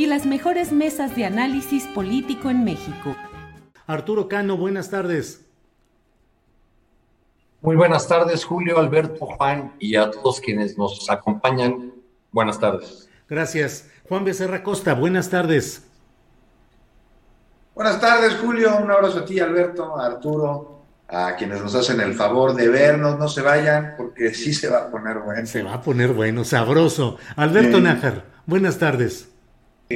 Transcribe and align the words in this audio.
y 0.00 0.06
las 0.06 0.24
mejores 0.24 0.72
mesas 0.72 1.14
de 1.14 1.26
análisis 1.26 1.86
político 1.88 2.48
en 2.48 2.64
México. 2.64 3.14
Arturo 3.86 4.28
Cano, 4.28 4.56
buenas 4.56 4.88
tardes. 4.88 5.44
Muy 7.60 7.76
buenas 7.76 8.08
tardes, 8.08 8.46
Julio, 8.46 8.78
Alberto, 8.78 9.26
Juan 9.26 9.74
y 9.78 9.96
a 9.96 10.10
todos 10.10 10.40
quienes 10.40 10.78
nos 10.78 11.10
acompañan. 11.10 11.92
Buenas 12.32 12.58
tardes. 12.58 13.10
Gracias. 13.28 13.90
Juan 14.08 14.24
Becerra 14.24 14.62
Costa, 14.62 14.94
buenas 14.94 15.28
tardes. 15.28 15.86
Buenas 17.74 18.00
tardes, 18.00 18.36
Julio. 18.36 18.78
Un 18.82 18.90
abrazo 18.90 19.18
a 19.18 19.24
ti, 19.26 19.38
Alberto, 19.38 19.98
a 19.98 20.06
Arturo, 20.06 20.82
a 21.08 21.36
quienes 21.36 21.60
nos 21.60 21.74
hacen 21.74 22.00
el 22.00 22.14
favor 22.14 22.54
de 22.54 22.70
vernos. 22.70 23.18
No 23.18 23.28
se 23.28 23.42
vayan 23.42 23.96
porque 23.98 24.32
sí 24.32 24.54
se 24.54 24.70
va 24.70 24.78
a 24.78 24.90
poner 24.90 25.18
bueno. 25.18 25.46
Se 25.46 25.62
va 25.62 25.74
a 25.74 25.82
poner 25.82 26.14
bueno, 26.14 26.44
sabroso. 26.44 27.18
Alberto 27.36 27.76
Sí. 27.76 27.82
Nájar, 27.82 28.24
buenas 28.46 28.78
tardes. 28.78 29.30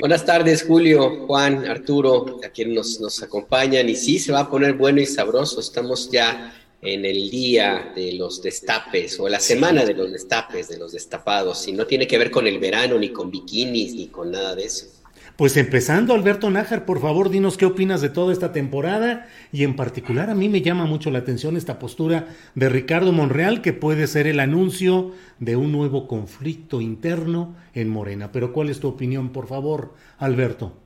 Buenas 0.00 0.24
tardes, 0.26 0.64
Julio, 0.64 1.24
Juan, 1.26 1.66
Arturo, 1.66 2.40
a 2.44 2.48
quienes 2.48 2.74
nos, 2.74 3.00
nos 3.00 3.22
acompañan. 3.22 3.88
Y 3.88 3.94
sí, 3.94 4.18
se 4.18 4.32
va 4.32 4.40
a 4.40 4.50
poner 4.50 4.74
bueno 4.74 5.00
y 5.00 5.06
sabroso. 5.06 5.60
Estamos 5.60 6.10
ya 6.10 6.52
en 6.82 7.04
el 7.04 7.30
día 7.30 7.92
de 7.94 8.14
los 8.14 8.42
destapes 8.42 9.20
o 9.20 9.28
la 9.28 9.38
semana 9.38 9.84
de 9.84 9.94
los 9.94 10.10
destapes, 10.10 10.68
de 10.68 10.78
los 10.78 10.92
destapados. 10.92 11.68
Y 11.68 11.72
no 11.72 11.86
tiene 11.86 12.08
que 12.08 12.18
ver 12.18 12.32
con 12.32 12.48
el 12.48 12.58
verano, 12.58 12.98
ni 12.98 13.10
con 13.10 13.30
bikinis, 13.30 13.94
ni 13.94 14.08
con 14.08 14.32
nada 14.32 14.56
de 14.56 14.64
eso. 14.64 14.86
Pues 15.36 15.56
empezando, 15.56 16.14
Alberto 16.14 16.48
Nájar, 16.48 16.84
por 16.84 17.00
favor, 17.00 17.28
dinos 17.28 17.56
qué 17.56 17.66
opinas 17.66 18.00
de 18.00 18.08
toda 18.08 18.32
esta 18.32 18.52
temporada 18.52 19.26
y 19.52 19.64
en 19.64 19.74
particular 19.74 20.30
a 20.30 20.34
mí 20.36 20.48
me 20.48 20.62
llama 20.62 20.86
mucho 20.86 21.10
la 21.10 21.18
atención 21.18 21.56
esta 21.56 21.80
postura 21.80 22.28
de 22.54 22.68
Ricardo 22.68 23.10
Monreal 23.10 23.60
que 23.60 23.72
puede 23.72 24.06
ser 24.06 24.28
el 24.28 24.38
anuncio 24.38 25.12
de 25.40 25.56
un 25.56 25.72
nuevo 25.72 26.06
conflicto 26.06 26.80
interno 26.80 27.56
en 27.74 27.88
Morena. 27.88 28.30
Pero 28.30 28.52
¿cuál 28.52 28.70
es 28.70 28.78
tu 28.78 28.86
opinión, 28.86 29.32
por 29.32 29.48
favor, 29.48 29.94
Alberto? 30.18 30.78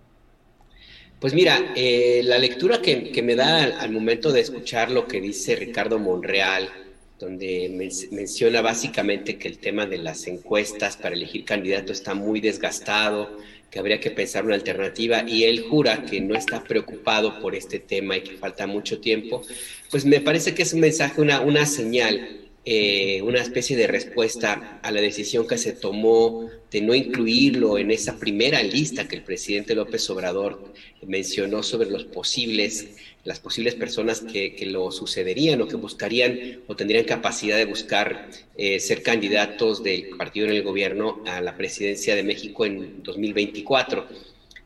Pues 1.21 1.35
mira, 1.35 1.73
eh, 1.75 2.23
la 2.25 2.39
lectura 2.39 2.81
que, 2.81 3.23
me 3.23 3.35
da 3.35 3.65
al, 3.65 3.91
momento 3.91 4.33
de 4.33 4.41
escuchar 4.41 4.91
lo 4.91 5.07
que 5.07 5.21
dice 5.21 5.57
Ricardo 5.57 5.99
Monreal, 5.99 6.71
donde 7.19 7.69
men- 7.75 7.91
menciona 8.13 8.63
básicamente 8.63 9.37
que 9.37 9.49
el 9.49 9.59
tema 9.59 9.85
de 9.85 9.99
las 9.99 10.27
encuestas 10.29 10.97
para 10.97 11.17
elegir 11.17 11.45
candidato 11.45 11.93
está 11.93 12.15
muy 12.15 12.41
desgastado, 12.41 13.37
que 13.71 13.79
habría 13.79 14.01
que 14.01 14.11
pensar 14.11 14.45
una 14.45 14.55
alternativa, 14.55 15.25
y 15.27 15.45
él 15.45 15.65
jura 15.69 16.05
que 16.05 16.21
no 16.21 16.35
está 16.35 16.65
preocupado 16.65 17.41
por 17.41 17.55
este 17.55 17.79
tema 17.79 18.17
y 18.17 18.23
que 18.23 18.37
falta 18.37 18.67
mucho 18.67 19.01
tiempo, 19.01 19.43
pues 19.91 20.05
me 20.05 20.21
parece 20.21 20.55
que 20.55 20.63
es 20.63 20.73
un 20.73 20.81
mensaje, 20.81 21.21
una, 21.21 21.41
una 21.41 21.67
señal 21.67 22.48
eh, 22.71 23.23
una 23.23 23.41
especie 23.41 23.79
de 23.79 23.87
respuesta 23.87 24.79
a 24.83 24.91
la 24.91 25.01
decisión 25.01 25.49
que 25.49 25.57
se 25.57 25.73
tomó 25.73 26.51
de 26.71 26.83
no 26.83 26.95
incluirlo 26.95 27.79
en 27.79 27.91
esa 27.91 28.19
primera 28.19 28.63
lista 28.63 29.09
que 29.09 29.17
el 29.17 29.23
presidente 29.23 29.75
López 29.75 30.11
Obrador 30.11 30.71
mencionó 31.07 31.63
sobre 31.63 31.89
los 31.89 32.05
posibles, 32.05 32.91
las 33.25 33.41
posibles 33.41 33.75
personas 33.75 34.21
que, 34.21 34.55
que 34.55 34.67
lo 34.67 34.93
sucederían 34.93 35.63
o 35.63 35.67
que 35.67 35.77
buscarían 35.77 36.61
o 36.67 36.77
tendrían 36.77 37.07
capacidad 37.07 37.57
de 37.57 37.65
buscar 37.65 38.29
eh, 38.59 38.79
ser 38.81 39.03
candidatos 39.03 39.83
del 39.83 40.11
partido 40.19 40.47
en 40.49 40.53
el 40.53 40.63
gobierno 40.63 41.23
a 41.25 41.41
la 41.41 41.57
presidencia 41.57 42.15
de 42.15 42.23
México 42.23 42.67
en 42.67 43.03
2024. 43.03 44.07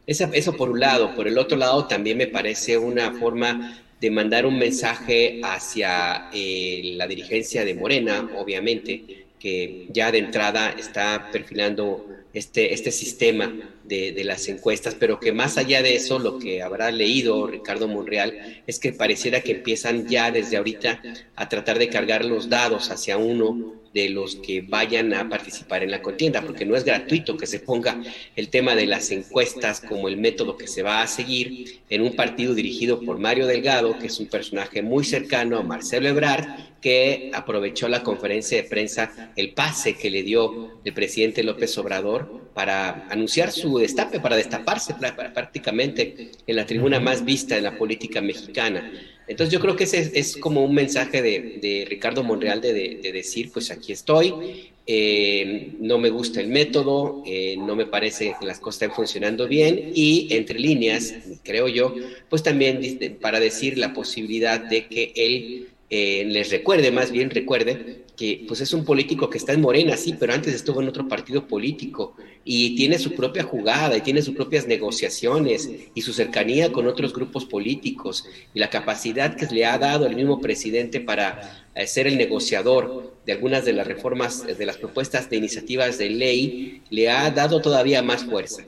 Esa, 0.09 0.29
eso 0.33 0.57
por 0.57 0.71
un 0.71 0.81
lado. 0.81 1.15
Por 1.15 1.29
el 1.29 1.39
otro 1.39 1.57
lado, 1.57 1.87
también 1.87 2.19
me 2.19 2.27
parece 2.27 2.77
una 2.79 3.13
forma 3.13 3.81
de 4.03 4.11
mandar 4.11 4.45
un 4.47 4.59
mensaje 4.59 5.41
hacia 5.45 6.29
eh, 6.33 6.95
la 6.97 7.07
dirigencia 7.07 7.65
de 7.65 7.77
Morena, 7.77 8.29
obviamente, 8.37 9.29
que 9.39 9.87
ya 9.91 10.11
de 10.11 10.19
entrada 10.19 10.71
está 10.77 11.31
perfilando 11.31 12.05
este, 12.33 12.73
este 12.73 12.91
sistema 12.91 13.53
de, 13.85 14.13
de, 14.13 14.25
las 14.25 14.49
encuestas, 14.49 14.95
pero 14.95 15.21
que 15.21 15.33
más 15.33 15.59
allá 15.59 15.83
de 15.83 15.97
eso, 15.97 16.19
lo 16.19 16.39
que 16.39 16.63
habrá 16.63 16.91
leído 16.91 17.47
Ricardo 17.47 17.89
Monreal 17.89 18.63
es 18.67 18.79
que 18.79 18.93
pareciera 18.93 19.41
que 19.43 19.53
empiezan 19.53 20.09
ya 20.09 20.31
desde 20.31 20.57
ahorita 20.57 21.03
a 21.37 21.49
tratar 21.49 21.79
de 21.79 21.89
cargar 21.89 22.25
los 22.25 22.49
dados 22.49 22.91
hacia 22.91 23.17
uno 23.17 23.83
de 23.93 24.09
los 24.09 24.37
que 24.37 24.63
vayan 24.63 25.13
a 25.15 25.29
participar 25.29 25.83
en 25.83 25.91
la 25.91 26.03
contienda, 26.03 26.43
porque 26.43 26.65
no 26.65 26.77
es 26.77 26.85
gratuito 26.85 27.37
que 27.37 27.47
se 27.47 27.61
ponga 27.61 28.01
el 28.37 28.49
tema 28.49 28.75
de 28.75 28.87
las 28.87 29.11
encuestas 29.11 29.81
como 29.81 30.09
el 30.09 30.17
método 30.17 30.57
que 30.57 30.67
se 30.67 30.83
va 30.83 31.03
a 31.03 31.07
seguir 31.07 31.81
en 31.91 32.03
un 32.03 32.17
partido 32.17 32.55
dirigido 32.55 33.01
por 33.01 33.19
Mario 33.19 33.47
Delgado, 33.47 33.99
que 33.99 34.07
es 34.07 34.19
un 34.19 34.27
personaje 34.27 34.83
muy 34.83 35.05
cercano 35.05 35.59
a 35.59 35.63
Marcelo 35.63 36.09
Ebrard, 36.09 36.47
que 36.81 37.31
aprovechó 37.33 37.89
la 37.89 38.03
conferencia 38.03 38.61
de 38.61 38.69
prensa, 38.69 39.33
el 39.37 39.53
pase 39.53 39.95
que 39.95 40.11
le 40.11 40.23
dio 40.23 40.81
el 40.85 40.93
presidente 40.93 41.43
López 41.43 41.77
Obrador 41.79 42.22
para 42.55 43.07
anunciar 43.09 43.51
su 43.51 43.79
destape, 43.79 44.21
para 44.21 44.37
destaparse 44.37 44.95
prácticamente 45.35 46.31
en 46.47 46.57
la 46.57 46.67
tribuna 46.67 47.01
más 47.01 47.25
vista 47.25 47.55
de 47.55 47.63
la 47.63 47.77
política 47.77 48.21
mexicana. 48.21 48.93
Entonces 49.29 49.53
yo 49.53 49.61
creo 49.61 49.77
que 49.77 49.85
ese 49.85 50.13
es, 50.15 50.37
como 50.37 50.65
un 50.65 50.75
mensaje 50.75 51.23
de, 51.23 51.87
Ricardo 51.89 52.23
Monreal 52.23 52.61
de, 52.61 53.11
decir, 53.13 53.51
pues 53.53 53.71
aquí 53.71 53.93
estoy, 53.93 54.71
eh, 54.87 55.75
no 55.79 55.99
me 55.99 56.11
gusta 56.11 56.41
el 56.41 56.49
método, 56.49 57.23
eh, 57.25 57.57
no 57.57 57.77
me 57.77 57.87
parece 57.87 58.35
que 58.39 58.47
las 58.47 58.59
cosas 58.59 58.83
estén 58.83 58.95
funcionando 58.95 59.47
bien 59.47 59.93
y 59.95 60.29
entre 60.31 60.59
líneas, 60.59 61.15
creo 61.45 61.69
yo, 61.69 61.95
pues 62.29 62.43
también 62.43 62.81
para 63.21 63.39
decir 63.39 63.79
la 63.79 63.95
posibilidad 63.95 64.61
de 64.61 64.87
que 64.87 65.13
él 65.15 65.69
eh, 65.89 66.25
les 66.27 66.51
recuerde, 66.51 66.91
más 66.91 67.13
bien 67.13 67.31
recuerde, 67.31 68.02
pues 68.47 68.61
es 68.61 68.73
un 68.73 68.85
político 68.85 69.29
que 69.29 69.39
está 69.39 69.53
en 69.53 69.61
Morena, 69.61 69.97
sí, 69.97 70.15
pero 70.19 70.33
antes 70.33 70.55
estuvo 70.55 70.81
en 70.81 70.89
otro 70.89 71.09
partido 71.09 71.47
político 71.47 72.15
y 72.45 72.77
tiene 72.77 72.99
su 72.99 73.15
propia 73.15 73.43
jugada 73.43 73.97
y 73.97 74.01
tiene 74.01 74.23
sus 74.23 74.35
propias 74.35 74.67
negociaciones 74.67 75.71
y 75.95 76.03
su 76.03 76.13
cercanía 76.13 76.73
con 76.73 76.87
otros 76.87 77.13
grupos 77.13 77.45
políticos 77.45 78.25
y 78.55 78.59
la 78.59 78.71
capacidad 78.71 79.37
que 79.37 79.47
le 79.47 79.67
ha 79.67 79.79
dado 79.79 80.07
el 80.07 80.17
mismo 80.17 80.41
presidente 80.41 81.01
para 81.01 81.69
eh, 81.75 81.87
ser 81.87 82.07
el 82.07 82.17
negociador 82.17 83.15
de 83.27 83.33
algunas 83.33 83.65
de 83.65 83.73
las 83.73 83.87
reformas, 83.87 84.47
de 84.47 84.67
las 84.67 84.77
propuestas 84.77 85.31
de 85.31 85.37
iniciativas 85.37 85.99
de 85.99 86.11
ley, 86.11 86.83
le 86.91 87.11
ha 87.11 87.31
dado 87.31 87.61
todavía 87.61 88.03
más 88.03 88.25
fuerza. 88.25 88.65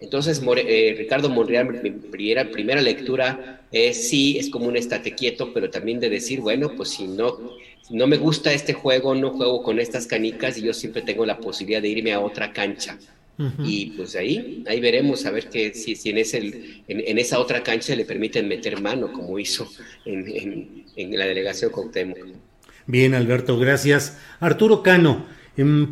Entonces, 0.00 0.40
More, 0.42 0.62
eh, 0.66 0.94
Ricardo 0.94 1.28
Monreal, 1.28 1.80
mi 1.82 1.90
primera, 1.90 2.50
primera 2.50 2.80
lectura 2.80 3.62
es 3.72 4.08
sí, 4.08 4.38
es 4.38 4.48
como 4.48 4.66
un 4.66 4.76
estate 4.76 5.14
quieto, 5.14 5.52
pero 5.52 5.70
también 5.70 5.98
de 5.98 6.08
decir, 6.08 6.40
bueno, 6.40 6.72
pues 6.76 6.90
si 6.90 7.08
no, 7.08 7.36
no 7.90 8.06
me 8.06 8.16
gusta 8.16 8.52
este 8.52 8.72
juego, 8.74 9.14
no 9.14 9.30
juego 9.30 9.62
con 9.62 9.80
estas 9.80 10.06
canicas 10.06 10.56
y 10.56 10.62
yo 10.62 10.72
siempre 10.72 11.02
tengo 11.02 11.26
la 11.26 11.38
posibilidad 11.38 11.82
de 11.82 11.88
irme 11.88 12.12
a 12.12 12.20
otra 12.20 12.52
cancha. 12.52 12.98
Uh 13.38 13.44
-huh. 13.44 13.64
Y 13.64 13.86
pues 13.96 14.16
ahí, 14.16 14.64
ahí 14.66 14.80
veremos 14.80 15.24
a 15.26 15.30
ver 15.30 15.48
que 15.48 15.72
si, 15.74 15.94
si 15.94 16.10
en, 16.10 16.18
ese, 16.18 16.38
en, 16.38 16.82
en, 16.88 17.18
esa 17.18 17.38
otra 17.38 17.62
cancha 17.62 17.94
le 17.94 18.04
permiten 18.04 18.48
meter 18.48 18.80
mano, 18.80 19.12
como 19.12 19.38
hizo 19.38 19.68
en, 20.04 20.28
en, 20.28 20.84
en 20.96 21.18
la 21.18 21.26
delegación 21.26 21.70
Cuauhtémoc. 21.70 22.18
Bien, 22.86 23.14
Alberto, 23.14 23.58
gracias. 23.58 24.18
Arturo 24.40 24.82
Cano, 24.82 25.26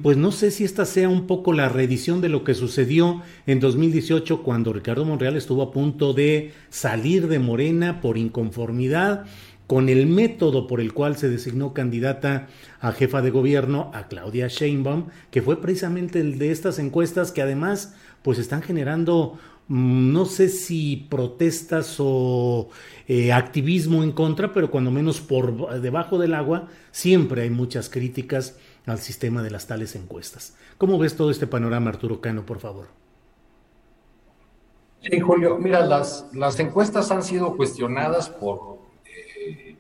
pues 0.03 0.17
no 0.17 0.31
sé 0.31 0.53
si 0.53 0.65
esta 0.65 0.85
sea 0.85 1.09
un 1.09 1.27
poco 1.27 1.53
la 1.53 1.69
reedición 1.69 2.21
de 2.21 2.29
lo 2.29 2.45
que 2.45 2.55
sucedió 2.55 3.23
en 3.47 3.59
2018 3.59 4.45
cuando 4.45 4.73
Ricardo 4.73 5.05
Monreal 5.05 5.37
estuvo 5.37 5.63
a 5.63 5.73
punto 5.73 6.13
de 6.13 6.53
salir 6.71 7.27
de 7.27 7.41
Morena 7.41 8.01
por 8.01 8.17
inconformidad 8.17 9.27
con 9.67 9.89
el 9.89 10.07
método 10.07 10.69
por 10.69 10.81
el 10.81 10.93
cual 10.93 11.17
se 11.17 11.29
designó 11.29 11.75
candidata 11.75 12.47
a 12.81 12.93
jefa 12.93 13.23
de 13.23 13.31
gobierno 13.31 13.91
a 13.93 14.07
Claudia 14.07 14.47
Sheinbaum, 14.47 15.07
que 15.33 15.43
fue 15.43 15.61
precisamente 15.61 16.21
el 16.21 16.39
de 16.39 16.53
estas 16.53 16.79
encuestas 16.79 17.33
que 17.33 17.43
además 17.43 17.97
pues 18.23 18.39
están 18.39 18.63
generando 18.63 19.37
mm, 19.67 20.13
no 20.13 20.27
sé 20.27 20.49
si 20.49 21.09
protestas 21.11 21.97
o 21.99 22.69
eh, 23.09 23.33
activismo 23.33 24.05
en 24.05 24.13
contra, 24.13 24.53
pero 24.53 24.71
cuando 24.71 24.93
menos 24.93 25.21
por 25.21 25.81
debajo 25.81 26.19
del 26.19 26.35
agua 26.35 26.69
siempre 26.93 27.43
hay 27.43 27.51
muchas 27.51 27.91
críticas 27.91 28.57
al 28.87 28.99
sistema 29.01 29.43
de 29.43 29.51
las 29.51 29.67
tales 29.67 29.95
encuestas. 29.97 30.57
¿Cómo 30.79 30.99
ves 30.99 31.17
todo 31.17 31.31
este 31.31 31.47
panorama, 31.47 31.91
Arturo 31.91 32.21
Cano, 32.21 32.47
por 32.47 32.61
favor? 32.61 32.87
Sí, 35.03 35.21
Julio, 35.21 35.59
mira, 35.59 35.85
las, 35.85 36.29
las 36.33 36.59
encuestas 36.59 37.11
han 37.11 37.23
sido 37.23 37.57
cuestionadas 37.57 38.29
por 38.29 38.79
eh, 39.05 39.77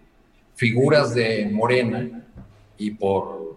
figuras 0.54 1.14
de 1.14 1.48
Morena 1.52 2.24
y 2.78 2.90
por 2.92 3.56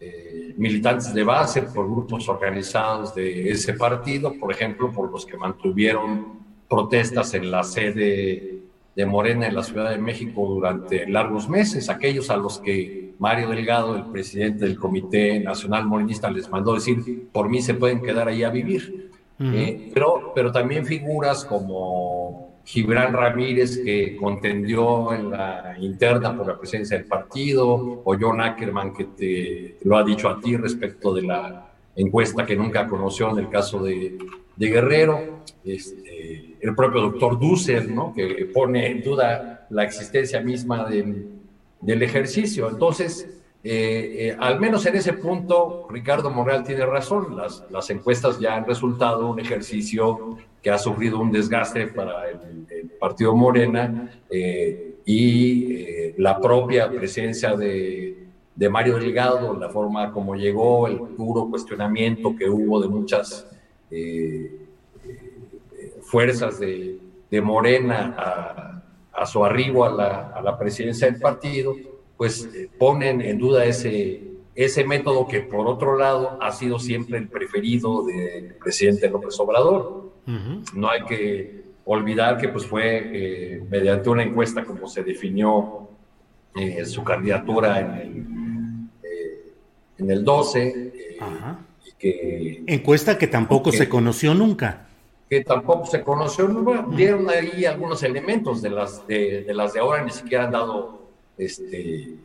eh, 0.00 0.54
militantes 0.56 1.12
de 1.12 1.24
base, 1.24 1.62
por 1.62 1.86
grupos 1.86 2.28
organizados 2.28 3.14
de 3.14 3.50
ese 3.50 3.74
partido, 3.74 4.34
por 4.38 4.52
ejemplo, 4.52 4.90
por 4.90 5.10
los 5.10 5.26
que 5.26 5.36
mantuvieron 5.36 6.40
protestas 6.68 7.34
en 7.34 7.50
la 7.50 7.62
sede 7.64 8.59
de 8.94 9.06
Morena 9.06 9.46
en 9.46 9.54
la 9.54 9.62
Ciudad 9.62 9.90
de 9.90 9.98
México 9.98 10.46
durante 10.46 11.06
largos 11.08 11.48
meses, 11.48 11.88
aquellos 11.88 12.30
a 12.30 12.36
los 12.36 12.58
que 12.58 13.14
Mario 13.18 13.50
Delgado, 13.50 13.96
el 13.96 14.04
presidente 14.04 14.64
del 14.64 14.78
Comité 14.78 15.38
Nacional 15.40 15.86
Morenista, 15.86 16.30
les 16.30 16.50
mandó 16.50 16.74
decir, 16.74 17.28
por 17.32 17.48
mí 17.48 17.60
se 17.60 17.74
pueden 17.74 18.00
quedar 18.00 18.28
ahí 18.28 18.42
a 18.42 18.50
vivir. 18.50 19.10
Eh, 19.42 19.90
pero, 19.94 20.32
pero 20.34 20.52
también 20.52 20.84
figuras 20.84 21.46
como 21.46 22.58
Gibran 22.64 23.12
Ramírez, 23.12 23.78
que 23.82 24.16
contendió 24.16 25.12
en 25.14 25.30
la 25.30 25.76
interna 25.78 26.36
por 26.36 26.46
la 26.46 26.58
presidencia 26.58 26.96
del 26.96 27.06
partido, 27.06 28.02
o 28.04 28.16
John 28.20 28.40
Ackerman, 28.40 28.92
que 28.92 29.04
te, 29.04 29.76
lo 29.82 29.96
ha 29.96 30.04
dicho 30.04 30.28
a 30.28 30.40
ti 30.40 30.56
respecto 30.56 31.14
de 31.14 31.22
la 31.22 31.72
encuesta 31.96 32.44
que 32.44 32.56
nunca 32.56 32.86
conoció 32.86 33.30
en 33.30 33.38
el 33.38 33.48
caso 33.48 33.82
de, 33.82 34.18
de 34.60 34.68
Guerrero. 34.68 35.40
Este, 35.64 36.56
el 36.60 36.74
propio 36.74 37.00
doctor 37.00 37.38
Dussel, 37.38 37.94
¿no? 37.94 38.12
que 38.14 38.48
pone 38.52 38.90
en 38.90 39.02
duda 39.02 39.66
la 39.70 39.84
existencia 39.84 40.40
misma 40.40 40.86
del, 40.88 42.02
ejercicio. 42.02 42.68
Entonces, 42.68 43.26
eh, 43.64 44.16
eh, 44.18 44.36
al 44.38 44.60
menos 44.60 44.84
en 44.84 44.96
ese 44.96 45.14
punto, 45.14 45.86
Ricardo 45.88 46.30
Morreal 46.30 46.62
tiene 46.62 46.84
razón. 46.84 47.36
Las, 47.36 47.90
encuestas 47.90 48.38
ya 48.38 48.54
han 48.54 48.66
resultado 48.66 49.30
un 49.30 49.40
ejercicio 49.40 50.36
que 50.62 50.70
ha 50.70 50.76
sufrido 50.76 51.18
un 51.18 51.32
desgaste 51.32 51.86
para 51.86 52.28
el, 52.28 52.90
partido 53.00 53.34
Morena 53.34 54.12
eh, 54.28 54.96
y 55.06 56.12
la 56.18 56.38
propia 56.38 56.90
presencia 56.90 57.56
de, 57.56 58.26
de, 58.54 58.68
Mario 58.68 58.98
Delgado, 58.98 59.58
la 59.58 59.70
forma 59.70 60.12
como 60.12 60.34
llegó, 60.34 60.86
el 60.86 60.98
puro 60.98 61.48
cuestionamiento 61.48 62.36
que 62.36 62.50
hubo 62.50 62.78
de 62.78 62.88
muchas 62.88 63.46
fuerzas 66.02 66.58
de, 66.58 66.98
de 67.30 67.40
Morena 67.40 68.14
a, 68.18 68.82
a, 69.12 69.26
su 69.26 69.44
arribo 69.44 69.84
a 69.84 69.90
la, 69.90 70.28
a 70.30 70.42
la, 70.42 70.58
presidencia 70.58 71.10
del 71.10 71.20
partido, 71.20 71.76
pues 72.16 72.48
eh, 72.54 72.68
ponen 72.78 73.20
en 73.20 73.38
duda 73.38 73.64
ese, 73.64 74.22
ese 74.54 74.84
método 74.84 75.26
que 75.28 75.40
por 75.40 75.66
otro 75.66 75.96
lado 75.96 76.38
ha 76.40 76.50
sido 76.52 76.78
siempre 76.78 77.18
el 77.18 77.28
preferido 77.28 78.04
del 78.04 78.54
presidente 78.54 79.08
López 79.08 79.38
Obrador. 79.38 80.10
No 80.74 80.88
hay 80.88 81.04
que 81.06 81.64
olvidar 81.84 82.38
que 82.38 82.48
pues 82.48 82.64
fue 82.64 83.02
eh, 83.12 83.64
mediante 83.68 84.10
una 84.10 84.22
encuesta 84.22 84.64
como 84.64 84.86
se 84.86 85.02
definió 85.02 85.88
eh, 86.54 86.84
su 86.84 87.02
candidatura 87.02 87.80
en 87.80 87.90
el, 87.94 88.26
en 89.98 90.10
el 90.10 90.24
12. 90.24 91.16
Que, 92.00 92.62
encuesta 92.66 93.18
que 93.18 93.26
tampoco 93.26 93.70
se 93.70 93.88
conoció 93.88 94.32
nunca 94.32 94.88
que 95.30 95.44
tampoco 95.44 95.86
se 95.86 96.02
conoció, 96.02 96.48
dieron 96.96 97.30
ahí 97.30 97.64
algunos 97.64 98.02
elementos 98.02 98.60
de 98.60 98.70
las 98.70 99.06
de, 99.06 99.46
las 99.54 99.72
de 99.74 99.78
ahora, 99.78 100.02
ni 100.02 100.10
siquiera 100.10 100.46
han 100.46 100.50
dado 100.50 101.02
este, 101.38 102.16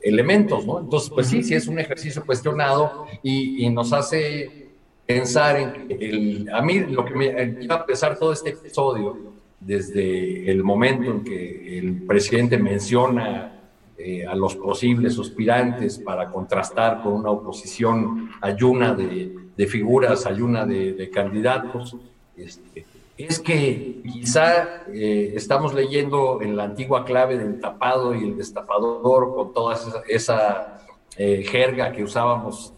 elementos, 0.00 0.64
¿no? 0.64 0.78
Entonces, 0.78 1.10
pues 1.10 1.26
sí, 1.26 1.42
sí 1.42 1.54
es 1.54 1.66
un 1.66 1.80
ejercicio 1.80 2.24
cuestionado 2.24 3.06
y, 3.20 3.68
nos 3.70 3.92
hace 3.92 4.68
pensar 5.04 5.56
en 5.58 5.86
el, 5.90 6.50
a 6.52 6.62
mí 6.62 6.78
lo 6.78 7.04
que 7.04 7.14
me 7.16 7.56
iba 7.60 7.74
a 7.74 7.80
empezar 7.80 8.16
todo 8.16 8.32
este 8.32 8.50
episodio 8.50 9.32
desde 9.58 10.48
el 10.48 10.62
momento 10.62 11.10
en 11.10 11.24
que 11.24 11.78
el 11.78 12.02
presidente 12.02 12.58
menciona 12.58 13.60
eh, 13.98 14.26
a 14.26 14.34
los 14.34 14.56
posibles 14.56 15.18
aspirantes 15.18 15.98
para 15.98 16.30
contrastar 16.30 17.02
con 17.02 17.12
una 17.12 17.30
oposición 17.30 18.30
ayuna 18.40 18.94
de, 18.94 19.32
de 19.56 19.66
figuras, 19.66 20.26
ayuna 20.26 20.64
de, 20.64 20.94
de 20.94 21.10
candidatos, 21.10 21.96
este, 22.36 22.86
es 23.18 23.38
que 23.38 24.00
quizá 24.10 24.84
eh, 24.92 25.34
estamos 25.36 25.74
leyendo 25.74 26.40
en 26.40 26.56
la 26.56 26.64
antigua 26.64 27.04
clave 27.04 27.36
del 27.36 27.60
tapado 27.60 28.14
y 28.14 28.24
el 28.24 28.36
destapador 28.36 29.34
con 29.34 29.52
toda 29.52 29.78
esa, 30.08 30.82
eh, 31.18 31.44
jerga 31.46 31.92
que 31.92 32.02
usábamos 32.02 32.72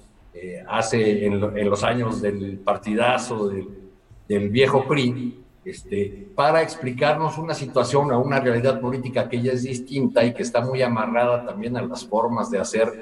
hace 0.68 1.24
en, 1.26 1.70
los 1.70 1.84
años 1.84 2.20
del 2.20 2.58
partidazo 2.58 3.48
del, 3.48 4.48
viejo 4.50 4.84
PRI, 4.84 5.43
este, 5.64 6.28
para 6.34 6.62
explicarnos 6.62 7.38
una 7.38 7.54
situación 7.54 8.10
o 8.12 8.20
una 8.20 8.40
realidad 8.40 8.80
política 8.80 9.28
que 9.28 9.40
ya 9.40 9.52
es 9.52 9.62
distinta 9.62 10.24
y 10.24 10.34
que 10.34 10.42
está 10.42 10.60
muy 10.60 10.82
amarrada 10.82 11.44
también 11.46 11.76
a 11.76 11.82
las 11.82 12.06
formas 12.06 12.50
de 12.50 12.58
hacer 12.58 12.92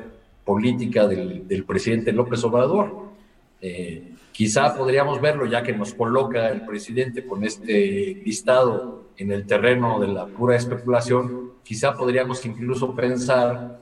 política 0.44 1.06
del, 1.06 1.46
del 1.46 1.64
presidente 1.64 2.12
López 2.12 2.42
Obrador. 2.44 3.12
Quizá 4.32 4.74
podríamos 4.74 5.20
verlo, 5.20 5.44
ya 5.46 5.62
que 5.62 5.74
nos 5.74 5.92
coloca 5.92 6.48
el 6.48 6.64
presidente 6.64 7.26
con 7.26 7.44
este 7.44 8.22
listado 8.24 9.04
en 9.18 9.30
el 9.30 9.46
terreno 9.46 10.00
de 10.00 10.08
la 10.08 10.26
pura 10.26 10.56
especulación, 10.56 11.52
quizá 11.62 11.94
podríamos 11.94 12.44
incluso 12.46 12.94
pensar 12.96 13.78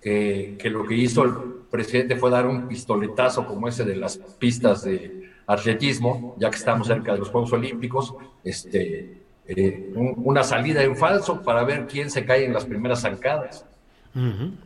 que, 0.00 0.56
que 0.58 0.70
lo 0.70 0.86
que 0.86 0.94
hizo 0.94 1.24
el 1.24 1.32
presidente 1.70 2.16
fue 2.16 2.30
dar 2.30 2.46
un 2.46 2.66
pistoletazo 2.66 3.46
como 3.46 3.68
ese 3.68 3.84
de 3.84 3.96
las 3.96 4.16
pistas 4.16 4.84
de 4.84 5.29
atletismo, 5.50 6.36
ya 6.38 6.48
que 6.48 6.56
estamos 6.56 6.86
cerca 6.86 7.12
de 7.12 7.18
los 7.18 7.28
Juegos 7.28 7.52
Olímpicos, 7.52 8.14
este, 8.44 9.18
eh, 9.46 9.92
una 9.94 10.44
salida 10.44 10.82
en 10.82 10.96
falso 10.96 11.42
para 11.42 11.64
ver 11.64 11.86
quién 11.88 12.08
se 12.08 12.24
cae 12.24 12.44
en 12.44 12.52
las 12.52 12.64
primeras 12.64 13.00
zancadas. 13.00 13.64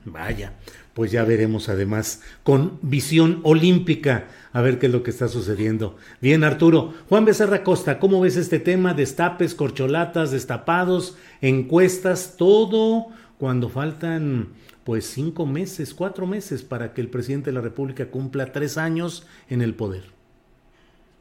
Vaya, 0.04 0.54
pues 0.94 1.10
ya 1.10 1.24
veremos 1.24 1.68
además 1.68 2.22
con 2.42 2.78
visión 2.80 3.40
olímpica 3.44 4.28
a 4.52 4.62
ver 4.62 4.78
qué 4.78 4.86
es 4.86 4.92
lo 4.92 5.02
que 5.02 5.10
está 5.10 5.28
sucediendo. 5.28 5.96
Bien, 6.20 6.44
Arturo. 6.44 6.94
Juan 7.08 7.26
Becerra 7.26 7.62
Costa, 7.62 7.98
¿cómo 7.98 8.20
ves 8.20 8.36
este 8.36 8.58
tema? 8.58 8.94
Destapes, 8.94 9.54
corcholatas, 9.54 10.30
destapados, 10.30 11.16
encuestas, 11.40 12.36
todo 12.38 13.08
cuando 13.38 13.68
faltan 13.68 14.48
pues 14.84 15.06
cinco 15.06 15.46
meses, 15.46 15.94
cuatro 15.94 16.26
meses 16.26 16.62
para 16.62 16.92
que 16.92 17.00
el 17.00 17.08
presidente 17.08 17.50
de 17.50 17.54
la 17.54 17.62
República 17.62 18.06
cumpla 18.06 18.52
tres 18.52 18.78
años 18.78 19.26
en 19.48 19.60
el 19.60 19.74
poder. 19.74 20.13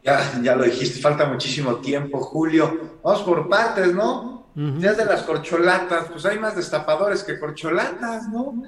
Ya, 0.04 0.42
ya 0.42 0.56
lo 0.56 0.64
dijiste, 0.64 1.00
falta 1.00 1.26
muchísimo 1.26 1.78
tiempo, 1.78 2.20
Julio. 2.20 3.00
Vamos 3.04 3.22
por 3.24 3.48
partes, 3.48 3.94
¿no? 3.94 4.48
Ya 4.56 4.94
de 4.94 5.06
las 5.06 5.24
corcholatas, 5.24 6.10
pues 6.12 6.26
hay 6.26 6.38
más 6.38 6.56
destapadores 6.56 7.24
que 7.24 7.40
corcholatas, 7.40 8.28
¿no? 8.30 8.62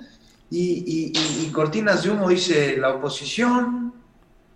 y, 0.50 1.12
y, 1.16 1.52
cortinas 1.52 2.04
de 2.04 2.12
humo, 2.12 2.30
dice 2.30 2.78
la 2.78 2.96
oposición. 2.96 3.94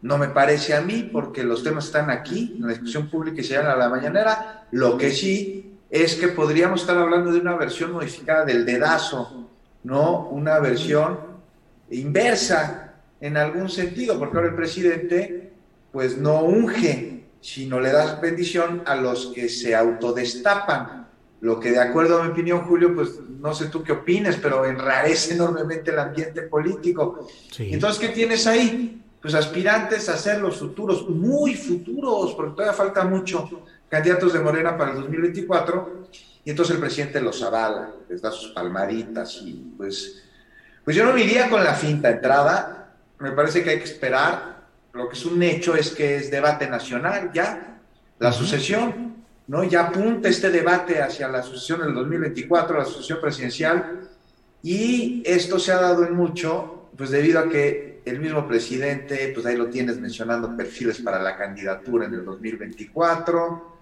No 0.02 0.18
me 0.18 0.30
parece 0.30 0.74
a 0.74 0.82
mí, 0.82 1.10
porque 1.12 1.44
los 1.44 1.64
temas 1.64 1.88
están 1.88 2.10
aquí, 2.10 2.56
en 2.56 2.62
la 2.64 2.70
discusión 2.70 3.10
pública 3.10 3.42
y 3.42 3.44
se 3.44 3.56
llama 3.56 3.74
a 3.74 3.78
la 3.78 3.90
mañanera. 3.90 4.68
Lo 4.72 4.98
que 4.98 5.12
sí 5.12 5.78
es 5.90 6.16
que 6.16 6.30
podríamos 6.30 6.82
estar 6.82 6.98
hablando 6.98 7.32
de 7.32 7.40
una 7.40 7.56
versión 7.56 7.92
modificada 7.92 8.46
del 8.46 8.66
dedazo, 8.66 9.50
¿no? 9.84 10.30
Una 10.30 10.60
versión 10.60 11.20
inversa 11.92 12.94
en 13.20 13.36
algún 13.36 13.68
sentido, 13.68 14.18
porque 14.18 14.38
ahora 14.38 14.50
el 14.50 14.56
presidente, 14.56 15.49
pues 15.92 16.18
no 16.18 16.44
unge, 16.44 17.26
sino 17.42 17.80
le 17.80 17.92
da 17.92 18.20
bendición 18.20 18.84
a 18.86 18.96
los 18.96 19.28
que 19.28 19.50
se 19.50 19.76
autodestapan. 19.76 21.08
Lo 21.42 21.60
que 21.60 21.72
de 21.72 21.80
acuerdo 21.80 22.20
a 22.20 22.24
mi 22.24 22.32
opinión, 22.32 22.62
Julio, 22.62 22.94
pues 22.94 23.20
no 23.40 23.54
sé 23.54 23.68
tú 23.68 23.82
qué 23.82 23.94
opines, 23.94 24.38
pero 24.42 24.66
enrarece 24.66 25.34
enormemente 25.34 25.92
el 25.92 26.00
ambiente 26.00 26.42
político. 26.44 27.28
Entonces, 27.58 28.00
¿qué 28.00 28.10
tienes 28.10 28.46
ahí? 28.46 29.02
Pues 29.22 29.34
aspirantes 29.34 30.10
a 30.10 30.18
ser 30.18 30.42
los 30.42 30.58
futuros, 30.58 31.08
muy 31.10 31.56
futuros, 31.56 32.34
porque 32.34 32.56
todavía 32.56 32.74
falta 32.74 33.06
mucho, 33.06 33.50
candidatos 33.88 34.34
de 34.34 34.40
Morena 34.40 34.78
para 34.78 34.92
el 34.92 34.98
2024, 34.98 36.08
y 36.44 36.50
entonces 36.50 36.76
el 36.76 36.82
presidente 36.82 37.22
los 37.22 37.42
avala, 37.42 37.92
les 38.10 38.22
da 38.22 38.32
sus 38.32 38.52
palmaditas 38.52 39.42
y 39.44 39.74
pues, 39.78 40.24
pues 40.84 40.96
yo 40.96 41.04
no 41.06 41.14
me 41.14 41.24
iría 41.24 41.50
con 41.50 41.64
la 41.64 41.74
finta 41.74 42.10
entrada, 42.10 42.96
me 43.20 43.32
parece 43.32 43.64
que 43.64 43.72
hay 43.72 43.78
que 43.78 43.84
esperar. 43.86 44.59
Lo 44.94 45.08
que 45.08 45.16
es 45.16 45.26
un 45.26 45.42
hecho 45.44 45.76
es 45.76 45.92
que 45.92 46.16
es 46.16 46.32
debate 46.32 46.68
nacional 46.68 47.32
ya, 47.34 47.80
la 48.18 48.32
sucesión, 48.32 49.24
¿no? 49.48 49.64
Ya 49.64 49.88
apunta 49.88 50.30
este 50.30 50.50
debate 50.50 51.02
hacia 51.02 51.28
la 51.28 51.42
sucesión 51.42 51.82
del 51.82 51.94
2024, 51.94 52.78
la 52.78 52.86
sucesión 52.86 53.20
presidencial, 53.22 54.10
y 54.62 55.24
esto 55.26 55.58
se 55.60 55.72
ha 55.72 55.80
dado 55.80 56.06
en 56.06 56.14
mucho, 56.16 56.90
pues 56.98 57.12
debido 57.12 57.40
a 57.40 57.50
que 57.50 58.02
el 58.06 58.20
mismo 58.20 58.48
presidente, 58.48 59.32
pues 59.34 59.46
ahí 59.46 59.56
lo 59.56 59.68
tienes 59.68 60.00
mencionando 60.00 60.56
perfiles 60.58 61.00
para 61.00 61.22
la 61.22 61.38
candidatura 61.38 62.06
en 62.06 62.16
el 62.16 62.26
2024, 62.26 63.78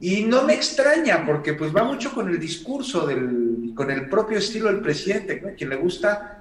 y 0.00 0.24
no 0.24 0.44
me 0.44 0.54
extraña, 0.54 1.26
porque 1.26 1.52
pues 1.52 1.74
va 1.76 1.84
mucho 1.84 2.12
con 2.14 2.28
el 2.30 2.40
discurso, 2.40 3.06
del, 3.06 3.72
con 3.74 3.90
el 3.90 4.08
propio 4.08 4.38
estilo 4.38 4.68
del 4.68 4.80
presidente, 4.80 5.40
¿no? 5.44 5.50
quien 5.54 5.68
le 5.68 5.76
gusta 5.76 6.39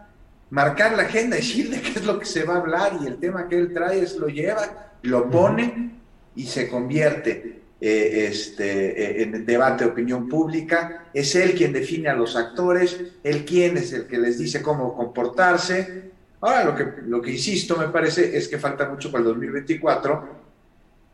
marcar 0.50 0.96
la 0.96 1.04
agenda, 1.04 1.36
decirle 1.36 1.82
qué 1.82 2.00
es 2.00 2.06
lo 2.06 2.20
que 2.20 2.26
se 2.26 2.44
va 2.44 2.56
a 2.56 2.58
hablar 2.58 3.00
y 3.02 3.08
el 3.08 3.18
tema 3.18 3.48
que 3.48 3.58
él 3.58 3.74
trae 3.74 4.02
es 4.02 4.18
lo 4.18 4.28
lleva, 4.28 4.94
lo 5.04 5.30
pone 5.30 5.92
y 6.36 6.46
se 6.46 6.70
convierte 6.70 7.62
eh, 7.82 8.28
este, 8.30 9.22
eh, 9.22 9.24
en 9.24 9.46
debate 9.46 9.86
de 9.86 9.92
opinión 9.92 10.28
pública. 10.28 11.06
Es 11.14 11.36
él 11.36 11.54
quien 11.54 11.74
define 11.74 12.10
a 12.10 12.16
los 12.16 12.36
actores, 12.36 13.00
él 13.24 13.46
quien 13.46 13.78
es 13.78 13.94
el 13.94 14.08
que 14.08 14.18
les 14.18 14.38
dice 14.38 14.62
cómo 14.62 14.96
comportarse. 14.96 16.12
Ahora, 16.42 16.64
lo 16.64 16.76
que, 16.76 16.86
lo 17.06 17.22
que 17.22 17.32
insisto, 17.32 17.78
me 17.78 17.90
parece, 17.90 18.38
es 18.38 18.48
que 18.48 18.58
falta 18.58 18.90
mucho 18.90 19.12
para 19.12 19.22
el 19.22 19.30
2024 19.30 20.40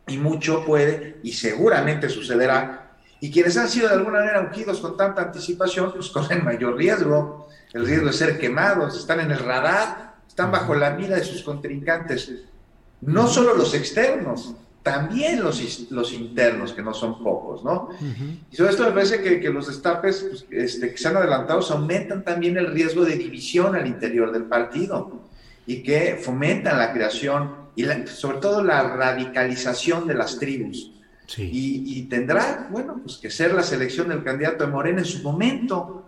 y 0.08 0.18
mucho 0.18 0.64
puede 0.64 1.16
y 1.22 1.32
seguramente 1.32 2.08
sucederá. 2.08 2.96
Y 3.20 3.30
quienes 3.30 3.56
han 3.56 3.68
sido 3.68 3.88
de 3.88 3.94
alguna 3.94 4.20
manera 4.20 4.40
ungidos 4.40 4.80
con 4.80 4.96
tanta 4.96 5.22
anticipación, 5.22 5.92
pues 5.92 6.08
corren 6.10 6.44
mayor 6.44 6.76
riesgo, 6.76 7.48
el 7.76 7.86
riesgo 7.86 8.06
de 8.06 8.12
ser 8.12 8.38
quemados, 8.38 8.98
están 8.98 9.20
en 9.20 9.30
el 9.30 9.38
radar, 9.38 10.14
están 10.26 10.50
bajo 10.50 10.74
la 10.74 10.90
mira 10.90 11.16
de 11.16 11.24
sus 11.24 11.42
contrincantes. 11.42 12.32
No 13.02 13.28
solo 13.28 13.54
los 13.54 13.74
externos, 13.74 14.54
también 14.82 15.42
los, 15.42 15.90
los 15.90 16.12
internos, 16.12 16.72
que 16.72 16.80
no 16.80 16.94
son 16.94 17.22
pocos, 17.22 17.62
¿no? 17.64 17.90
Y 18.50 18.56
sobre 18.56 18.70
esto 18.70 18.84
me 18.84 18.92
parece 18.92 19.20
que, 19.20 19.40
que 19.40 19.50
los 19.50 19.66
destapes 19.66 20.26
pues, 20.28 20.46
este, 20.50 20.92
que 20.92 20.96
se 20.96 21.08
han 21.08 21.16
adelantado 21.16 21.60
aumentan 21.72 22.24
también 22.24 22.56
el 22.56 22.72
riesgo 22.72 23.04
de 23.04 23.16
división 23.16 23.74
al 23.74 23.86
interior 23.86 24.32
del 24.32 24.44
partido 24.44 25.20
y 25.66 25.82
que 25.82 26.18
fomentan 26.22 26.78
la 26.78 26.92
creación 26.92 27.66
y 27.74 27.84
sobre 28.06 28.38
todo 28.38 28.62
la 28.64 28.84
radicalización 28.84 30.06
de 30.06 30.14
las 30.14 30.38
tribus. 30.38 30.92
Y, 31.36 32.02
tendrá, 32.04 32.68
bueno, 32.70 33.00
pues 33.02 33.16
que 33.16 33.30
ser 33.30 33.52
la 33.52 33.62
selección 33.62 34.08
del 34.08 34.22
candidato 34.22 34.64
de 34.64 34.70
Morena 34.70 35.00
en 35.00 35.04
su 35.04 35.22
momento, 35.22 36.05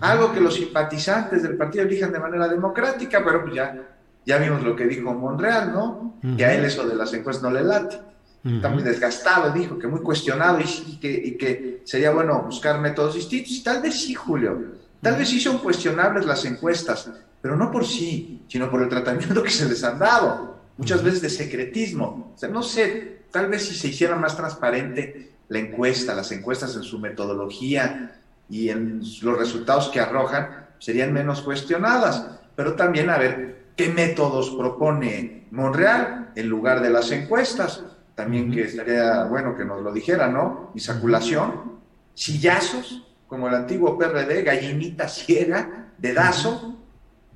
algo 0.00 0.32
que 0.32 0.40
los 0.40 0.54
simpatizantes 0.54 1.42
del 1.42 1.56
partido 1.56 1.84
elijan 1.84 2.12
de 2.12 2.18
manera 2.18 2.48
democrática, 2.48 3.22
pero 3.24 3.42
pues 3.42 3.54
ya, 3.54 3.82
ya 4.24 4.38
vimos 4.38 4.62
lo 4.62 4.74
que 4.74 4.86
dijo 4.86 5.14
Monreal, 5.14 5.72
¿no? 5.72 6.18
Que 6.36 6.44
a 6.44 6.54
él 6.54 6.64
eso 6.64 6.86
de 6.86 6.94
las 6.94 7.12
encuestas 7.12 7.42
no 7.42 7.50
le 7.50 7.62
late. 7.62 8.00
Está 8.44 8.68
muy 8.68 8.82
desgastado, 8.82 9.50
dijo 9.52 9.76
que 9.78 9.88
muy 9.88 10.00
cuestionado 10.00 10.60
y, 10.60 10.98
que, 10.98 11.10
y 11.10 11.36
que 11.36 11.82
sería 11.84 12.12
bueno 12.12 12.42
buscar 12.42 12.80
métodos 12.80 13.14
distintos. 13.14 13.52
Y 13.52 13.62
tal 13.62 13.82
vez 13.82 14.00
sí, 14.00 14.14
Julio. 14.14 14.76
Tal 15.00 15.16
vez 15.16 15.28
sí 15.28 15.40
son 15.40 15.58
cuestionables 15.58 16.26
las 16.26 16.44
encuestas, 16.44 17.10
pero 17.40 17.56
no 17.56 17.70
por 17.70 17.84
sí, 17.84 18.42
sino 18.48 18.70
por 18.70 18.82
el 18.82 18.88
tratamiento 18.88 19.42
que 19.42 19.50
se 19.50 19.68
les 19.68 19.82
han 19.84 19.98
dado 19.98 20.56
muchas 20.76 21.02
veces 21.02 21.22
de 21.22 21.30
secretismo. 21.30 22.32
O 22.34 22.38
sea, 22.38 22.48
no 22.48 22.62
sé, 22.62 23.22
tal 23.30 23.48
vez 23.48 23.66
si 23.66 23.74
se 23.74 23.88
hiciera 23.88 24.16
más 24.16 24.36
transparente 24.36 25.32
la 25.48 25.58
encuesta, 25.58 26.14
las 26.14 26.30
encuestas 26.32 26.74
en 26.76 26.82
su 26.82 26.98
metodología 26.98 28.20
y 28.48 28.68
en 28.68 29.00
los 29.22 29.38
resultados 29.38 29.88
que 29.88 30.00
arrojan, 30.00 30.66
serían 30.78 31.12
menos 31.12 31.42
cuestionadas. 31.42 32.26
Pero 32.54 32.74
también 32.74 33.10
a 33.10 33.18
ver 33.18 33.66
qué 33.76 33.88
métodos 33.88 34.50
propone 34.50 35.46
Monreal 35.50 36.32
en 36.34 36.48
lugar 36.48 36.80
de 36.80 36.90
las 36.90 37.10
encuestas. 37.10 37.82
También 38.14 38.50
que 38.50 38.62
estaría 38.62 39.24
bueno 39.24 39.56
que 39.56 39.64
nos 39.64 39.82
lo 39.82 39.92
dijera, 39.92 40.28
¿no? 40.28 40.70
Insaculación, 40.74 41.80
sillazos, 42.14 43.06
como 43.26 43.48
el 43.48 43.54
antiguo 43.54 43.98
PRD, 43.98 44.42
gallinita 44.42 45.08
ciega, 45.08 45.90
dedazo. 45.98 46.76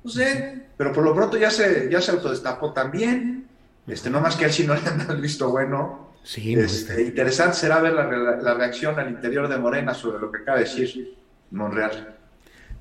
No 0.03 0.09
sé, 0.09 0.69
pero 0.75 0.91
por 0.91 1.03
lo 1.03 1.13
pronto 1.13 1.37
ya 1.37 1.51
se, 1.51 1.89
ya 1.91 2.01
se 2.01 2.11
autodestapó 2.11 2.73
también. 2.73 3.47
Este, 3.85 4.09
no 4.09 4.21
más 4.21 4.35
que 4.35 4.45
él 4.45 4.51
si 4.51 4.65
no 4.65 4.73
le 4.73 4.81
han 4.81 5.21
visto 5.21 5.49
bueno. 5.49 6.10
Sí, 6.23 6.53
este, 6.53 7.01
interesante 7.01 7.55
será 7.55 7.81
ver 7.81 7.93
la, 7.93 8.53
reacción 8.53 8.99
al 8.99 9.09
interior 9.09 9.47
de 9.47 9.57
Morena 9.57 9.93
sobre 9.93 10.19
lo 10.19 10.31
que 10.31 10.39
acaba 10.39 10.59
de 10.59 10.65
decir 10.65 11.15
Monreal. 11.49 12.15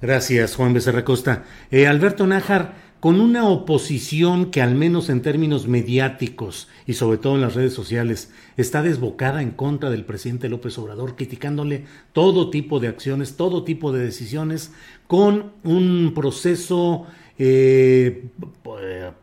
Gracias, 0.01 0.57
Juan 0.57 0.75
Becerra 0.75 1.05
Costa. 1.05 1.45
Eh, 1.71 1.87
Alberto 1.87 2.27
Nájar, 2.27 2.75
con 3.01 3.19
una 3.19 3.49
oposición 3.49 4.51
que 4.51 4.61
al 4.61 4.75
menos 4.75 5.09
en 5.09 5.23
términos 5.23 5.67
mediáticos 5.67 6.69
y 6.87 6.93
sobre 6.93 7.17
todo 7.17 7.35
en 7.35 7.41
las 7.41 7.55
redes 7.55 7.73
sociales 7.73 8.31
está 8.59 8.83
desbocada 8.83 9.41
en 9.41 9.53
contra 9.53 9.89
del 9.89 10.05
presidente 10.05 10.51
López 10.51 10.77
Obrador, 10.79 11.17
criticándole 11.17 11.87
todo 12.13 12.51
tipo 12.51 12.79
de 12.79 12.89
acciones, 12.89 13.37
todo 13.37 13.65
tipo 13.65 13.91
de 13.93 14.05
decisiones, 14.05 14.73
con 15.07 15.53
un 15.65 16.13
proceso 16.15 17.07
eh, 17.43 18.29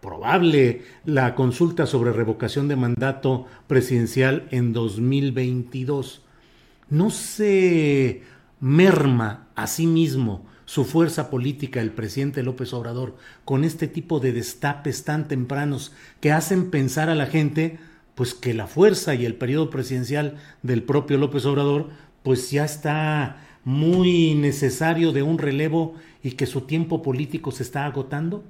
probable 0.02 0.82
la 1.06 1.36
consulta 1.36 1.86
sobre 1.86 2.12
revocación 2.12 2.68
de 2.68 2.76
mandato 2.76 3.46
presidencial 3.68 4.48
en 4.50 4.74
2022. 4.74 6.24
¿No 6.90 7.12
se 7.12 8.24
merma 8.60 9.50
a 9.54 9.68
sí 9.68 9.86
mismo 9.86 10.48
su 10.66 10.84
fuerza 10.84 11.30
política 11.30 11.80
el 11.80 11.92
presidente 11.92 12.42
López 12.42 12.74
Obrador 12.74 13.18
con 13.46 13.64
este 13.64 13.88
tipo 13.88 14.20
de 14.20 14.32
destapes 14.34 15.04
tan 15.04 15.28
tempranos 15.28 15.94
que 16.20 16.32
hacen 16.32 16.72
pensar 16.72 17.12
a 17.12 17.16
la 17.16 17.28
gente 17.28 17.78
pues 18.16 18.34
que 18.34 18.56
la 18.56 18.66
fuerza 18.66 19.14
y 19.14 19.26
el 19.28 19.36
periodo 19.36 19.70
presidencial 19.70 20.38
del 20.64 20.82
propio 20.82 21.20
López 21.20 21.46
Obrador 21.46 21.90
pues 22.24 22.50
ya 22.50 22.66
está 22.66 23.44
muy 23.64 24.34
necesario 24.34 25.12
de 25.12 25.22
un 25.22 25.38
relevo 25.38 25.94
y 26.24 26.32
que 26.32 26.46
su 26.46 26.62
tiempo 26.62 27.02
político 27.02 27.52
se 27.52 27.64
está 27.64 27.86
agotando? 27.86 28.44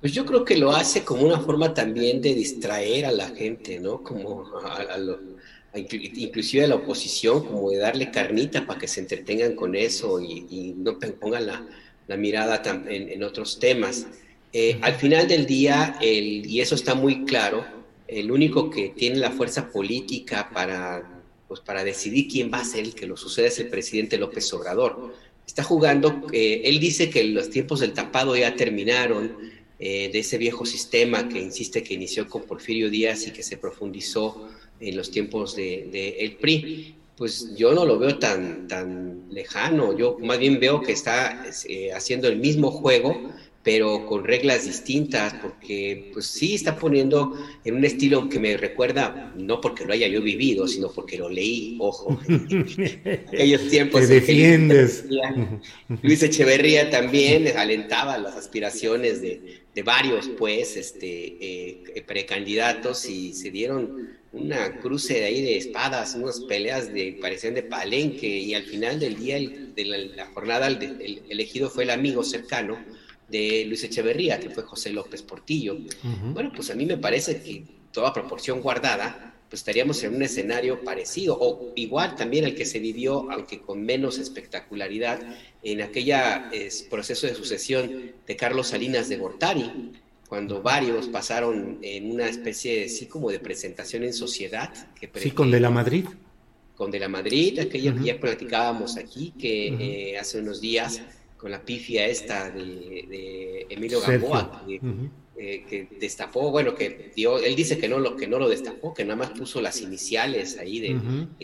Pues 0.00 0.12
yo 0.12 0.26
creo 0.26 0.44
que 0.44 0.56
lo 0.56 0.72
hace 0.72 1.04
como 1.04 1.22
una 1.22 1.38
forma 1.38 1.74
también 1.74 2.20
de 2.20 2.34
distraer 2.34 3.06
a 3.06 3.12
la 3.12 3.28
gente, 3.28 3.78
¿no? 3.78 4.02
Como 4.02 4.44
a, 4.64 4.98
inclusive 5.74 6.64
a 6.64 6.68
la 6.68 6.74
oposición, 6.74 7.46
como 7.46 7.70
de 7.70 7.78
darle 7.78 8.10
carnita 8.10 8.66
para 8.66 8.80
que 8.80 8.88
se 8.88 9.00
entretengan 9.00 9.54
con 9.54 9.74
eso 9.74 10.20
y, 10.20 10.74
no 10.76 10.98
pongan 10.98 11.46
la, 11.46 12.16
mirada 12.16 12.60
en, 12.88 13.22
otros 13.22 13.58
temas. 13.58 14.06
Eh, 14.52 14.78
al 14.82 14.94
final 14.94 15.28
del 15.28 15.46
día, 15.46 15.96
el, 16.02 16.46
y 16.46 16.60
eso 16.60 16.74
está 16.74 16.94
muy 16.94 17.24
claro, 17.24 17.64
el 18.08 18.30
único 18.30 18.70
que 18.70 18.90
tiene 18.90 19.16
la 19.16 19.30
fuerza 19.30 19.70
política 19.70 20.50
para, 20.52 21.22
pues 21.48 21.60
para 21.60 21.84
decidir 21.84 22.28
quién 22.28 22.52
va 22.52 22.58
a 22.58 22.64
ser 22.64 22.80
el 22.84 22.94
que 22.94 23.06
lo 23.06 23.16
suceda 23.16 23.46
es 23.46 23.58
el 23.60 23.68
presidente 23.68 24.18
López 24.18 24.52
Obrador 24.52 25.14
está 25.46 25.62
jugando, 25.62 26.22
eh, 26.32 26.62
él 26.64 26.80
dice 26.80 27.10
que 27.10 27.24
los 27.24 27.50
tiempos 27.50 27.80
del 27.80 27.92
tapado 27.92 28.36
ya 28.36 28.54
terminaron, 28.54 29.52
eh, 29.84 30.10
de 30.12 30.20
ese 30.20 30.38
viejo 30.38 30.64
sistema 30.64 31.28
que 31.28 31.40
insiste 31.40 31.82
que 31.82 31.94
inició 31.94 32.28
con 32.28 32.44
Porfirio 32.44 32.88
Díaz 32.88 33.26
y 33.26 33.32
que 33.32 33.42
se 33.42 33.56
profundizó 33.56 34.48
en 34.78 34.96
los 34.96 35.10
tiempos 35.10 35.56
de, 35.56 36.16
el 36.20 36.36
PRI. 36.36 36.94
Pues 37.16 37.56
yo 37.56 37.74
no 37.74 37.84
lo 37.84 37.98
veo 37.98 38.16
tan, 38.16 38.68
tan 38.68 39.24
lejano, 39.32 39.98
yo 39.98 40.18
más 40.20 40.38
bien 40.38 40.60
veo 40.60 40.80
que 40.82 40.92
está 40.92 41.44
eh, 41.68 41.92
haciendo 41.92 42.28
el 42.28 42.36
mismo 42.36 42.70
juego, 42.70 43.32
pero 43.62 44.06
con 44.06 44.24
reglas 44.24 44.64
distintas, 44.64 45.34
porque 45.34 46.10
pues 46.12 46.26
sí 46.26 46.54
está 46.54 46.76
poniendo 46.76 47.38
en 47.64 47.76
un 47.76 47.84
estilo 47.84 48.28
que 48.28 48.40
me 48.40 48.56
recuerda, 48.56 49.32
no 49.36 49.60
porque 49.60 49.84
lo 49.84 49.92
haya 49.92 50.08
yo 50.08 50.20
vivido, 50.20 50.66
sino 50.66 50.90
porque 50.90 51.16
lo 51.16 51.28
leí, 51.28 51.76
ojo, 51.78 52.18
aquellos 53.28 53.68
tiempos. 53.68 54.00
Te 54.00 54.14
defiendes. 54.14 55.04
Luis 56.02 56.22
Echeverría 56.22 56.90
también 56.90 57.56
alentaba 57.56 58.18
las 58.18 58.34
aspiraciones 58.34 59.22
de, 59.22 59.62
de 59.72 59.82
varios, 59.82 60.28
pues, 60.36 60.76
este, 60.76 61.36
eh, 61.40 62.04
precandidatos 62.04 63.08
y 63.08 63.32
se 63.32 63.52
dieron 63.52 64.20
una 64.32 64.80
cruce 64.80 65.14
de 65.14 65.24
ahí 65.26 65.42
de 65.42 65.58
espadas, 65.58 66.14
unas 66.16 66.40
peleas 66.40 66.92
de 66.92 67.18
parecían 67.20 67.54
de 67.54 67.62
palenque 67.62 68.26
y 68.26 68.54
al 68.54 68.64
final 68.64 68.98
del 68.98 69.16
día 69.16 69.36
de 69.36 69.84
la, 69.84 70.26
jornada 70.26 70.68
el 70.68 71.22
elegido 71.28 71.68
fue 71.68 71.84
el 71.84 71.90
amigo 71.90 72.24
cercano 72.24 72.78
de 73.32 73.64
Luis 73.66 73.82
Echeverría, 73.82 74.38
que 74.38 74.50
fue 74.50 74.62
José 74.62 74.90
López 74.90 75.22
Portillo. 75.22 75.78
Bueno, 76.32 76.52
pues 76.54 76.70
a 76.70 76.74
mí 76.74 76.84
me 76.84 76.98
parece 76.98 77.42
que 77.42 77.64
toda 77.90 78.12
proporción 78.12 78.60
guardada, 78.60 79.34
pues 79.48 79.60
estaríamos 79.60 80.02
en 80.04 80.14
un 80.14 80.22
escenario 80.22 80.84
parecido, 80.84 81.36
o 81.40 81.72
igual 81.74 82.14
también 82.14 82.44
al 82.44 82.54
que 82.54 82.66
se 82.66 82.78
vivió, 82.78 83.30
aunque 83.30 83.60
con 83.60 83.82
menos 83.82 84.18
espectacularidad, 84.18 85.20
en 85.62 85.80
aquella 85.80 86.50
proceso 86.90 87.26
de 87.26 87.34
sucesión 87.34 88.12
de 88.26 88.36
Carlos 88.36 88.68
Salinas 88.68 89.08
de 89.08 89.16
Gortari, 89.16 89.92
cuando 90.28 90.62
varios 90.62 91.08
pasaron 91.08 91.78
en 91.82 92.10
una 92.10 92.26
especie, 92.26 92.88
sí, 92.88 93.06
como 93.06 93.30
de 93.30 93.38
presentación 93.38 94.02
en 94.02 94.12
sociedad. 94.12 94.72
Que 94.98 95.10
sí, 95.14 95.30
con 95.30 95.50
De 95.50 95.60
la 95.60 95.70
Madrid. 95.70 96.04
Con 96.74 96.90
De 96.90 96.98
la 96.98 97.08
Madrid, 97.08 97.58
aquella 97.58 97.94
que 97.94 98.04
ya 98.04 98.18
platicábamos 98.18 98.96
aquí, 98.96 99.34
que 99.38 99.68
eh, 100.12 100.18
hace 100.18 100.38
unos 100.38 100.60
días 100.60 101.02
con 101.42 101.50
la 101.50 101.60
pifia 101.60 102.06
esta 102.06 102.50
de, 102.50 103.66
Emilio 103.68 104.00
Gamboa, 104.00 104.64
eh, 105.36 105.64
que, 105.68 105.88
destapó, 105.98 106.52
bueno, 106.52 106.72
que 106.76 107.10
dio, 107.16 107.36
él 107.38 107.56
dice 107.56 107.78
que 107.78 107.88
no, 107.88 107.98
lo, 107.98 108.16
que 108.16 108.28
no 108.28 108.38
lo 108.38 108.48
destapó, 108.48 108.94
que 108.94 109.04
nada 109.04 109.16
más 109.16 109.30
puso 109.30 109.60
las 109.60 109.80
iniciales 109.80 110.56
ahí 110.58 110.78
de, 110.78 111.00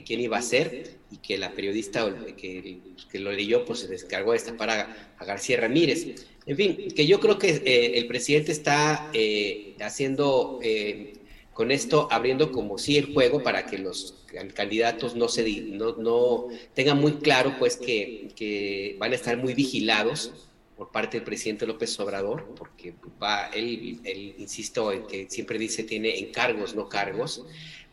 quién 0.07 0.21
iba 0.21 0.39
a 0.39 0.43
ser 0.43 0.99
y 1.11 1.17
que 1.17 1.37
la 1.37 1.53
periodista 1.53 2.15
que, 2.37 2.79
que 3.11 3.19
lo 3.19 3.33
leyó 3.33 3.65
pues 3.65 3.81
se 3.81 3.89
descargó 3.89 4.31
de 4.31 4.39
destapar 4.39 4.71
a, 4.71 5.25
García 5.27 5.61
Ramírez. 5.61 6.29
En 6.47 6.57
fin, 6.57 6.89
que 6.95 7.09
yo 7.09 7.19
creo 7.19 7.41
que 7.41 7.51
eh, 7.51 7.99
el 7.99 8.07
presidente 8.07 8.53
está 8.53 9.11
eh, 9.13 9.75
haciendo 9.81 10.61
con 11.59 11.73
esto 11.73 12.07
abriendo 12.13 12.53
como 12.53 12.79
sí 12.79 12.99
el 12.99 13.13
juego 13.13 13.43
para 13.43 13.67
que 13.67 13.79
los 13.79 14.15
candidatos 14.55 15.17
no 15.17 15.27
se 15.27 15.43
tengan 16.73 17.01
muy 17.01 17.15
claro 17.15 17.57
pues 17.59 17.77
que, 17.77 18.95
van 18.97 19.11
a 19.11 19.17
estar 19.17 19.37
muy 19.37 19.55
vigilados 19.55 20.31
por 20.77 20.93
parte 20.93 21.17
del 21.17 21.25
presidente 21.25 21.67
López 21.67 21.99
Obrador, 21.99 22.55
porque 22.57 22.95
él, 23.55 23.99
él, 24.05 24.37
insisto 24.39 24.93
en 24.93 25.09
que 25.09 25.29
siempre 25.29 25.59
dice 25.59 25.83
tiene 25.83 26.21
encargos, 26.21 26.77
no 26.77 26.89
cargos, 26.89 27.45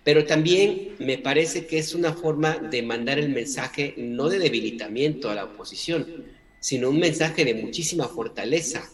pero 0.03 0.25
también 0.25 0.95
me 1.00 1.17
parece 1.17 1.65
que 1.65 1.79
es 1.79 1.95
una 1.95 2.13
forma 2.13 2.60
de 2.60 2.84
mandar 2.84 3.17
el 3.17 3.29
mensaje 3.29 3.95
no 3.98 4.29
de 4.29 4.38
debilitamiento 4.38 5.31
a 5.31 5.34
la 5.34 5.45
oposición, 5.45 6.25
sino 6.60 6.91
un 6.91 7.00
mensaje 7.00 7.43
de 7.43 7.55
muchísima 7.55 8.07
fortaleza 8.07 8.88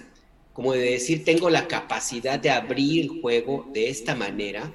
como 0.62 0.74
de 0.74 0.92
decir, 0.92 1.26
tengo 1.26 1.50
la 1.50 1.68
capacidad 1.68 2.38
de 2.38 2.52
abrir 2.52 3.02
el 3.02 3.20
juego 3.20 3.68
de 3.74 3.90
esta 3.90 4.14
manera 4.14 4.72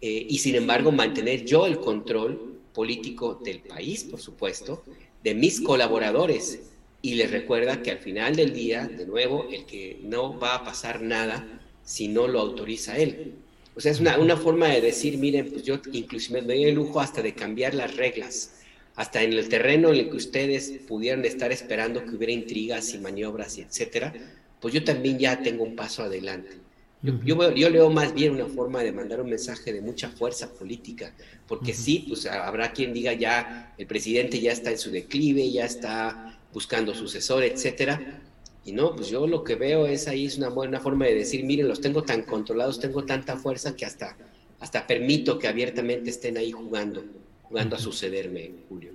eh, 0.00 0.26
y 0.26 0.38
sin 0.38 0.54
embargo 0.54 0.90
mantener 0.90 1.44
yo 1.44 1.66
el 1.66 1.80
control 1.80 2.58
político 2.72 3.38
del 3.44 3.60
país, 3.60 4.04
por 4.04 4.20
supuesto, 4.20 4.82
de 5.22 5.34
mis 5.34 5.60
colaboradores. 5.60 6.60
Y 7.02 7.16
les 7.16 7.30
recuerda 7.30 7.82
que 7.82 7.90
al 7.90 7.98
final 7.98 8.36
del 8.36 8.54
día, 8.54 8.88
de 8.88 9.04
nuevo, 9.04 9.46
el 9.52 9.66
que 9.66 9.98
no 10.02 10.40
va 10.40 10.54
a 10.54 10.64
pasar 10.64 11.02
nada 11.02 11.46
si 11.84 12.08
no 12.08 12.26
lo 12.26 12.40
autoriza 12.40 12.96
él. 12.96 13.34
O 13.76 13.82
sea, 13.82 13.92
es 13.92 14.00
una, 14.00 14.16
una 14.18 14.38
forma 14.38 14.68
de 14.68 14.80
decir, 14.80 15.18
miren, 15.18 15.50
pues 15.50 15.62
yo 15.62 15.78
inclusive 15.92 16.40
me 16.40 16.54
doy 16.54 16.64
el 16.64 16.74
lujo 16.74 17.00
hasta 17.00 17.20
de 17.20 17.34
cambiar 17.34 17.74
las 17.74 17.94
reglas, 17.98 18.54
hasta 18.96 19.22
en 19.22 19.34
el 19.34 19.46
terreno 19.50 19.90
en 19.90 19.96
el 19.96 20.08
que 20.08 20.16
ustedes 20.16 20.72
pudieran 20.88 21.22
estar 21.26 21.52
esperando 21.52 22.02
que 22.02 22.16
hubiera 22.16 22.32
intrigas 22.32 22.94
y 22.94 22.98
maniobras 22.98 23.58
y 23.58 23.60
etcétera, 23.60 24.14
pues 24.60 24.74
yo 24.74 24.84
también 24.84 25.18
ya 25.18 25.42
tengo 25.42 25.64
un 25.64 25.76
paso 25.76 26.02
adelante. 26.02 26.58
Yo, 27.00 27.54
yo, 27.54 27.70
leo 27.70 27.90
más 27.90 28.12
bien 28.12 28.32
una 28.32 28.46
forma 28.46 28.82
de 28.82 28.90
mandar 28.90 29.20
un 29.20 29.30
mensaje 29.30 29.72
de 29.72 29.80
mucha 29.80 30.08
fuerza 30.08 30.52
política, 30.52 31.12
porque 31.46 31.72
sí, 31.72 32.04
pues 32.08 32.26
habrá 32.26 32.72
quien 32.72 32.92
diga 32.92 33.12
ya 33.12 33.72
el 33.78 33.86
presidente 33.86 34.40
ya 34.40 34.50
está 34.50 34.72
en 34.72 34.78
su 34.78 34.90
declive, 34.90 35.48
ya 35.52 35.64
está 35.64 36.40
buscando 36.52 36.92
sucesor, 36.94 37.44
etcétera. 37.44 38.20
Y 38.64 38.72
no, 38.72 38.96
pues 38.96 39.08
yo 39.08 39.28
lo 39.28 39.44
que 39.44 39.54
veo 39.54 39.86
es 39.86 40.08
ahí 40.08 40.26
es 40.26 40.38
una 40.38 40.48
buena 40.48 40.80
forma 40.80 41.06
de 41.06 41.14
decir, 41.14 41.44
miren, 41.44 41.68
los 41.68 41.80
tengo 41.80 42.02
tan 42.02 42.22
controlados, 42.22 42.80
tengo 42.80 43.04
tanta 43.04 43.36
fuerza 43.36 43.76
que 43.76 43.86
hasta, 43.86 44.16
hasta 44.58 44.84
permito 44.84 45.38
que 45.38 45.46
abiertamente 45.46 46.10
estén 46.10 46.36
ahí 46.36 46.50
jugando, 46.50 47.04
jugando 47.44 47.76
a 47.76 47.78
sucederme, 47.78 48.50
Julio. 48.68 48.90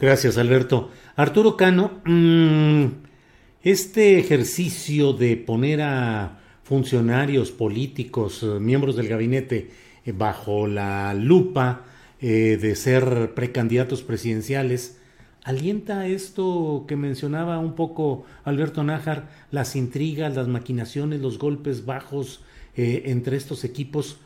Gracias, 0.00 0.38
Alberto. 0.38 0.90
Arturo 1.14 1.58
Cano, 1.58 2.00
mmm 2.06 3.03
este 3.64 4.18
ejercicio 4.18 5.14
de 5.14 5.38
poner 5.38 5.80
a 5.80 6.38
funcionarios 6.64 7.50
políticos, 7.50 8.42
eh, 8.42 8.60
miembros 8.60 8.94
del 8.94 9.08
gabinete, 9.08 9.70
eh, 10.04 10.12
bajo 10.12 10.66
la 10.66 11.14
lupa 11.14 11.86
eh, 12.20 12.58
de 12.60 12.76
ser 12.76 13.32
precandidatos 13.34 14.02
presidenciales, 14.02 14.98
¿alienta 15.44 16.06
esto 16.06 16.84
que 16.86 16.96
mencionaba 16.96 17.58
un 17.58 17.74
poco 17.74 18.26
Alberto 18.44 18.84
Nájar, 18.84 19.30
las 19.50 19.76
intrigas, 19.76 20.36
las 20.36 20.46
maquinaciones, 20.46 21.22
los 21.22 21.38
golpes 21.38 21.86
bajos 21.86 22.44
entre 22.76 23.36
estos 23.36 23.64
equipos? 23.64 24.18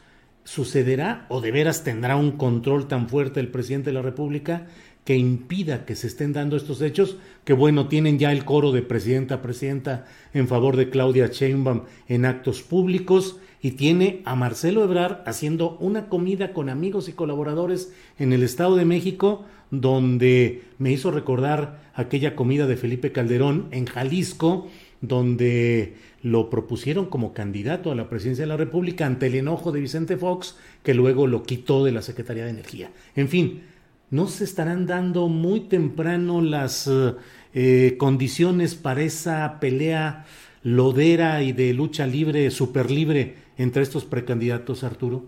¿Sucederá 0.44 1.26
o 1.28 1.40
de 1.40 1.52
veras 1.52 1.84
tendrá 1.84 2.16
un 2.16 2.32
control 2.32 2.88
tan 2.88 3.08
fuerte 3.08 3.38
el 3.38 3.48
presidente 3.48 3.90
de 3.90 3.94
la 3.94 4.02
República 4.02 4.66
que 5.08 5.16
impida 5.16 5.86
que 5.86 5.96
se 5.96 6.06
estén 6.06 6.34
dando 6.34 6.54
estos 6.54 6.82
hechos, 6.82 7.16
que 7.46 7.54
bueno, 7.54 7.88
tienen 7.88 8.18
ya 8.18 8.30
el 8.30 8.44
coro 8.44 8.72
de 8.72 8.82
presidenta 8.82 9.40
presidenta 9.40 10.04
en 10.34 10.48
favor 10.48 10.76
de 10.76 10.90
Claudia 10.90 11.28
Sheinbaum 11.28 11.84
en 12.08 12.26
actos 12.26 12.60
públicos 12.60 13.38
y 13.62 13.70
tiene 13.70 14.20
a 14.26 14.34
Marcelo 14.34 14.84
Ebrard 14.84 15.22
haciendo 15.24 15.78
una 15.80 16.10
comida 16.10 16.52
con 16.52 16.68
amigos 16.68 17.08
y 17.08 17.14
colaboradores 17.14 17.90
en 18.18 18.34
el 18.34 18.42
Estado 18.42 18.76
de 18.76 18.84
México, 18.84 19.46
donde 19.70 20.64
me 20.76 20.92
hizo 20.92 21.10
recordar 21.10 21.90
aquella 21.94 22.36
comida 22.36 22.66
de 22.66 22.76
Felipe 22.76 23.10
Calderón 23.10 23.68
en 23.70 23.86
Jalisco, 23.86 24.68
donde 25.00 25.94
lo 26.22 26.50
propusieron 26.50 27.06
como 27.06 27.32
candidato 27.32 27.90
a 27.90 27.94
la 27.94 28.10
presidencia 28.10 28.42
de 28.42 28.48
la 28.48 28.58
República 28.58 29.06
ante 29.06 29.28
el 29.28 29.36
enojo 29.36 29.72
de 29.72 29.80
Vicente 29.80 30.18
Fox, 30.18 30.58
que 30.82 30.92
luego 30.92 31.26
lo 31.26 31.44
quitó 31.44 31.82
de 31.82 31.92
la 31.92 32.02
Secretaría 32.02 32.44
de 32.44 32.50
Energía. 32.50 32.90
En 33.16 33.28
fin, 33.28 33.62
¿no 34.10 34.26
se 34.28 34.44
estarán 34.44 34.86
dando 34.86 35.28
muy 35.28 35.60
temprano 35.60 36.40
las 36.40 36.86
eh, 36.86 37.14
eh, 37.54 37.96
condiciones 37.98 38.74
para 38.74 39.02
esa 39.02 39.58
pelea 39.60 40.24
lodera 40.62 41.42
y 41.42 41.52
de 41.52 41.72
lucha 41.72 42.06
libre, 42.06 42.50
super 42.50 42.90
libre 42.90 43.36
entre 43.56 43.82
estos 43.82 44.04
precandidatos, 44.04 44.84
Arturo? 44.84 45.24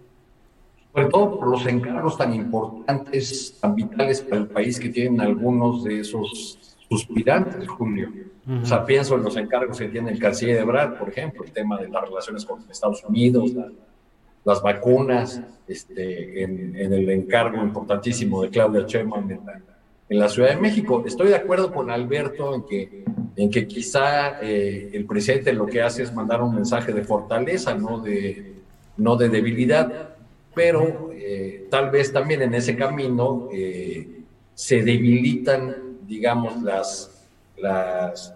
Sobre 0.92 1.06
todo 1.06 1.38
por 1.38 1.48
los 1.48 1.66
encargos 1.66 2.18
tan 2.18 2.34
importantes, 2.34 3.56
tan 3.60 3.74
vitales 3.74 4.22
para 4.22 4.42
el 4.42 4.48
país 4.48 4.80
que 4.80 4.88
tienen 4.88 5.20
algunos 5.20 5.84
de 5.84 6.00
esos 6.00 6.58
suspirantes, 6.88 7.68
Julio. 7.68 8.08
O 8.62 8.66
sea, 8.66 8.84
pienso 8.84 9.14
en 9.14 9.22
los 9.22 9.36
encargos 9.36 9.78
que 9.78 9.88
tiene 9.88 10.10
el 10.10 10.18
canciller 10.18 10.58
de 10.58 10.64
Brad, 10.64 10.98
por 10.98 11.08
ejemplo, 11.10 11.44
el 11.44 11.52
tema 11.52 11.78
de 11.78 11.88
las 11.88 12.02
relaciones 12.02 12.44
con 12.44 12.64
Estados 12.68 13.04
Unidos, 13.04 13.52
las 14.44 14.62
vacunas, 14.62 15.40
este, 15.68 16.42
en, 16.42 16.74
el 16.74 17.08
encargo 17.10 17.62
importantísimo 17.62 18.42
de 18.42 18.50
Claudia 18.50 18.84
Sheinbaum 18.86 19.30
en 20.08 20.18
la, 20.18 20.28
Ciudad 20.28 20.50
de 20.50 20.56
México. 20.56 21.04
Estoy 21.06 21.28
de 21.28 21.36
acuerdo 21.36 21.72
con 21.72 21.90
Alberto 21.90 22.54
en 22.54 22.64
que, 22.64 23.04
en 23.36 23.50
que 23.50 23.66
quizá 23.68 24.40
eh, 24.42 24.90
el 24.92 25.04
presidente 25.04 25.52
lo 25.52 25.66
que 25.66 25.82
hace 25.82 26.02
es 26.02 26.12
mandar 26.12 26.42
un 26.42 26.54
mensaje 26.54 26.92
de 26.92 27.04
fortaleza, 27.04 27.74
no 27.74 28.00
de, 28.00 28.54
no 28.96 29.16
de 29.16 29.28
debilidad, 29.28 30.16
pero 30.54 31.10
eh, 31.12 31.68
tal 31.70 31.90
vez 31.90 32.12
también 32.12 32.42
en 32.42 32.54
ese 32.54 32.74
camino 32.74 33.48
eh, 33.52 34.22
se 34.54 34.82
debilitan, 34.82 35.76
digamos, 36.06 36.60
las, 36.62 37.28
las 37.56 38.34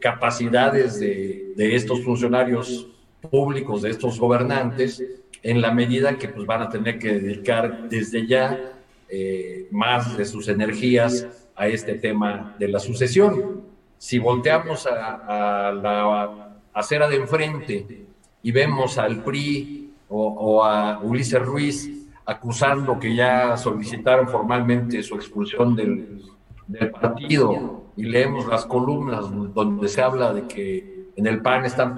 capacidades 0.00 1.00
de, 1.00 1.54
de 1.56 1.74
estos 1.74 2.04
funcionarios 2.04 2.86
públicos 3.30 3.82
de 3.82 3.90
estos 3.90 4.18
gobernantes 4.18 5.02
en 5.42 5.60
la 5.60 5.72
medida 5.72 6.18
que 6.18 6.28
pues, 6.28 6.46
van 6.46 6.62
a 6.62 6.68
tener 6.68 6.98
que 6.98 7.14
dedicar 7.14 7.88
desde 7.88 8.26
ya 8.26 8.72
eh, 9.08 9.68
más 9.70 10.16
de 10.16 10.24
sus 10.24 10.48
energías 10.48 11.26
a 11.54 11.68
este 11.68 11.94
tema 11.94 12.54
de 12.58 12.68
la 12.68 12.78
sucesión. 12.78 13.62
Si 13.96 14.18
volteamos 14.18 14.86
a, 14.86 15.72
la 15.72 16.58
acera 16.72 17.08
de 17.08 17.16
enfrente 17.16 18.06
y 18.42 18.52
vemos 18.52 18.98
al 18.98 19.22
PRI 19.24 19.92
o, 20.08 20.64
a 20.64 21.00
Ulises 21.00 21.42
Ruiz 21.42 21.90
acusando 22.24 22.98
que 22.98 23.14
ya 23.14 23.56
solicitaron 23.56 24.28
formalmente 24.28 25.02
su 25.02 25.14
expulsión 25.14 25.74
del, 25.74 26.22
del 26.66 26.90
partido 26.90 27.84
y 27.96 28.04
leemos 28.04 28.46
las 28.46 28.66
columnas 28.66 29.24
donde 29.54 29.88
se 29.88 30.02
habla 30.02 30.32
de 30.32 30.46
que 30.46 30.97
en 31.18 31.26
el 31.26 31.42
PAN 31.42 31.64
están 31.64 31.96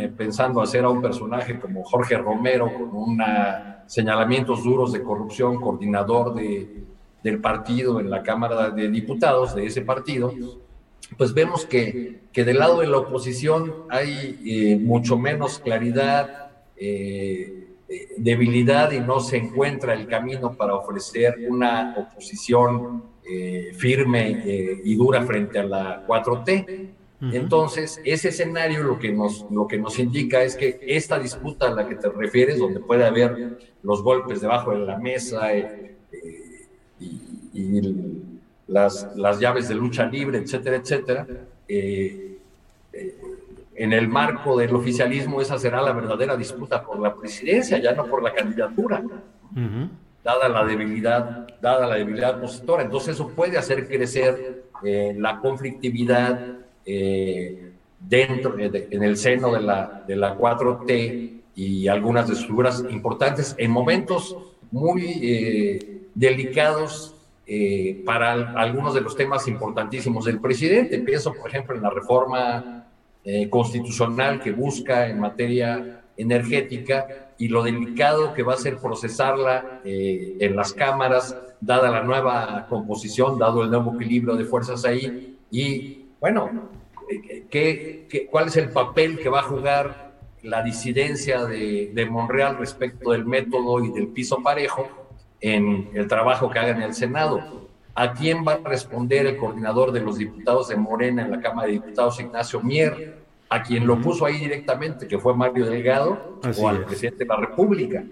eh, 0.00 0.08
pensando 0.08 0.62
hacer 0.62 0.84
a 0.84 0.88
un 0.88 1.02
personaje 1.02 1.60
como 1.60 1.84
Jorge 1.84 2.16
Romero 2.16 2.72
con 2.72 2.96
una 2.96 3.84
señalamientos 3.86 4.64
duros 4.64 4.90
de 4.90 5.02
corrupción, 5.02 5.60
coordinador 5.60 6.34
de, 6.34 6.82
del 7.22 7.42
partido 7.42 8.00
en 8.00 8.08
la 8.08 8.22
Cámara 8.22 8.70
de 8.70 8.88
Diputados 8.88 9.54
de 9.54 9.66
ese 9.66 9.82
partido, 9.82 10.32
pues 11.18 11.34
vemos 11.34 11.66
que, 11.66 12.22
que 12.32 12.44
del 12.44 12.58
lado 12.58 12.80
de 12.80 12.86
la 12.86 12.96
oposición 12.96 13.84
hay 13.90 14.40
eh, 14.46 14.78
mucho 14.80 15.18
menos 15.18 15.58
claridad, 15.58 16.50
eh, 16.74 17.68
debilidad 18.16 18.92
y 18.92 19.00
no 19.00 19.20
se 19.20 19.36
encuentra 19.36 19.92
el 19.92 20.06
camino 20.06 20.54
para 20.54 20.74
ofrecer 20.74 21.36
una 21.50 21.94
oposición 21.98 23.12
firme 23.76 24.42
y 24.84 24.94
dura 24.96 25.22
frente 25.22 25.58
a 25.58 25.64
la 25.64 26.06
4T. 26.06 27.03
Entonces, 27.32 28.00
ese 28.04 28.28
escenario 28.28 28.82
lo 28.82 28.98
que, 28.98 29.12
nos, 29.12 29.46
lo 29.50 29.66
que 29.66 29.78
nos 29.78 29.98
indica 29.98 30.42
es 30.42 30.56
que 30.56 30.80
esta 30.82 31.18
disputa 31.18 31.68
a 31.68 31.70
la 31.70 31.88
que 31.88 31.94
te 31.94 32.08
refieres, 32.08 32.58
donde 32.58 32.80
puede 32.80 33.04
haber 33.04 33.58
los 33.82 34.02
golpes 34.02 34.40
debajo 34.40 34.72
de 34.72 34.78
la 34.78 34.98
mesa 34.98 35.54
eh, 35.54 35.96
eh, 36.12 36.66
y, 37.52 37.80
las, 38.66 39.16
las, 39.16 39.38
llaves 39.38 39.68
de 39.68 39.74
lucha 39.74 40.06
libre, 40.06 40.38
etcétera, 40.38 40.76
etcétera, 40.76 41.26
eh, 41.68 42.38
en 43.76 43.92
el 43.92 44.08
marco 44.08 44.56
del 44.56 44.74
oficialismo 44.74 45.40
esa 45.40 45.58
será 45.58 45.82
la 45.82 45.92
verdadera 45.92 46.36
disputa 46.36 46.82
por 46.82 46.98
la 46.98 47.14
presidencia, 47.14 47.78
ya 47.78 47.92
no 47.92 48.06
por 48.06 48.22
la 48.22 48.32
candidatura. 48.32 49.02
dada 50.24 50.48
la 50.48 50.64
debilidad, 50.64 51.46
dada 51.60 51.86
la 51.86 51.96
debilidad 51.96 52.38
opositora. 52.38 52.82
Entonces 52.82 53.14
eso 53.14 53.28
puede 53.28 53.58
hacer 53.58 53.86
crecer 53.86 54.64
la 54.82 55.40
conflictividad 55.40 56.63
dentro, 56.84 58.58
en 58.58 59.02
el 59.02 59.16
seno 59.16 59.52
de 59.52 59.60
la, 59.60 60.04
de 60.06 60.16
la 60.16 60.36
4T 60.36 61.40
y 61.56 61.88
algunas 61.88 62.28
de 62.28 62.34
sus 62.34 62.46
figuras 62.46 62.84
importantes 62.90 63.54
en 63.58 63.70
momentos 63.70 64.36
muy 64.70 66.02
delicados 66.14 67.14
para 68.04 68.52
algunos 68.52 68.94
de 68.94 69.00
los 69.00 69.16
temas 69.16 69.48
importantísimos 69.48 70.24
del 70.24 70.40
presidente. 70.40 70.98
Pienso, 70.98 71.32
por 71.32 71.48
ejemplo, 71.48 71.76
en 71.76 71.82
la 71.82 71.90
reforma 71.90 72.86
constitucional 73.50 74.40
que 74.40 74.52
busca 74.52 75.08
en 75.08 75.20
materia 75.20 76.02
energética 76.16 77.24
y 77.38 77.48
lo 77.48 77.62
delicado 77.62 78.32
que 78.34 78.42
va 78.42 78.54
a 78.54 78.58
ser 78.58 78.78
procesarla 78.78 79.80
eh, 79.84 80.36
en 80.40 80.56
las 80.56 80.72
cámaras, 80.72 81.36
dada 81.60 81.90
la 81.90 82.02
nueva 82.02 82.66
composición, 82.68 83.38
dado 83.38 83.62
el 83.62 83.70
nuevo 83.70 83.94
equilibrio 83.94 84.36
de 84.36 84.44
fuerzas 84.44 84.84
ahí. 84.84 85.36
Y 85.50 86.03
bueno, 86.24 86.70
¿qué, 87.50 88.06
qué, 88.08 88.26
cuál 88.30 88.46
es 88.46 88.56
el 88.56 88.70
papel 88.70 89.18
que 89.18 89.28
va 89.28 89.40
a 89.40 89.42
jugar 89.42 90.14
la 90.42 90.62
disidencia 90.62 91.44
de, 91.44 91.90
de, 91.92 92.06
Monreal 92.06 92.56
respecto 92.56 93.10
del 93.10 93.26
método 93.26 93.84
y 93.84 93.92
del 93.92 94.08
piso 94.08 94.42
parejo 94.42 94.88
en 95.38 95.90
el 95.92 96.08
trabajo 96.08 96.48
que 96.48 96.60
haga 96.60 96.70
en 96.70 96.80
el 96.80 96.94
Senado? 96.94 97.68
¿A 97.94 98.14
quién 98.14 98.42
va 98.42 98.54
a 98.54 98.66
responder 98.66 99.26
el 99.26 99.36
coordinador 99.36 99.92
de 99.92 100.00
los 100.00 100.16
diputados 100.16 100.68
de 100.68 100.76
Morena 100.76 101.20
en 101.20 101.30
la 101.30 101.42
Cámara 101.42 101.66
de 101.66 101.74
Diputados, 101.74 102.18
Ignacio 102.18 102.62
Mier? 102.62 103.22
a 103.50 103.62
quien 103.62 103.86
lo 103.86 104.00
puso 104.00 104.24
ahí 104.24 104.38
directamente, 104.38 105.06
que 105.06 105.18
fue 105.18 105.36
Mario 105.36 105.66
Delgado, 105.66 106.40
o 106.58 106.68
al 106.68 106.86
presidente 106.86 107.24
de 107.24 107.28
la 107.28 107.36
República. 107.36 108.02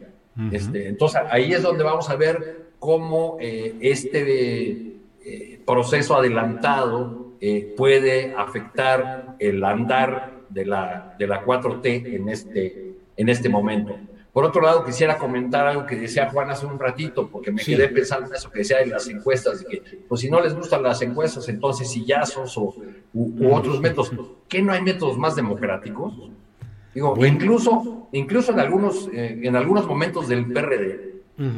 este, 0.53 0.87
entonces, 0.87 1.23
ahí 1.31 1.55
es 1.55 1.63
donde 1.63 1.83
vamos 1.83 2.11
a 2.11 2.17
ver 2.17 2.73
cómo 2.79 3.39
eh, 3.41 3.75
este 3.81 5.01
eh, 5.25 5.61
proceso 5.65 6.15
adelantado 6.15 7.22
eh, 7.45 7.75
puede 7.77 8.33
afectar 8.37 9.35
el 9.41 9.65
andar 9.65 10.43
de 10.49 10.65
la, 10.65 11.17
de 11.19 11.27
la 11.27 11.45
4T 11.45 12.15
en 12.15 12.29
este, 12.29 12.95
en 13.17 13.29
este 13.29 13.49
momento. 13.49 13.99
Por 14.33 14.45
otro 14.45 14.63
lado, 14.63 14.85
quisiera 14.85 15.19
comentar 15.19 15.67
algo 15.67 15.85
que 15.85 15.97
decía 15.97 16.31
Juan 16.31 16.51
hace 16.51 16.67
un 16.67 16.79
ratito, 16.79 17.27
porque 17.27 17.51
me 17.51 17.61
quedé 17.61 17.89
pensando 17.89 18.29
en 18.29 18.35
eso 18.37 18.49
que 18.49 18.61
decía 18.61 18.79
de 18.79 18.87
las 18.87 19.09
encuestas, 19.09 19.59
de 19.59 19.67
que, 19.67 19.83
pues 20.09 20.21
si 20.21 20.31
no 20.31 20.41
les 20.41 20.55
gustan 20.55 20.85
las 20.85 21.03
encuestas, 21.03 21.49
entonces 21.49 21.91
sillazos 21.91 22.57
o 22.57 22.77
u, 23.13 23.53
otros 23.53 23.81
métodos. 23.81 24.13
¿Qué 24.49 24.63
no 24.63 24.73
hay 24.73 24.81
métodos 24.81 25.19
más 25.19 25.35
democráticos? 25.35 26.15
Digo, 26.95 27.27
incluso, 27.27 28.07
incluso 28.13 28.53
en 28.53 28.61
algunos, 28.61 29.09
eh, 29.13 29.41
en 29.43 29.57
algunos 29.57 29.85
momentos 29.89 30.29
del 30.29 30.47
PRD, 30.47 31.13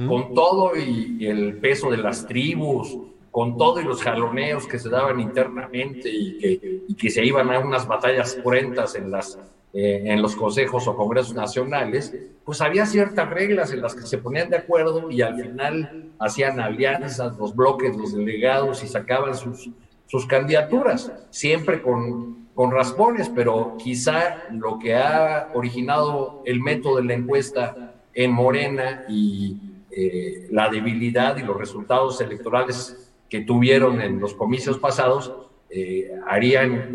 con 0.09 0.33
todo 0.33 0.73
y, 0.75 1.27
el 1.27 1.59
peso 1.59 1.91
de 1.91 1.99
las 1.99 2.27
tribus, 2.27 2.97
con 3.35 3.59
todo 3.59 3.81
y 3.81 3.85
los 3.85 4.01
jaloneos 4.01 4.65
que 4.69 4.79
se 4.79 4.89
daban 4.89 5.19
internamente 5.19 6.09
y 6.09 6.39
que, 6.39 6.85
y 6.87 6.95
que 6.95 7.11
se 7.11 7.25
iban 7.25 7.51
a 7.51 7.59
unas 7.59 7.85
batallas 7.85 8.39
cruentas 8.41 8.95
en 8.95 9.11
las 9.11 9.37
eh, 9.73 10.13
en 10.13 10.23
los 10.23 10.37
consejos 10.37 10.87
o 10.87 10.97
congresos 10.97 11.35
nacionales, 11.35 12.15
pues 12.45 12.61
había 12.61 12.87
ciertas 12.87 13.29
reglas 13.29 13.73
en 13.73 13.83
las 13.83 13.97
que 13.97 14.03
se 14.03 14.19
ponían 14.19 14.49
de 14.51 14.59
acuerdo 14.59 15.11
y 15.11 15.21
al 15.21 15.35
final 15.35 16.13
hacían 16.21 16.61
alianzas, 16.61 17.37
los 17.37 17.57
bloques, 17.57 17.97
los 17.97 18.15
delegados 18.15 18.85
y 18.85 18.87
sacaban 18.87 19.35
sus, 19.35 19.69
sus 20.07 20.27
candidaturas, 20.27 21.11
siempre 21.31 21.83
con, 21.83 22.47
con 22.55 22.71
raspones, 22.71 23.29
pero 23.35 23.75
quizá 23.77 24.45
lo 24.53 24.79
que 24.79 24.95
ha 24.95 25.49
originado 25.55 26.41
el 26.45 26.61
método 26.61 26.99
de 26.99 27.05
la 27.07 27.15
encuesta 27.15 27.95
en 28.15 28.31
Morena 28.31 29.07
y 29.09 29.59
eh, 29.91 30.47
la 30.53 30.69
debilidad 30.69 31.37
y 31.37 31.43
los 31.43 31.57
resultados 31.59 32.21
electorales 32.21 33.04
que 33.35 33.41
tuvieron 33.41 34.01
en 34.01 34.21
los 34.21 34.33
comicios 34.33 34.79
pasados 34.79 35.35
eh, 35.69 36.09
harían 36.25 36.93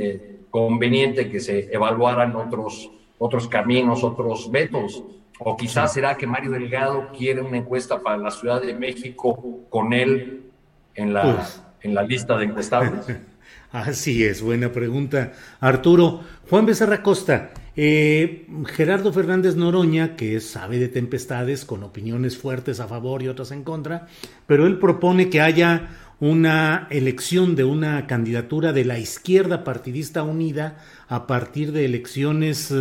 conveniente 0.50 1.30
que 1.30 1.42
se 1.42 1.68
evaluaran 1.70 2.34
otros, 2.34 2.90
otros 3.18 3.50
caminos, 3.50 4.06
otros 4.06 4.50
métodos. 4.50 5.04
O 5.38 5.58
quizás 5.58 5.92
será 5.92 6.16
que 6.16 6.26
Mario 6.26 6.52
Delgado 6.52 7.10
quiere 7.12 7.42
una 7.42 7.58
encuesta 7.58 8.02
para 8.02 8.16
la 8.16 8.32
Ciudad 8.32 8.62
de 8.62 8.74
México 8.74 9.66
con 9.70 9.92
él 9.92 10.44
en 10.96 11.14
la, 11.14 11.36
pues. 11.36 11.62
en 11.82 11.94
la 11.94 12.04
lista 12.04 12.38
de 12.38 12.46
encuestados. 12.46 13.06
Así 13.74 14.24
es, 14.24 14.42
buena 14.42 14.72
pregunta. 14.72 15.34
Arturo, 15.60 16.22
Juan 16.50 16.66
Becerra 16.66 17.04
Costa, 17.04 17.52
eh, 17.76 18.48
Gerardo 18.66 19.12
Fernández 19.12 19.58
Noroña, 19.58 20.16
que 20.16 20.40
sabe 20.40 20.80
de 20.80 20.88
tempestades, 20.88 21.66
con 21.66 21.84
opiniones 21.84 22.38
fuertes 22.38 22.80
a 22.80 22.88
favor 22.88 23.22
y 23.22 23.28
otras 23.28 23.52
en 23.52 23.64
contra, 23.64 24.08
pero 24.48 24.66
él 24.66 24.80
propone 24.80 25.30
que 25.30 25.42
haya 25.42 25.90
una 26.20 26.88
elección 26.90 27.56
de 27.56 27.64
una 27.64 28.06
candidatura 28.06 28.74
de 28.74 28.84
la 28.86 29.00
izquierda 29.00 29.64
partidista 29.64 30.24
unida 30.24 30.78
a 31.08 31.28
partir 31.28 31.72
de 31.72 31.86
elecciones 31.86 32.74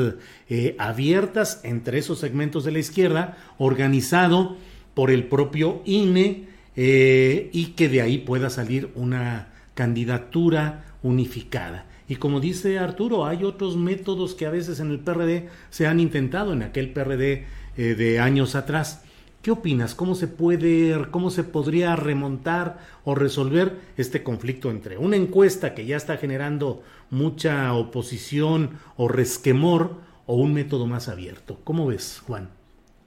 eh, 0.48 0.74
abiertas 0.78 1.60
entre 1.62 1.98
esos 1.98 2.18
segmentos 2.18 2.64
de 2.64 2.72
la 2.72 2.80
izquierda, 2.80 3.36
organizado 3.58 4.56
por 4.94 5.10
el 5.10 5.28
propio 5.28 5.82
INE 5.84 6.48
eh, 6.74 7.50
y 7.52 7.66
que 7.68 7.88
de 7.88 8.02
ahí 8.02 8.18
pueda 8.18 8.50
salir 8.50 8.90
una 8.94 9.48
candidatura 9.74 10.84
unificada. 11.02 11.86
Y 12.08 12.16
como 12.16 12.40
dice 12.40 12.78
Arturo, 12.78 13.26
hay 13.26 13.44
otros 13.44 13.76
métodos 13.76 14.34
que 14.34 14.46
a 14.46 14.50
veces 14.50 14.80
en 14.80 14.90
el 14.90 14.98
PRD 14.98 15.48
se 15.70 15.86
han 15.86 16.00
intentado, 16.00 16.52
en 16.52 16.62
aquel 16.62 16.90
PRD 16.90 17.44
eh, 17.76 17.94
de 17.94 18.18
años 18.18 18.54
atrás. 18.54 19.04
¿Qué 19.48 19.52
opinas? 19.52 19.94
¿Cómo 19.94 20.14
se 20.14 20.28
puede, 20.28 21.10
cómo 21.10 21.30
se 21.30 21.42
podría 21.42 21.96
remontar 21.96 22.80
o 23.04 23.14
resolver 23.14 23.78
este 23.96 24.22
conflicto 24.22 24.70
entre 24.70 24.98
una 24.98 25.16
encuesta 25.16 25.74
que 25.74 25.86
ya 25.86 25.96
está 25.96 26.18
generando 26.18 26.82
mucha 27.08 27.72
oposición 27.72 28.78
o 28.98 29.08
resquemor 29.08 30.02
o 30.26 30.34
un 30.34 30.52
método 30.52 30.86
más 30.86 31.08
abierto? 31.08 31.60
¿Cómo 31.64 31.86
ves, 31.86 32.20
Juan? 32.26 32.50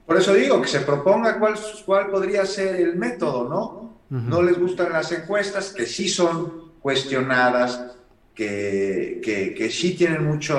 Por 0.04 0.16
eso 0.16 0.34
digo 0.34 0.60
que 0.60 0.66
se 0.66 0.80
proponga 0.80 1.38
cuál, 1.38 1.54
cuál 1.86 2.10
podría 2.10 2.44
ser 2.44 2.74
el 2.74 2.96
método, 2.96 3.48
¿no? 3.48 4.00
No 4.10 4.42
les 4.42 4.58
gustan 4.58 4.92
las 4.92 5.12
encuestas, 5.12 5.72
que 5.72 5.86
sí 5.86 6.08
son 6.08 6.72
cuestionadas, 6.80 7.94
que, 8.34 9.20
que, 9.56 9.70
sí 9.70 9.94
tienen 9.94 10.26
mucho, 10.26 10.58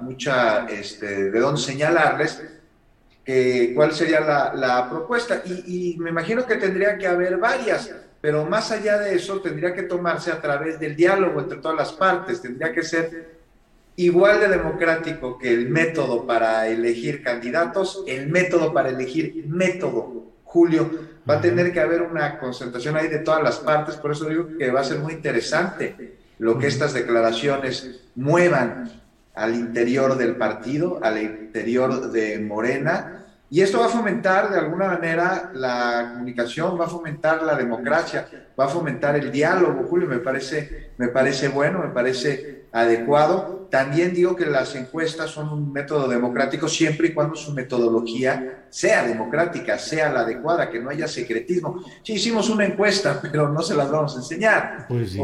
mucha, 0.00 0.66
este, 0.66 1.32
de 1.32 1.40
dónde 1.40 1.60
señalarles, 1.60 2.40
cuál 3.74 3.92
sería 3.92 4.20
la, 4.20 4.88
propuesta. 4.90 5.42
Y, 5.44 5.96
me 5.98 6.10
imagino 6.10 6.46
que 6.46 6.56
tendría 6.56 6.98
que 6.98 7.06
haber 7.06 7.38
varias, 7.38 7.90
pero 8.20 8.44
más 8.44 8.70
allá 8.70 8.98
de 8.98 9.14
eso 9.14 9.40
tendría 9.40 9.74
que 9.74 9.84
tomarse 9.84 10.30
a 10.30 10.40
través 10.40 10.78
del 10.78 10.96
diálogo 10.96 11.40
entre 11.40 11.58
todas 11.58 11.76
las 11.76 11.92
partes, 11.92 12.42
tendría 12.42 12.72
que 12.72 12.82
ser 12.82 13.34
igual 13.96 14.40
de 14.40 14.48
democrático 14.48 15.38
que 15.38 15.52
el 15.52 15.68
método 15.68 16.26
para 16.26 16.66
elegir 16.68 17.22
candidatos, 17.22 18.02
el 18.06 18.28
método 18.28 18.72
para 18.72 18.90
elegir 18.90 19.44
método. 19.46 20.24
Julio, 20.44 20.90
va 21.28 21.38
a 21.38 21.40
tener 21.40 21.72
que 21.72 21.80
haber 21.80 22.02
una 22.02 22.38
concentración 22.38 22.96
ahí 22.96 23.08
de 23.08 23.18
todas 23.18 23.42
las 23.42 23.58
partes, 23.58 23.96
por 23.96 24.12
eso 24.12 24.28
digo 24.28 24.48
que 24.58 24.70
va 24.70 24.80
a 24.80 24.84
ser 24.84 24.98
muy 24.98 25.14
interesante 25.14 26.16
lo 26.38 26.58
que 26.58 26.66
estas 26.66 26.92
declaraciones 26.92 28.00
muevan 28.14 29.03
al 29.34 29.54
interior 29.54 30.16
del 30.16 30.36
partido, 30.36 31.00
al 31.02 31.20
interior 31.20 32.10
de 32.10 32.38
Morena, 32.38 33.24
y 33.54 33.60
esto 33.60 33.78
va 33.78 33.86
a 33.86 33.88
fomentar 33.88 34.50
de 34.50 34.58
alguna 34.58 34.88
manera 34.88 35.52
la 35.54 36.10
comunicación, 36.12 36.80
va 36.80 36.86
a 36.86 36.88
fomentar 36.88 37.42
la 37.44 37.54
democracia, 37.54 38.26
va 38.58 38.64
a 38.64 38.68
fomentar 38.68 39.14
el 39.14 39.30
diálogo, 39.30 39.84
Julio, 39.84 40.08
me 40.08 40.18
parece, 40.18 40.90
me 40.96 41.06
parece 41.06 41.48
bueno, 41.48 41.78
me 41.78 41.90
parece 41.90 42.64
adecuado. 42.72 43.68
También 43.70 44.12
digo 44.12 44.34
que 44.34 44.46
las 44.46 44.74
encuestas 44.74 45.30
son 45.30 45.50
un 45.50 45.72
método 45.72 46.08
democrático 46.08 46.66
siempre 46.66 47.08
y 47.08 47.14
cuando 47.14 47.36
su 47.36 47.52
metodología 47.52 48.64
sea 48.70 49.06
democrática, 49.06 49.78
sea 49.78 50.12
la 50.12 50.20
adecuada, 50.20 50.68
que 50.68 50.80
no 50.80 50.90
haya 50.90 51.06
secretismo. 51.06 51.84
Sí, 52.02 52.14
hicimos 52.14 52.50
una 52.50 52.64
encuesta, 52.64 53.20
pero 53.30 53.50
no 53.50 53.62
se 53.62 53.76
las 53.76 53.88
vamos 53.88 54.16
a 54.16 54.18
enseñar. 54.18 54.86
Pues 54.88 55.16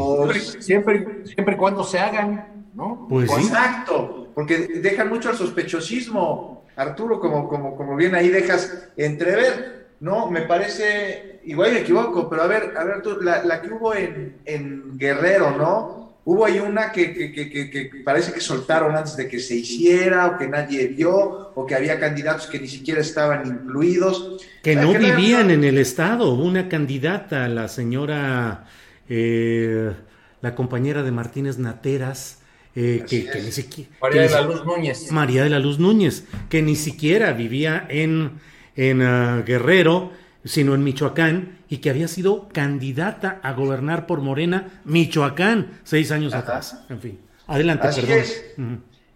siempre, 0.61 1.27
siempre 1.27 1.55
y 1.55 1.59
cuando 1.59 1.83
se 1.83 1.99
hagan, 1.99 2.70
¿no? 2.75 3.07
Pues 3.09 3.31
Exacto, 3.31 4.29
porque 4.35 4.59
dejan 4.59 5.09
mucho 5.09 5.31
al 5.31 5.37
sospechosismo 5.37 6.61
Arturo, 6.81 7.21
como, 7.21 7.49
como, 7.49 7.77
como 7.77 7.95
bien 7.97 8.15
ahí 8.15 8.29
dejas 8.29 8.89
entrever, 8.97 9.89
¿no? 10.01 10.31
Me 10.31 10.43
parece, 10.43 11.41
igual 11.45 11.73
me 11.73 11.81
equivoco, 11.81 12.29
pero 12.29 12.43
a 12.43 12.47
ver, 12.47 12.75
a 12.77 12.85
ver, 12.85 12.95
Arturo, 12.97 13.21
la, 13.21 13.61
que 13.61 13.71
hubo 13.71 13.95
en, 13.95 14.39
en, 14.47 14.99
Guerrero, 14.99 15.57
¿no? 15.57 16.01
Hubo 16.25 16.45
ahí 16.45 16.59
una 16.59 16.93
que, 16.93 17.13
que, 17.13 17.33
que, 17.33 17.71
que, 17.71 17.91
parece 18.05 18.33
que 18.33 18.41
soltaron 18.41 18.95
antes 18.97 19.17
de 19.17 19.29
que 19.29 19.41
se 19.41 19.57
hiciera, 19.57 20.27
o 20.27 20.39
que 20.39 20.47
nadie 20.47 20.87
vio, 20.89 21.53
o 21.55 21.67
que 21.67 21.75
había 21.75 21.99
candidatos 21.99 22.47
que 22.47 22.61
ni 22.61 22.69
siquiera 22.69 23.01
estaban 23.01 23.47
incluidos. 23.47 24.47
Que 24.63 24.77
no 24.77 24.93
vivían 24.93 25.51
en 25.51 25.65
el 25.65 25.79
Estado. 25.79 26.35
Una 26.35 26.69
candidata, 26.69 27.49
la 27.49 27.69
señora, 27.69 28.67
eh, 29.09 29.93
la 30.41 30.55
compañera 30.55 31.03
de 31.03 31.11
Martínez 31.11 31.59
Nateras, 31.59 32.40
eh, 32.75 33.05
que, 33.09 33.29
ni 33.43 33.53
siquiera... 33.53 33.91
María 34.01 34.23
de 34.23 34.29
la 34.31 34.43
Luz 34.43 34.65
Núñez. 34.65 35.13
María 35.13 35.45
de 35.45 35.51
la 35.51 35.59
Luz 35.59 35.79
Núñez, 35.79 36.25
que 36.49 36.63
ni 36.63 36.77
siquiera 36.77 37.33
vivía 37.33 37.87
en, 37.89 38.41
en 38.77 39.03
ah, 39.03 39.43
Guerrero, 39.47 40.13
sino 40.45 40.75
en 40.75 40.85
Michoacán, 40.85 41.59
y 41.69 41.79
que 41.79 41.91
había 41.91 42.09
sido 42.09 42.49
candidata 42.49 43.41
a 43.43 43.53
gobernar 43.53 44.07
por 44.07 44.21
Morena 44.21 44.81
Michoacán 44.85 45.81
seis 45.85 46.11
años 46.11 46.35
atrás. 46.35 46.85
En 46.89 47.01
fin. 47.01 47.19
Adelante, 47.47 47.89
Así 47.89 48.01
Es. 48.13 48.45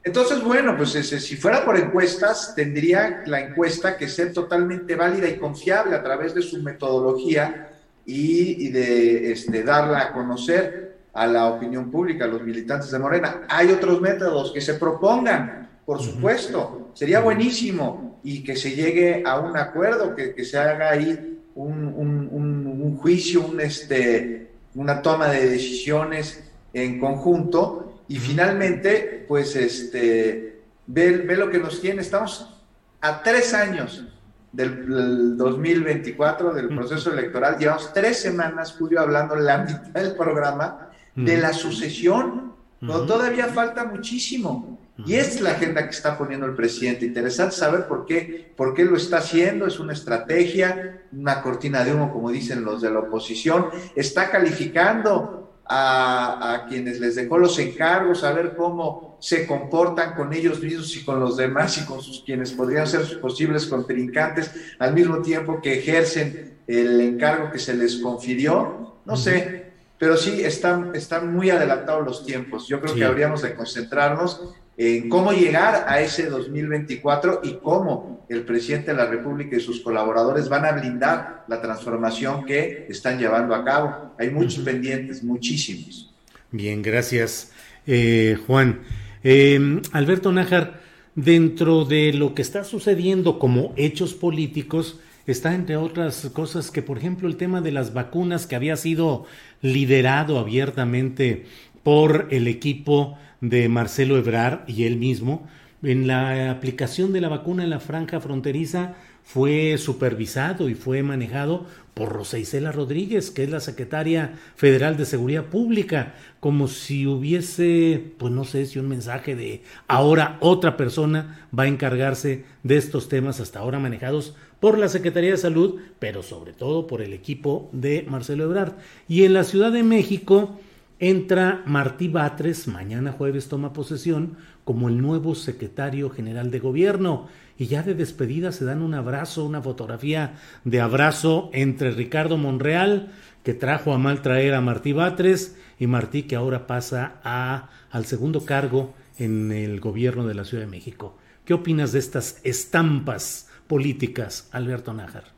Entonces, 0.05 0.43
bueno, 0.43 0.77
pues 0.77 0.90
si 0.90 1.37
fuera 1.37 1.64
por 1.64 1.79
encuestas, 1.79 2.55
tendría 2.55 3.23
la 3.27 3.40
encuesta 3.40 3.97
que 3.97 4.07
ser 4.07 4.35
totalmente 4.35 4.97
válida 4.97 5.29
y 5.29 5.38
confiable 5.38 5.97
a 5.97 6.03
través 6.03 6.35
de 6.35 6.43
su 6.43 6.62
metodología 6.62 7.71
y, 8.05 8.69
de 8.69 9.33
este, 9.33 9.62
darla 9.62 10.03
a 10.03 10.12
conocer 10.12 10.93
a 11.14 11.27
la 11.27 11.46
opinión 11.46 11.90
pública, 11.90 12.24
a 12.24 12.29
los 12.29 12.42
militantes 12.42 12.90
de 12.90 12.98
Morena. 12.98 13.42
Hay 13.48 13.70
otros 13.70 14.00
métodos 14.00 14.53
que 14.53 14.61
se 14.61 14.74
propongan, 14.74 15.68
por 15.87 16.03
supuesto, 16.03 16.90
sería 16.94 17.20
buenísimo 17.20 18.20
y 18.24 18.42
que 18.42 18.57
se 18.57 18.74
llegue 18.74 19.22
a 19.24 19.38
un 19.38 19.57
acuerdo, 19.57 20.14
que, 20.16 20.44
se 20.44 20.59
haga 20.59 20.90
ahí 20.90 21.40
un, 21.55 22.98
juicio, 23.00 23.46
un, 23.46 23.61
este, 23.61 24.50
una 24.74 25.00
toma 25.00 25.29
de 25.29 25.48
decisiones 25.48 26.42
en 26.72 26.98
conjunto. 26.98 28.03
Y 28.09 28.16
finalmente, 28.16 29.24
pues, 29.29 29.55
este, 29.55 30.62
ve, 30.87 31.18
ve 31.18 31.37
lo 31.37 31.48
que 31.48 31.59
nos 31.59 31.81
tiene. 31.81 32.03
Estamos 32.03 32.61
a 33.00 33.22
tres 33.22 33.55
años 33.55 34.05
del, 34.53 35.37
2024, 35.37 36.55
del 36.55 36.68
proceso 36.68 37.12
electoral. 37.12 37.59
Llevamos 37.59 37.92
tres 37.92 38.20
semanas, 38.20 38.74
Julio, 38.79 39.00
hablando 39.00 39.37
la 39.37 39.59
mitad 39.59 40.00
del 40.00 40.14
programa 40.14 40.84
de 41.14 41.37
la 41.38 41.53
sucesión. 41.53 42.55
Todavía 42.81 43.46
falta 43.48 43.85
muchísimo. 43.85 44.79
Y 45.07 45.14
es 45.14 45.40
la 45.40 45.50
agenda 45.50 45.85
que 45.85 45.90
está 45.90 46.16
poniendo 46.16 46.46
el 46.46 46.55
presidente. 46.55 47.05
Interesante 47.05 47.57
saber 47.57 47.88
por 47.88 48.07
qué, 48.07 48.53
por 48.57 48.74
qué 48.74 48.85
lo 48.85 48.96
está 48.96 49.18
haciendo. 49.18 49.66
Es 49.66 49.81
una 49.81 49.92
estrategia, 49.92 51.03
una 51.12 51.42
cortina 51.42 51.85
de 51.85 51.94
humo, 51.94 52.12
como 52.12 52.31
dicen 52.31 52.64
los 52.64 52.81
de 52.81 52.90
la 52.90 53.00
oposición. 53.00 53.70
Está 53.96 54.31
calificando 54.31 55.44
a, 55.66 56.66
quienes 56.68 57.00
les 57.00 57.14
dejó 57.14 57.38
los 57.38 57.59
encargos, 57.59 58.24
a 58.24 58.33
ver 58.33 58.55
cómo 58.57 59.16
se 59.20 59.46
comportan 59.46 60.14
con 60.14 60.33
ellos 60.33 60.61
mismos 60.61 60.94
y 60.96 61.05
con 61.05 61.20
los 61.20 61.37
demás 61.37 61.79
y 61.79 61.87
con 61.87 62.00
sus 62.03 62.20
quienes 62.20 62.53
podrían 62.53 62.87
ser 62.87 63.05
sus 63.05 63.16
posibles 63.16 63.66
contrincantes, 63.66 64.50
al 64.79 64.94
mismo 64.94 65.22
tiempo 65.22 65.61
que 65.62 65.79
ejercen 65.79 66.59
el 66.66 67.00
encargo 67.00 67.50
que 67.50 67.59
se 67.59 67.74
les 67.74 67.96
confirió. 67.96 68.98
No 69.05 69.16
sé, 69.16 69.63
pero 69.98 70.16
sí 70.16 70.42
están, 70.42 70.94
están 70.94 71.33
muy 71.33 71.50
adelantados 71.50 72.04
los 72.04 72.26
tiempos. 72.26 72.66
Yo 72.68 72.80
creo 72.80 72.94
que 72.94 73.04
habríamos 73.04 73.42
de 73.42 73.54
concentrarnos 73.54 74.54
en 74.76 75.09
cómo 75.09 75.33
llegar 75.33 75.85
a 75.87 76.00
ese 76.00 76.26
2024 76.26 77.40
y 77.44 77.54
cómo 77.62 78.26
el 78.28 78.42
presidente 78.42 78.90
de 78.90 78.96
la 78.96 79.07
República 79.07 79.57
y 79.57 79.61
sus 79.61 79.80
colaboradores 79.80 80.48
van 80.48 80.64
a 80.64 80.72
blindar 80.72 81.44
la 81.46 81.61
transformación 81.61 82.44
que 82.44 82.87
están 82.88 83.18
llevando 83.18 83.54
a 83.54 83.64
cabo. 83.64 84.14
Hay 84.18 84.30
muchos 84.30 84.64
pendientes, 84.64 85.22
muchísimos. 85.22 86.12
Bien, 86.50 86.83
gracias, 86.83 87.52
eh, 87.87 88.37
Juan. 88.46 88.80
Eh, 89.22 89.80
Alberto 89.92 90.33
Nájar, 90.33 90.80
dentro 91.14 91.85
de 91.85 92.12
lo 92.12 92.35
que 92.35 92.42
está 92.42 92.64
sucediendo 92.64 93.38
como 93.38 93.72
hechos 93.76 94.14
políticos, 94.14 95.00
está 95.27 95.55
entre 95.55 95.77
otras 95.77 96.31
cosas 96.33 96.71
que, 96.71 96.83
por 96.83 96.99
ejemplo, 96.99 97.29
el 97.29 97.37
tema 97.37 97.61
de 97.61 97.73
las 97.73 97.95
vacunas 97.95 98.47
que 98.47 98.57
había 98.57 98.77
sido 98.77 99.27
liderado 99.63 100.39
abiertamente 100.39 101.47
por 101.83 102.29
el 102.31 102.49
equipo 102.49 103.19
de 103.41 103.69
Marcelo 103.69 104.17
Ebrar 104.17 104.65
y 104.67 104.85
él 104.85 104.97
mismo, 104.97 105.47
en 105.83 106.07
la 106.07 106.51
aplicación 106.51 107.13
de 107.13 107.21
la 107.21 107.29
vacuna 107.29 107.63
en 107.63 107.71
la 107.71 107.81
franja 107.81 108.21
fronteriza 108.21 108.95
fue 109.23 109.77
supervisado 109.79 110.69
y 110.69 110.75
fue 110.75 111.03
manejado 111.03 111.67
por 111.95 112.13
Rosa 112.13 112.39
Isela 112.39 112.73
Rodríguez, 112.73 113.31
que 113.31 113.45
es 113.45 113.51
la 113.51 113.61
secretaria 113.61 114.33
federal 114.57 114.97
de 114.97 115.07
Seguridad 115.07 115.45
Pública, 115.45 116.15
como 116.41 116.69
si 116.69 117.07
hubiese, 117.07 118.13
pues 118.19 118.33
no 118.33 118.45
sé 118.45 118.67
si 118.67 118.79
un 118.79 118.89
mensaje 118.89 119.37
de 119.37 119.63
ahora 119.87 120.37
otra 120.41 120.77
persona 120.77 121.47
va 121.57 121.65
a 121.65 121.69
encargarse 121.69 122.45
de 122.65 122.77
estos 122.77 123.09
temas 123.09 123.41
hasta 123.41 123.61
ahora 123.61 123.79
manejados 123.79 124.35
por 124.64 124.79
la 124.79 124.88
Secretaría 124.88 125.33
de 125.33 125.37
Salud, 125.37 125.79
pero 125.98 126.22
sobre 126.22 126.55
todo 126.55 126.87
por 126.87 127.03
el 127.03 127.12
equipo 127.12 127.68
de 127.72 128.07
Marcelo 128.09 128.44
Ebrard. 128.44 128.72
Y 129.07 129.24
en 129.24 129.35
la 129.35 129.44
Ciudad 129.44 129.70
de 129.70 129.83
México, 129.83 130.59
Entra 130.98 131.62
Martí 131.66 132.09
Batres, 132.09 132.66
mañana 132.66 133.12
jueves 133.12 133.48
toma 133.48 133.74
posesión 133.74 134.38
como 134.64 134.88
el 134.88 135.03
nuevo 135.03 135.35
secretario 135.35 136.09
general 136.09 136.50
de 136.50 136.61
gobierno 136.61 137.29
y 137.59 137.66
ya 137.66 137.83
de 137.83 137.92
despedida 137.92 138.53
se 138.53 138.64
dan 138.64 138.81
un 138.81 138.94
abrazo, 138.94 139.44
una 139.44 139.61
fotografía 139.61 140.37
de 140.64 140.81
abrazo 140.81 141.50
entre 141.53 141.90
Ricardo 141.90 142.38
Monreal, 142.38 143.11
que 143.42 143.53
trajo 143.53 143.92
a 143.92 143.98
mal 143.98 144.22
traer 144.22 144.55
a 144.55 144.62
Martí 144.62 144.94
Batres, 144.94 145.59
y 145.79 145.87
Martí 145.88 146.22
que 146.22 146.37
ahora 146.37 146.66
pasa 146.66 147.20
a, 147.22 147.68
al 147.90 148.07
segundo 148.07 148.46
cargo 148.46 148.94
en 149.18 149.53
el 149.53 149.79
gobierno 149.81 150.27
de 150.27 150.33
la 150.33 150.46
Ciudad 150.46 150.64
de 150.64 150.70
México. 150.70 151.18
¿Qué 151.44 151.53
opinas 151.53 151.92
de 151.92 151.98
estas 151.98 152.40
estampas 152.44 153.50
políticas, 153.66 154.48
Alberto 154.53 154.92
Nájar? 154.92 155.33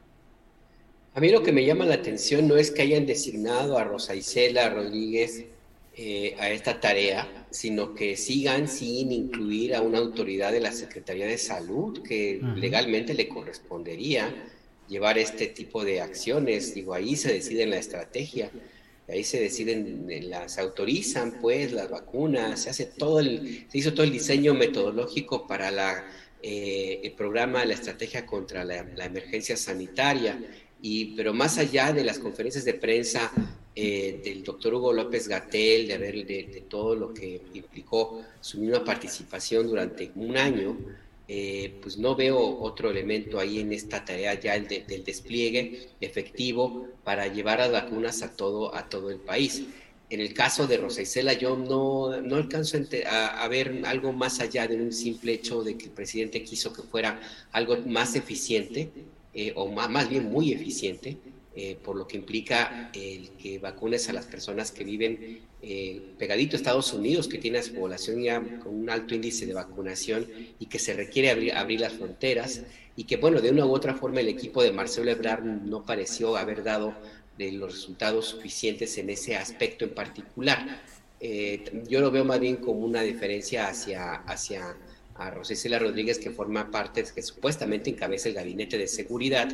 A 1.15 1.21
mí 1.21 1.31
lo 1.31 1.43
que 1.43 1.53
me 1.53 1.65
llama 1.65 1.87
la 1.87 1.95
atención 1.95 2.47
no 2.47 2.57
es 2.57 2.71
que 2.71 2.83
hayan 2.83 3.07
designado 3.07 3.79
a 3.79 3.85
Rosa 3.85 4.15
Isela 4.15 4.69
Rodríguez 4.69 5.47
eh, 5.97 6.37
a 6.39 6.51
esta 6.51 6.79
tarea, 6.79 7.47
sino 7.51 7.95
que 7.95 8.19
sigan 8.19 8.69
sin 8.69 9.11
incluir 9.13 9.75
a 9.75 9.81
una 9.81 9.97
autoridad 9.97 10.53
de 10.53 10.61
la 10.61 10.73
Secretaría 10.73 11.27
de 11.27 11.39
Salud 11.39 12.03
que 12.03 12.39
legalmente 12.57 13.15
le 13.15 13.29
correspondería 13.29 14.31
llevar 14.89 15.17
este 15.17 15.47
tipo 15.47 15.85
de 15.87 16.03
acciones. 16.03 16.75
Digo, 16.75 16.93
ahí 16.93 17.17
se 17.17 17.33
decide 17.33 17.65
la 17.65 17.79
estrategia, 17.79 18.51
ahí 19.09 19.25
se 19.25 19.41
deciden, 19.41 20.07
las 20.29 20.59
autorizan 20.59 21.39
pues 21.41 21.73
las 21.73 21.89
vacunas, 21.89 22.61
se 22.61 22.69
hace 22.69 22.85
todo 22.85 23.21
el, 23.21 23.65
se 23.71 23.79
hizo 23.79 23.95
todo 23.95 24.05
el 24.05 24.13
diseño 24.13 24.53
metodológico 24.53 25.47
para 25.47 25.71
la, 25.71 26.05
eh, 26.43 27.01
el 27.03 27.13
programa, 27.13 27.65
la 27.65 27.75
estrategia 27.75 28.25
contra 28.27 28.65
la, 28.65 28.79
emergencia 29.05 29.57
sanitaria 29.57 30.39
pero 31.17 31.35
más 31.35 31.59
allá 31.59 31.93
de 31.93 32.05
las 32.05 32.19
conferencias 32.19 32.65
de 32.65 32.75
prensa 32.75 33.33
eh, 33.75 34.21
del 34.23 34.45
doctor 34.45 34.75
Hugo 34.75 34.93
López 34.93 35.29
Gatel, 35.29 35.89
de, 35.89 35.99
de, 35.99 36.65
todo 36.69 36.95
lo 36.95 37.13
que 37.13 37.41
implicó 37.55 38.23
su 38.41 38.59
misma 38.61 38.85
participación 38.85 39.67
durante 39.67 40.13
un 40.15 40.37
año, 40.37 40.77
eh, 41.29 41.75
pues 41.83 41.99
no 41.99 42.15
veo 42.15 42.39
otro 42.39 42.91
elemento 42.91 43.41
ahí 43.41 43.59
en 43.59 43.73
esta 43.73 44.05
tarea 44.05 44.39
ya 44.39 44.55
el 44.55 44.69
del 44.69 45.05
despliegue 45.05 45.89
efectivo 46.01 46.87
para 47.03 47.27
llevar 47.27 47.61
a 47.61 47.69
vacunas 47.69 48.23
a 48.23 48.37
todo, 48.37 48.75
a 48.75 48.89
todo 48.89 49.11
el 49.11 49.19
país. 49.19 49.65
En 50.09 50.21
el 50.21 50.33
caso 50.35 50.69
de 50.69 50.77
Rosa 50.77 51.03
Isela, 51.03 51.33
yo 51.33 51.57
no, 51.57 52.21
no 52.21 52.37
alcanzo 52.37 52.79
a, 53.11 53.49
ver 53.49 53.83
algo 53.87 54.13
más 54.13 54.39
allá 54.39 54.69
de 54.69 54.77
un 54.77 54.93
simple 54.93 55.33
hecho 55.33 55.65
de 55.65 55.77
que 55.77 55.87
el 55.87 55.91
presidente 55.91 56.45
quiso 56.45 56.73
que 56.73 56.83
fuera 56.83 57.21
algo 57.51 57.77
más 57.87 58.15
eficiente 58.15 58.91
eh, 59.35 59.53
o 59.57 59.67
más, 59.69 60.09
bien 60.09 60.31
muy 60.31 60.53
eficiente, 60.53 61.17
eh, 61.57 61.77
por 61.83 61.97
lo 61.97 62.07
que 62.07 62.19
implica 62.19 62.91
el 62.95 63.31
que 63.31 63.59
vacunes 63.59 64.09
a 64.09 64.13
las 64.13 64.27
personas 64.27 64.71
que 64.71 64.85
viven 64.85 65.41
eh, 65.61 66.01
pegadito 66.17 66.55
a 66.55 66.59
Estados 66.59 66.93
Unidos, 66.93 67.27
que 67.27 67.39
tiene 67.39 67.59
a 67.59 67.63
su 67.63 67.75
población 67.75 68.23
ya 68.23 68.41
con 68.61 68.77
un 68.77 68.89
alto 68.89 69.15
índice 69.15 69.45
de 69.45 69.55
vacunación 69.55 70.27
y 70.61 70.67
que 70.67 70.79
se 70.79 70.93
requiere 70.93 71.31
abrir, 71.31 71.53
abrir 71.55 71.81
las 71.81 71.95
fronteras 71.95 72.63
y 72.95 73.05
que, 73.05 73.17
bueno, 73.17 73.41
de 73.41 73.51
una 73.51 73.67
u 73.67 73.73
otra 73.75 73.95
forma 73.95 74.21
el 74.21 74.29
equipo 74.29 74.63
de 74.63 74.71
Marcelo 74.71 75.11
Ebrard 75.11 75.45
no 75.45 75.85
pareció 75.85 76.37
haber 76.37 76.63
dado 76.63 76.95
de 77.39 77.53
los 77.53 77.73
resultados 77.73 78.27
suficientes 78.27 78.97
en 78.99 79.11
ese 79.11 79.37
aspecto 79.37 79.85
en 79.85 79.95
particular. 79.95 80.83
yo 81.89 82.01
lo 82.01 82.11
veo 82.11 82.25
más 82.25 82.41
bien 82.41 82.57
como 82.57 82.81
una 82.81 83.03
diferencia 83.03 83.69
hacia, 83.69 84.15
hacia 84.15 84.77
a 85.19 85.31
Rosicela 85.31 85.79
Rodríguez, 85.79 86.19
que 86.19 86.31
forma 86.31 86.71
parte, 86.71 87.05
que 87.15 87.23
supuestamente 87.23 87.91
encabeza 87.91 88.29
el 88.29 88.35
gabinete 88.35 88.79
de 88.79 88.87
seguridad 88.87 89.49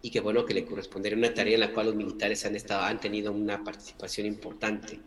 y 0.00 0.10
que 0.10 0.20
bueno, 0.20 0.44
que 0.44 0.54
le 0.54 0.64
correspondería 0.64 1.18
una 1.18 1.34
tarea 1.34 1.54
en 1.54 1.60
la 1.60 1.72
cual 1.72 1.86
los 1.86 1.96
militares 1.96 2.44
han, 2.46 2.54
estado, 2.54 2.82
han 2.82 3.00
tenido 3.00 3.32
una 3.32 3.64
participación 3.64 4.26
importante. 4.26 5.00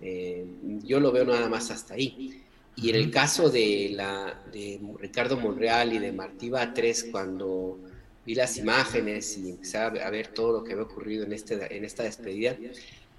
Eh, 0.00 0.46
yo 0.84 1.00
lo 1.00 1.10
veo 1.10 1.24
nada 1.24 1.48
más 1.48 1.70
hasta 1.70 1.94
ahí. 1.94 2.42
Y 2.76 2.90
en 2.90 2.96
el 2.96 3.10
caso 3.10 3.48
de, 3.50 3.90
la, 3.92 4.42
de 4.52 4.78
Ricardo 4.98 5.38
Monreal 5.38 5.94
y 5.94 5.98
de 5.98 6.12
Martí 6.12 6.50
Batres, 6.50 7.04
cuando 7.10 7.80
vi 8.26 8.34
las 8.34 8.58
imágenes 8.58 9.38
y 9.38 9.50
empecé 9.50 9.78
a 9.78 9.88
ver 9.88 10.28
todo 10.28 10.58
lo 10.58 10.64
que 10.64 10.72
había 10.72 10.84
ocurrido 10.84 11.24
en, 11.24 11.32
este, 11.32 11.76
en 11.76 11.84
esta 11.84 12.02
despedida, 12.02 12.56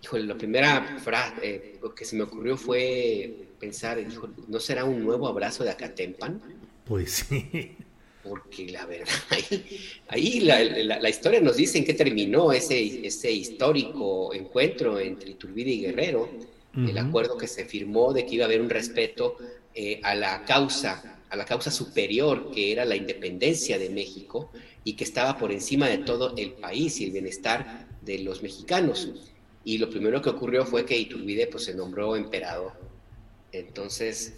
híjole, 0.03 0.25
la 0.25 0.37
primera 0.37 0.99
frase 0.99 1.35
eh, 1.43 1.79
que 1.95 2.05
se 2.05 2.15
me 2.15 2.23
ocurrió 2.23 2.57
fue 2.57 3.47
pensar, 3.59 4.03
dijo, 4.05 4.29
¿no 4.47 4.59
será 4.59 4.85
un 4.85 5.03
nuevo 5.03 5.27
abrazo 5.27 5.63
de 5.63 5.71
Acatempan? 5.71 6.41
Pues 6.85 7.25
sí. 7.27 7.75
Porque 8.23 8.69
la 8.69 8.85
verdad, 8.85 9.13
ahí, 10.09 10.41
la, 10.41 11.09
historia 11.09 11.39
nos 11.39 11.55
dice 11.55 11.77
en 11.77 11.85
qué 11.85 11.93
terminó 11.93 12.51
ese, 12.51 13.07
ese 13.07 13.31
histórico 13.31 14.33
encuentro 14.33 14.99
entre 14.99 15.31
Iturbide 15.31 15.71
y 15.71 15.81
Guerrero, 15.81 16.29
el 16.75 16.95
acuerdo 16.99 17.39
que 17.39 17.47
se 17.47 17.65
firmó 17.65 18.13
de 18.13 18.23
que 18.23 18.35
iba 18.35 18.43
a 18.43 18.47
haber 18.47 18.61
un 18.61 18.69
respeto 18.69 19.35
eh, 19.73 19.99
a 20.03 20.13
la 20.13 20.45
causa, 20.45 21.21
a 21.27 21.35
la 21.35 21.43
causa 21.43 21.71
superior 21.71 22.51
que 22.51 22.71
era 22.71 22.85
la 22.85 22.95
independencia 22.95 23.79
de 23.79 23.89
México 23.89 24.51
y 24.87 24.93
que 24.93 25.03
estaba 25.03 25.37
por 25.37 25.51
encima 25.51 25.89
de 25.89 25.97
todo 25.97 26.33
el 26.37 26.53
país 26.53 27.01
y 27.01 27.03
el 27.03 27.11
bienestar 27.11 27.85
de 28.03 28.19
los 28.19 28.41
mexicanos. 28.41 29.11
Y 29.65 29.79
lo 29.79 29.89
primero 29.89 30.21
que 30.21 30.29
ocurrió 30.29 30.65
fue 30.65 30.85
que 30.85 30.97
Iturbide 30.97 31.47
pues, 31.47 31.65
se 31.65 31.73
nombró 31.73 32.15
emperador 32.15 32.71
Entonces, 33.51 34.35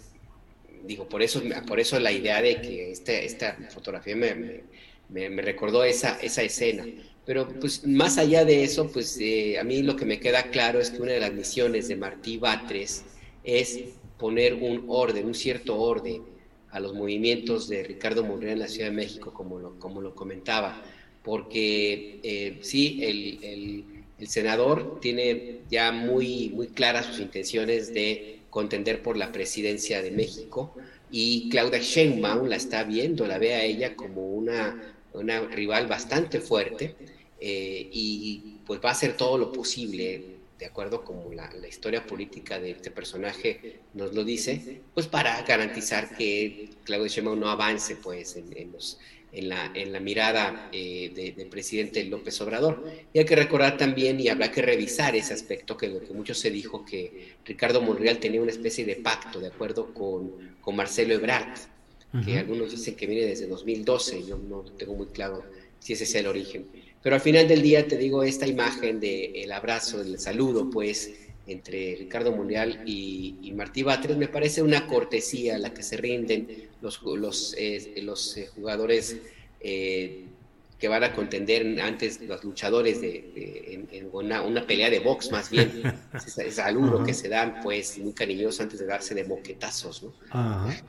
digo, 0.84 1.08
por 1.08 1.22
eso, 1.22 1.40
por 1.68 1.78
eso 1.78 2.00
la 2.00 2.10
idea 2.10 2.42
de 2.42 2.60
que 2.60 2.90
este, 2.90 3.24
esta 3.24 3.56
fotografía 3.72 4.16
me, 4.16 4.64
me, 5.08 5.40
recordó 5.40 5.84
esa, 5.84 6.18
esa 6.20 6.42
escena. 6.42 6.84
Pero 7.24 7.48
pues 7.60 7.86
más 7.86 8.18
allá 8.18 8.44
de 8.44 8.64
eso, 8.64 8.90
pues 8.90 9.18
eh, 9.20 9.56
a 9.56 9.62
mí 9.62 9.82
lo 9.82 9.94
que 9.94 10.04
me 10.04 10.18
queda 10.18 10.50
claro 10.50 10.80
es 10.80 10.90
que 10.90 11.00
una 11.00 11.12
de 11.12 11.20
las 11.20 11.32
misiones 11.32 11.86
de 11.86 11.94
Martí 11.94 12.38
Batres 12.38 13.04
es 13.44 13.78
poner 14.18 14.54
un 14.54 14.86
orden, 14.88 15.26
un 15.26 15.34
cierto 15.36 15.78
orden 15.80 16.24
a 16.72 16.80
los 16.80 16.94
movimientos 16.94 17.68
de 17.68 17.82
Ricardo 17.82 18.24
Monreal 18.24 18.54
en 18.54 18.58
la 18.60 18.68
Ciudad 18.68 18.90
de 18.90 18.96
México, 18.96 19.32
como 19.32 19.58
lo, 19.58 19.78
como 19.78 20.00
lo 20.00 20.14
comentaba, 20.14 20.82
porque 21.22 22.20
eh, 22.22 22.58
sí, 22.62 23.00
el, 23.02 23.44
el, 24.18 24.28
senador 24.28 25.00
tiene 25.00 25.60
ya 25.70 25.92
muy, 25.92 26.50
muy 26.50 26.68
claras 26.68 27.06
sus 27.06 27.20
intenciones 27.20 27.94
de 27.94 28.40
contender 28.50 29.02
por 29.02 29.16
la 29.16 29.32
presidencia 29.32 30.02
de 30.02 30.10
México 30.10 30.74
y 31.10 31.48
Claudia 31.48 31.78
Sheinbaum 31.78 32.46
la 32.46 32.56
está 32.56 32.84
viendo, 32.84 33.26
la 33.26 33.38
ve 33.38 33.54
a 33.54 33.64
ella 33.64 33.96
como 33.96 34.28
una, 34.28 34.94
una 35.14 35.40
rival 35.40 35.86
bastante 35.86 36.40
fuerte 36.40 36.96
eh, 37.40 37.88
y 37.90 38.58
pues 38.66 38.80
va 38.84 38.90
a 38.90 38.92
hacer 38.92 39.16
todo 39.16 39.38
lo 39.38 39.52
posible 39.52 40.39
de 40.60 40.66
acuerdo 40.66 41.02
como 41.02 41.32
la, 41.32 41.50
historia 41.66 42.06
política 42.06 42.60
de 42.60 42.72
este 42.72 42.90
personaje 42.90 43.80
nos 43.94 44.14
lo 44.14 44.24
dice, 44.24 44.82
pues 44.92 45.06
para 45.06 45.40
garantizar 45.42 46.14
que 46.16 46.68
Claudio 46.84 47.08
Sheinbaum 47.08 47.40
no 47.40 47.48
avance 47.48 47.96
pues 47.96 48.36
en, 48.36 48.70
los, 48.70 48.98
en, 49.32 49.48
la, 49.48 49.72
en 49.74 49.90
la 49.90 50.00
mirada 50.00 50.68
eh, 50.70 51.34
del 51.36 51.46
presidente 51.46 52.04
López 52.04 52.38
Obrador. 52.42 52.84
Y 53.14 53.20
hay 53.20 53.24
que 53.24 53.36
recordar 53.36 53.78
también, 53.78 54.20
y 54.20 54.28
habrá 54.28 54.50
que 54.50 54.60
revisar 54.60 55.16
ese 55.16 55.32
aspecto, 55.32 55.78
que 55.78 55.88
lo 55.88 56.00
que 56.00 56.12
mucho 56.12 56.34
se 56.34 56.50
dijo, 56.50 56.84
que 56.84 57.36
Ricardo 57.46 57.80
Monreal 57.80 58.18
tenía 58.18 58.42
una 58.42 58.52
especie 58.52 58.84
de 58.84 58.96
pacto 58.96 59.40
de 59.40 59.46
acuerdo 59.46 59.94
con, 59.94 60.56
con 60.60 60.76
Marcelo 60.76 61.14
Ebrard, 61.14 61.58
que 62.24 62.38
algunos 62.38 62.72
dicen 62.72 62.96
que 62.96 63.06
viene 63.06 63.24
desde 63.24 63.46
2012, 63.46 64.26
yo 64.26 64.36
no 64.36 64.62
tengo 64.62 64.94
muy 64.94 65.06
claro 65.06 65.44
si 65.78 65.92
ese 65.94 66.04
es 66.04 66.14
el 66.16 66.26
origen 66.26 66.66
pero 67.02 67.16
al 67.16 67.20
final 67.20 67.48
del 67.48 67.62
día 67.62 67.86
te 67.86 67.96
digo 67.96 68.22
esta 68.22 68.46
imagen 68.46 69.00
del 69.00 69.36
el 69.36 69.52
abrazo, 69.52 70.02
del 70.02 70.18
saludo, 70.18 70.68
pues, 70.70 71.10
entre 71.46 71.96
Ricardo 71.96 72.32
Mundial 72.32 72.82
y, 72.86 73.52
Martí 73.54 73.82
Batres, 73.82 74.16
me 74.16 74.28
parece 74.28 74.62
una 74.62 74.86
cortesía 74.86 75.56
a 75.56 75.58
la 75.58 75.74
que 75.74 75.82
se 75.82 75.96
rinden 75.96 76.68
los, 76.80 77.02
los, 77.02 77.54
eh, 77.58 77.94
los 78.02 78.38
jugadores 78.54 79.16
eh, 79.60 80.24
que 80.80 80.88
van 80.88 81.04
a 81.04 81.12
contender 81.12 81.80
antes 81.80 82.20
los 82.22 82.42
luchadores 82.42 83.02
de, 83.02 83.86
en, 83.92 84.08
una, 84.12 84.66
pelea 84.66 84.88
de 84.88 84.98
box 84.98 85.30
más 85.30 85.50
bien, 85.50 85.82
saludo 86.50 87.04
que 87.04 87.12
se 87.12 87.28
dan 87.28 87.60
pues 87.62 87.98
muy 87.98 88.14
cariñoso 88.14 88.62
antes 88.62 88.80
de 88.80 88.86
darse 88.86 89.14
de 89.14 89.24
moquetazos, 89.24 90.02
¿no? 90.02 90.14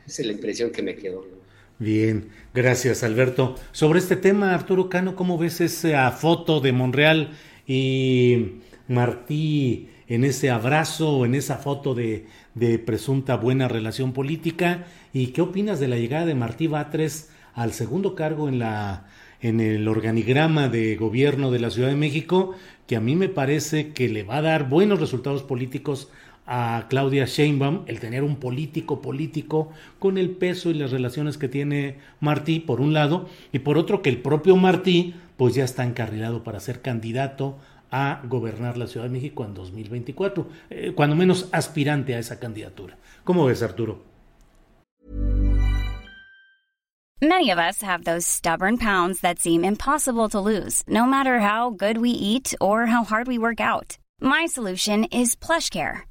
Esa 0.07 0.21
es 0.21 0.25
la 0.25 0.31
impresión 0.31 0.71
que 0.71 0.81
me 0.81 0.95
quedó. 0.95 1.40
Bien, 1.81 2.29
gracias 2.53 3.01
Alberto. 3.01 3.55
Sobre 3.71 3.97
este 3.97 4.15
tema, 4.15 4.53
Arturo 4.53 4.87
Cano, 4.87 5.15
¿cómo 5.15 5.39
ves 5.39 5.61
esa 5.61 6.11
foto 6.11 6.59
de 6.59 6.73
Monreal 6.73 7.31
y 7.65 8.59
Martí 8.87 9.89
en 10.07 10.23
ese 10.23 10.51
abrazo 10.51 11.25
en 11.25 11.33
esa 11.33 11.57
foto 11.57 11.95
de, 11.95 12.27
presunta 12.85 13.35
buena 13.35 13.67
relación 13.67 14.13
política? 14.13 14.85
¿Y 15.11 15.29
qué 15.29 15.41
opinas 15.41 15.79
de 15.79 15.87
la 15.87 15.97
llegada 15.97 16.27
de 16.27 16.35
Martí 16.35 16.67
Batres 16.67 17.31
al 17.55 17.73
segundo 17.73 18.13
cargo 18.13 18.47
en 18.47 18.59
la 18.59 19.07
en 19.41 19.59
el 19.59 19.87
organigrama 19.87 20.69
de 20.69 20.95
gobierno 20.97 21.49
de 21.49 21.61
la 21.61 21.71
Ciudad 21.71 21.89
de 21.89 21.95
México, 21.95 22.53
que 22.85 22.95
a 22.95 23.01
mí 23.01 23.15
me 23.15 23.27
parece 23.27 23.91
que 23.91 24.07
le 24.07 24.21
va 24.21 24.37
a 24.37 24.43
dar 24.43 24.69
buenos 24.69 24.99
resultados 24.99 25.41
políticos 25.41 26.11
a 26.53 26.87
Claudia 26.89 27.23
Sheinbaum 27.25 27.83
el 27.87 28.01
tener 28.01 28.23
un 28.23 28.35
político 28.35 29.01
político 29.01 29.71
con 29.99 30.17
el 30.17 30.31
peso 30.31 30.69
y 30.69 30.73
las 30.73 30.91
relaciones 30.91 31.37
que 31.37 31.47
tiene 31.47 31.95
Martí 32.19 32.59
por 32.59 32.81
un 32.81 32.93
lado 32.93 33.29
y 33.53 33.59
por 33.59 33.77
otro 33.77 34.01
que 34.01 34.09
el 34.09 34.17
propio 34.17 34.57
Martí 34.57 35.15
pues 35.37 35.55
ya 35.55 35.63
está 35.63 35.85
encarrilado 35.85 36.43
para 36.43 36.59
ser 36.59 36.81
candidato 36.81 37.57
a 37.89 38.21
gobernar 38.25 38.77
la 38.77 38.87
Ciudad 38.87 39.05
de 39.05 39.13
México 39.13 39.45
en 39.45 39.53
2024, 39.53 40.47
eh, 40.69 40.91
cuando 40.93 41.15
menos 41.15 41.47
aspirante 41.53 42.15
a 42.15 42.19
esa 42.19 42.37
candidatura. 42.37 42.97
¿Cómo 43.23 43.45
ves, 43.45 43.63
Arturo? 43.63 44.03
Many 47.21 47.49
of 47.49 47.59
us 47.59 47.81
have 47.81 48.03
those 48.03 48.25
stubborn 48.25 48.77
pounds 48.77 49.21
that 49.21 49.39
seem 49.39 49.63
impossible 49.63 50.27
to 50.29 50.39
lose, 50.39 50.83
no 50.85 51.05
matter 51.05 51.39
how 51.39 51.69
good 51.69 51.97
we 51.97 52.09
eat 52.09 52.53
or 52.59 52.87
how 52.87 53.03
hard 53.05 53.27
we 53.27 53.37
work 53.37 53.61
out. 53.61 53.97
My 54.19 54.47
solution 54.47 55.05
is 55.05 55.35
PlushCare. 55.35 56.10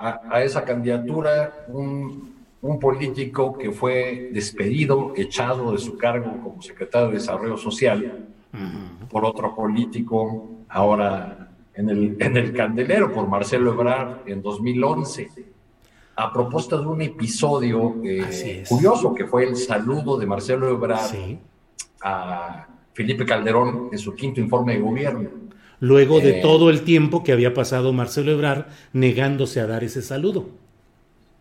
a, 0.00 0.42
esa 0.42 0.64
candidatura 0.64 1.66
un, 1.68 2.32
político 2.80 3.58
que 3.58 3.70
fue 3.72 4.30
despedido, 4.32 5.12
echado 5.16 5.72
de 5.72 5.78
su 5.78 5.98
cargo 5.98 6.40
como 6.42 6.62
secretario 6.62 7.08
de 7.08 7.14
Desarrollo 7.14 7.58
Social 7.58 8.26
por 9.10 9.24
otro 9.24 9.54
político, 9.54 10.48
ahora 10.68 11.50
en 11.74 11.90
el, 11.90 12.16
en 12.18 12.36
el 12.36 12.54
candelero, 12.54 13.12
por 13.12 13.28
Marcelo 13.28 13.72
Ebrard 13.72 14.26
en 14.26 14.40
2011 14.40 15.30
a 16.16 16.32
propósito 16.32 16.80
de 16.80 16.86
un 16.86 17.02
episodio 17.02 17.96
eh, 18.04 18.64
curioso 18.68 19.14
que 19.14 19.26
fue 19.26 19.44
el 19.44 19.56
saludo 19.56 20.16
de 20.16 20.26
Marcelo 20.26 20.68
Ebrard 20.68 21.10
a 22.02 22.66
Felipe 22.92 23.24
Calderón 23.24 23.88
en 23.90 23.98
su 23.98 24.14
quinto 24.14 24.40
informe 24.40 24.74
de 24.74 24.80
gobierno 24.80 25.43
luego 25.84 26.20
de 26.20 26.38
eh. 26.38 26.40
todo 26.40 26.70
el 26.70 26.82
tiempo 26.82 27.22
que 27.22 27.32
había 27.32 27.52
pasado 27.52 27.92
Marcelo 27.92 28.32
Ebrard 28.32 28.68
negándose 28.94 29.60
a 29.60 29.66
dar 29.66 29.84
ese 29.84 30.00
saludo. 30.00 30.46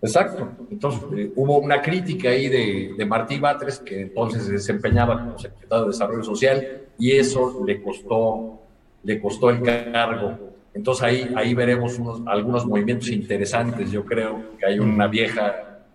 Exacto. 0.01 0.49
Entonces 0.69 1.01
eh, 1.15 1.31
hubo 1.37 1.59
una 1.59 1.81
crítica 1.81 2.27
ahí 2.29 2.49
de, 2.49 2.93
de, 2.97 3.05
Martí 3.05 3.39
Batres, 3.39 3.79
que 3.79 4.01
entonces 4.01 4.43
se 4.43 4.51
desempeñaba 4.51 5.17
como 5.23 5.39
secretario 5.39 5.85
de 5.85 5.91
Desarrollo 5.91 6.23
Social, 6.23 6.81
y 6.99 7.11
eso 7.11 7.63
le 7.65 7.81
costó, 7.81 8.59
le 9.03 9.21
costó 9.21 9.49
el 9.49 9.61
cargo. 9.61 10.37
Entonces 10.73 11.03
ahí, 11.03 11.33
ahí 11.37 11.53
veremos 11.53 11.97
unos, 11.97 12.21
algunos 12.25 12.65
movimientos 12.65 13.07
interesantes. 13.11 13.91
Yo 13.91 14.03
creo 14.03 14.57
que 14.59 14.65
hay 14.65 14.77
una 14.77 15.07
vieja, 15.07 15.85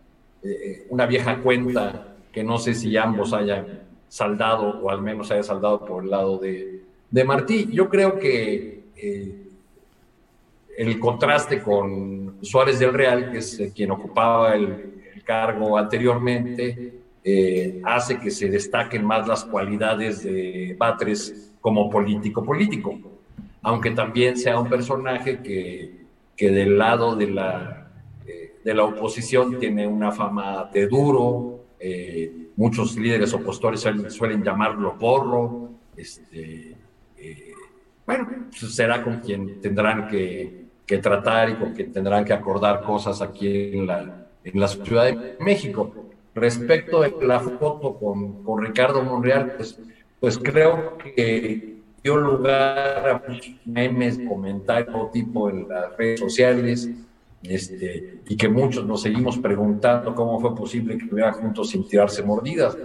eh, 0.43 0.87
una 0.89 1.05
vieja 1.05 1.37
cuenta 1.43 2.15
que 2.33 2.43
no 2.43 2.57
sé 2.57 2.73
si 2.73 2.97
ambos 2.97 3.35
hayan 3.35 3.81
saldado 4.09 4.81
o 4.81 4.89
al 4.89 5.03
menos 5.03 5.31
haya 5.31 5.43
saldado 5.43 5.85
por 5.85 6.05
el 6.05 6.11
lado 6.11 6.39
de, 6.39 6.88
de 7.11 7.25
Martí. 7.25 7.69
Yo 7.73 7.89
creo 7.89 8.19
que 8.19 8.85
eh, 8.97 9.49
el 10.77 10.99
contraste 10.99 11.63
con 11.63 12.39
Suárez 12.43 12.79
del 12.79 12.93
Real, 12.93 13.31
que 13.33 13.39
es 13.39 13.59
eh, 13.61 13.73
quien 13.75 13.91
ocupaba 13.91 14.55
el, 14.55 14.95
cargo 15.25 15.77
anteriormente, 15.77 16.95
eh, 17.23 17.83
hace 17.85 18.19
que 18.19 18.31
se 18.31 18.49
destaquen 18.49 19.05
más 19.05 19.29
las 19.29 19.45
cualidades 19.45 20.25
de 20.25 20.75
Batres 20.79 21.53
como 21.61 21.91
político 21.91 22.43
político, 22.43 22.99
aunque 23.61 23.91
también 23.91 24.39
sea 24.39 24.59
un 24.59 24.71
personaje 24.71 25.43
que, 25.43 26.07
que 26.35 26.51
del 26.51 26.79
lado 26.79 27.15
de 27.15 27.31
la, 27.31 27.91
de 28.65 28.73
la 28.75 28.85
oposición 28.85 29.59
tiene 29.59 29.87
una 29.87 30.13
fama 30.13 30.71
de 30.73 30.87
duro, 30.87 31.67
muchos 32.57 32.97
líderes 32.97 33.35
opositores 33.35 33.81
suelen, 33.81 34.11
suelen 34.11 34.43
llamarlo 34.43 34.97
porro, 34.97 35.73
este, 35.95 36.75
bueno, 38.07 38.29
pues 38.51 38.75
será 38.75 39.03
con 39.03 39.21
quien 39.21 39.61
tendrán 39.61 40.09
que, 40.09 40.69
tratar 41.03 41.51
y 41.51 41.55
con 41.57 41.75
quien 41.75 41.93
tendrán 41.93 42.25
que 42.25 42.33
acordar 42.33 42.83
cosas 42.83 43.21
aquí 43.21 43.77
en 43.77 43.87
la, 43.87 44.27
en 44.43 44.61
la 44.61 44.69
Ciudad 44.69 45.05
de 45.05 45.37
México. 45.41 45.93
respecto 46.35 47.03
de 47.03 47.15
la 47.27 47.41
foto 47.41 47.99
con, 47.99 48.45
con 48.45 48.65
Ricardo 48.65 49.03
Monreal, 49.03 49.55
pues, 49.57 49.79
pues 50.21 50.39
creo 50.39 50.97
que 50.99 51.79
dio 52.03 52.17
lugar 52.17 53.09
a 53.09 53.23
memes, 53.65 54.19
comentarios 54.27 55.11
tipo 55.13 55.51
en 55.51 55.69
las 55.69 55.97
redes 55.97 56.21
sociales, 56.21 56.89
este, 57.43 58.21
y 58.27 58.37
que 58.37 58.49
muchos 58.49 58.85
nos 58.85 59.03
seguimos 59.03 59.39
preguntando 59.39 60.15
cómo 60.15 60.41
fue 60.41 60.55
posible 60.55 60.97
que 60.97 61.05
estuvieran 61.05 61.35
juntos 61.35 61.71
sin 61.71 61.87
tirarse 61.87 62.23
mordidas. 62.23 62.77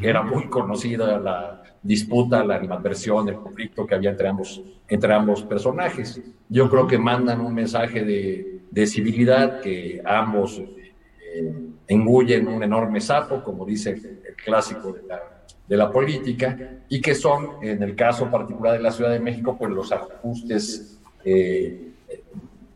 Era 0.00 0.22
muy 0.22 0.48
conocida 0.48 1.18
la 1.18 1.63
disputa, 1.84 2.44
la 2.44 2.56
animadversión, 2.56 3.28
el 3.28 3.36
conflicto 3.36 3.86
que 3.86 3.94
había 3.94 4.10
entre 4.10 4.26
ambos, 4.26 4.60
entre 4.88 5.14
ambos 5.14 5.42
personajes. 5.44 6.20
Yo 6.48 6.68
creo 6.68 6.88
que 6.88 6.98
mandan 6.98 7.40
un 7.40 7.54
mensaje 7.54 8.04
de, 8.04 8.62
de 8.68 8.86
civilidad 8.88 9.60
que 9.60 10.02
ambos 10.04 10.58
eh, 10.58 11.54
engullen 11.86 12.48
un 12.48 12.64
enorme 12.64 13.00
sapo, 13.00 13.44
como 13.44 13.64
dice 13.64 13.90
el 13.90 14.34
clásico 14.34 14.92
de 14.92 15.02
la 15.06 15.34
de 15.66 15.76
la 15.76 15.90
política 15.90 16.78
y 16.88 17.00
que 17.00 17.14
son, 17.14 17.62
en 17.62 17.82
el 17.82 17.94
caso 17.94 18.30
particular 18.30 18.74
de 18.74 18.80
la 18.80 18.90
Ciudad 18.90 19.10
de 19.10 19.20
México, 19.20 19.56
pues 19.58 19.70
los 19.70 19.90
ajustes 19.92 21.00
eh, 21.24 21.88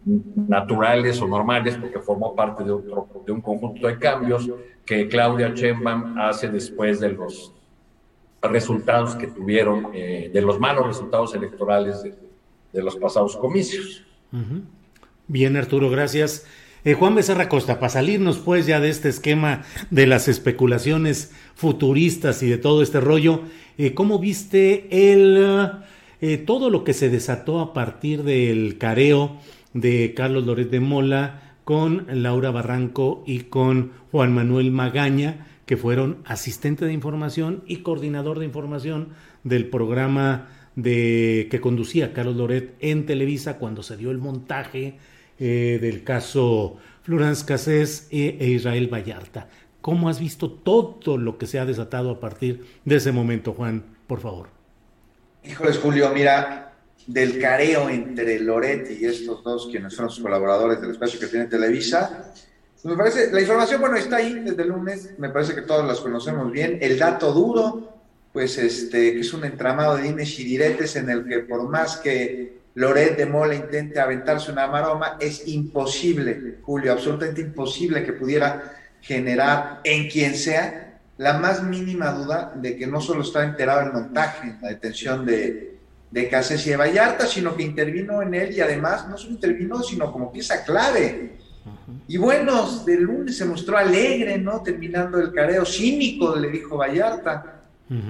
naturales 0.05 1.21
o 1.21 1.29
normales, 1.29 1.77
porque 1.77 1.99
formó 1.99 2.35
parte 2.35 2.65
de, 2.65 2.71
otro, 2.71 3.09
de 3.27 3.33
un 3.33 3.41
conjunto 3.41 3.87
de 3.87 3.99
cambios 3.99 4.51
que 4.87 5.07
Claudia 5.07 5.51
Sheinbaum 5.51 6.19
hace 6.19 6.49
después 6.49 6.99
de 6.99 7.11
los 7.11 7.53
resultados 8.43 9.17
que 9.17 9.27
tuvieron, 9.27 9.91
eh, 9.95 10.31
de 10.33 10.43
los 10.43 10.59
malos 10.61 10.87
resultados 10.87 11.35
electorales 11.35 12.03
de, 12.03 12.83
los 12.83 12.97
pasados 12.97 13.37
comicios. 13.37 14.05
Bien, 15.27 15.57
Arturo, 15.57 15.91
gracias. 15.91 16.47
Eh, 16.85 16.95
Juan 16.95 17.15
Becerra 17.15 17.49
Costa, 17.49 17.81
para 17.81 17.91
salirnos 17.91 18.39
pues 18.39 18.67
ya 18.67 18.81
de 18.81 18.89
este 18.89 19.09
esquema 19.09 19.63
de 19.91 20.07
las 20.07 20.29
especulaciones 20.29 21.35
futuristas 21.55 22.43
y 22.43 22.49
de 22.49 22.57
todo 22.57 22.83
este 22.83 23.01
rollo, 23.01 23.43
eh, 23.79 23.95
¿cómo 23.95 24.19
viste 24.19 25.13
el, 25.13 25.71
eh, 26.21 26.39
todo 26.39 26.71
lo 26.71 26.85
que 26.85 26.95
se 26.95 27.11
desató 27.11 27.61
a 27.61 27.73
partir 27.73 28.23
del 28.23 28.79
careo 28.79 29.37
de 29.75 30.15
Carlos 30.15 30.47
Loret 30.47 30.71
de 30.71 30.81
Mola 30.81 31.55
con 31.65 32.07
Laura 32.11 32.51
Barranco 32.53 33.25
y 33.27 33.41
con 33.41 33.93
Juan 34.13 34.33
Manuel 34.33 34.71
Magaña, 34.71 35.47
que 35.69 35.77
fueron 35.77 36.23
asistente 36.25 36.87
de 36.87 36.95
información 36.95 37.63
y 37.67 37.83
coordinador 37.83 38.39
de 38.39 38.47
información 38.47 39.11
del 39.45 39.69
programa 39.69 40.49
de 40.77 41.47
que 41.51 41.61
conducía 41.61 42.15
Carlos 42.15 42.37
Loret 42.37 42.75
en 42.81 43.05
Televisa 43.05 43.59
cuando 43.59 43.83
se 43.83 43.99
dio 43.99 44.11
el 44.11 44.17
montaje 44.17 44.97
eh, 45.39 45.79
del 45.79 46.05
caso 46.05 46.79
Florence 47.03 47.45
Cassés 47.45 48.09
e, 48.11 48.39
e, 48.41 48.49
Israel 48.49 48.89
Vallarta. 48.91 49.51
¿Cómo 49.83 50.09
has 50.09 50.19
visto 50.19 50.51
todo 50.51 51.19
lo 51.19 51.37
que 51.37 51.47
se 51.47 51.59
ha 51.59 51.67
desatado 51.67 52.13
a 52.13 52.19
partir 52.19 52.65
de 52.87 52.97
ese 52.97 53.13
momento, 53.13 53.53
Juan? 53.53 53.85
Por 54.07 54.21
favor. 54.21 54.49
Híjoles, 55.45 55.77
Julio, 55.77 56.11
mira, 56.15 56.73
del 57.07 57.39
careo 57.39 57.91
entre 57.91 58.41
Loret 58.41 58.91
y 58.99 59.05
estos 59.05 59.45
dos, 59.45 59.69
quienes 59.71 59.93
son 59.93 60.07
los 60.07 60.19
colaboradores 60.19 60.81
del 60.81 60.93
espacio 60.93 61.21
que 61.21 61.27
tiene 61.27 61.45
Televisa, 61.45 62.33
me 62.85 62.97
parece, 62.97 63.33
la 63.33 63.41
información, 63.41 63.81
bueno, 63.81 63.97
está 63.97 64.17
ahí 64.17 64.35
desde 64.41 64.63
el 64.63 64.69
lunes, 64.69 65.11
me 65.19 65.31
parece 65.31 65.55
que 65.55 65.63
todos 65.63 65.87
las 65.87 66.01
conocemos 66.01 66.51
bien. 66.53 66.79
El 66.81 66.99
dato 66.99 67.33
duro, 67.33 67.95
pues 68.33 68.57
este, 68.59 69.15
que 69.15 69.21
es 69.21 69.33
un 69.33 69.45
entramado 69.45 69.97
de 69.97 70.05
dimes 70.05 70.39
y 70.39 70.45
diretes 70.45 70.97
en 70.97 71.11
el 71.11 71.27
que 71.27 71.41
por 71.41 71.69
más 71.69 71.97
que 71.97 72.59
Loret 72.75 73.17
de 73.17 73.27
Mola 73.27 73.55
intente 73.55 73.99
aventarse 73.99 74.53
una 74.53 74.69
maroma, 74.69 75.17
es 75.19 75.49
imposible, 75.49 76.59
Julio, 76.63 76.93
absolutamente 76.93 77.41
imposible 77.41 78.05
que 78.05 78.13
pudiera 78.13 78.77
generar 79.01 79.81
en 79.85 80.09
quien 80.09 80.35
sea 80.35 81.01
la 81.17 81.39
más 81.39 81.63
mínima 81.65 82.13
duda 82.13 82.53
de 82.55 82.77
que 82.77 82.87
no 82.87 83.01
solo 83.01 83.23
está 83.23 83.43
enterado 83.43 83.81
el 83.81 83.93
montaje, 83.93 84.55
la 84.63 84.69
detención 84.69 85.27
de, 85.27 85.79
de 86.11 86.23
y 86.23 86.69
de 86.71 86.77
Vallarta, 86.77 87.27
sino 87.27 87.57
que 87.57 87.65
intervino 87.65 88.23
en 88.23 88.35
él 88.35 88.53
y 88.53 88.61
además 88.61 89.09
no 89.09 89.19
solo 89.19 89.33
intervino, 89.33 89.83
sino 89.83 90.13
como 90.13 90.33
pieza 90.33 90.63
clave. 90.65 91.39
Y 92.07 92.17
bueno, 92.17 92.85
de 92.85 92.97
lunes 92.97 93.37
se 93.37 93.45
mostró 93.45 93.77
alegre, 93.77 94.39
¿no? 94.39 94.63
Terminando 94.63 95.19
el 95.19 95.33
careo, 95.33 95.65
cínico, 95.65 96.37
le 96.37 96.51
dijo 96.51 96.77
Vallarta. 96.77 97.63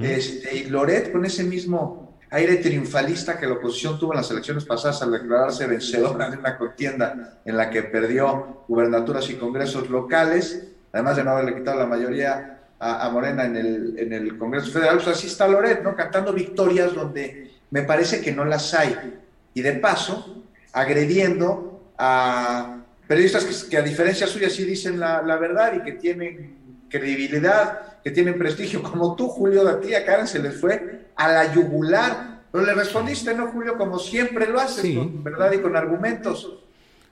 este, 0.02 0.56
y 0.56 0.64
Loret 0.64 1.12
con 1.12 1.24
ese 1.24 1.44
mismo 1.44 2.18
aire 2.30 2.56
triunfalista 2.56 3.38
que 3.38 3.46
la 3.46 3.54
oposición 3.54 3.98
tuvo 3.98 4.12
en 4.12 4.18
las 4.18 4.30
elecciones 4.30 4.64
pasadas 4.64 5.00
al 5.02 5.12
declararse 5.12 5.66
vencedora 5.66 6.26
en 6.26 6.38
una 6.38 6.58
contienda 6.58 7.38
en 7.44 7.56
la 7.56 7.70
que 7.70 7.84
perdió 7.84 8.64
gubernaturas 8.68 9.30
y 9.30 9.34
congresos 9.34 9.88
locales, 9.88 10.68
además 10.92 11.16
de 11.16 11.24
no 11.24 11.30
haberle 11.30 11.54
quitado 11.54 11.78
la 11.78 11.86
mayoría 11.86 12.58
a, 12.80 13.10
Morena 13.10 13.44
en 13.44 13.56
el, 13.56 13.98
en 13.98 14.12
el 14.12 14.38
Congreso 14.38 14.70
Federal, 14.70 14.96
pues 14.96 15.08
así 15.08 15.26
está 15.26 15.48
Loret, 15.48 15.82
¿no? 15.82 15.96
Cantando 15.96 16.32
victorias 16.32 16.94
donde 16.94 17.50
me 17.70 17.82
parece 17.82 18.20
que 18.20 18.32
no 18.32 18.44
las 18.44 18.72
hay. 18.74 19.18
Y 19.52 19.62
de 19.62 19.72
paso, 19.72 20.44
agrediendo 20.72 21.92
a 21.98 22.78
periodistas 23.08 23.44
que, 23.44 23.70
que 23.70 23.76
a 23.76 23.82
diferencia 23.82 24.28
suya 24.28 24.48
sí 24.48 24.64
dicen 24.64 25.00
la, 25.00 25.22
la 25.22 25.36
verdad 25.36 25.72
y 25.74 25.82
que 25.82 25.92
tienen 25.92 26.58
credibilidad, 26.88 28.00
que 28.02 28.10
tienen 28.10 28.38
prestigio, 28.38 28.82
como 28.82 29.16
tú, 29.16 29.28
Julio, 29.28 29.64
de 29.64 29.86
ti 29.86 29.94
a 29.94 30.04
Karen 30.04 30.26
se 30.26 30.38
les 30.38 30.60
fue 30.60 31.08
a 31.16 31.32
la 31.32 31.52
yugular. 31.52 32.38
Pero 32.50 32.64
le 32.64 32.74
respondiste, 32.74 33.34
¿no, 33.34 33.48
Julio? 33.48 33.76
Como 33.76 33.98
siempre 33.98 34.46
lo 34.46 34.58
haces, 34.58 34.96
con 34.96 35.22
verdad 35.22 35.52
y 35.52 35.58
con 35.58 35.76
argumentos. 35.76 36.50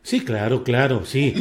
Sí, 0.03 0.21
claro, 0.21 0.65
claro, 0.65 1.05
sí. 1.05 1.35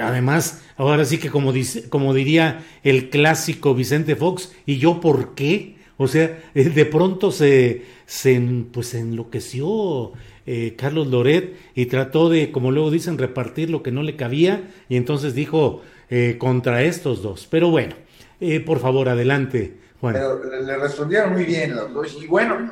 Además, 0.00 0.62
ahora 0.76 1.04
sí 1.04 1.18
que 1.18 1.30
como, 1.30 1.52
dice, 1.52 1.88
como 1.88 2.14
diría 2.14 2.64
el 2.84 3.08
clásico 3.10 3.74
Vicente 3.74 4.14
Fox, 4.14 4.52
¿y 4.64 4.78
yo 4.78 5.00
por 5.00 5.34
qué? 5.34 5.75
O 5.98 6.08
sea, 6.08 6.42
eh, 6.54 6.64
de 6.64 6.84
pronto 6.84 7.30
se, 7.30 7.82
pues 8.72 8.94
enloqueció 8.94 10.12
eh, 10.44 10.74
Carlos 10.76 11.06
Loret 11.06 11.56
y 11.74 11.86
trató 11.86 12.28
de, 12.28 12.52
como 12.52 12.70
luego 12.70 12.90
dicen, 12.90 13.18
repartir 13.18 13.70
lo 13.70 13.82
que 13.82 13.92
no 13.92 14.02
le 14.02 14.16
cabía 14.16 14.70
y 14.88 14.96
entonces 14.96 15.34
dijo 15.34 15.82
eh, 16.10 16.36
contra 16.38 16.82
estos 16.82 17.22
dos. 17.22 17.48
Pero 17.50 17.70
bueno, 17.70 17.94
por 18.66 18.80
favor, 18.80 19.08
adelante, 19.08 19.78
pero 20.00 20.44
le 20.44 20.76
respondieron 20.76 21.32
muy 21.32 21.44
bien 21.44 21.74
los 21.74 21.92
dos. 21.92 22.18
Y 22.22 22.26
bueno, 22.26 22.70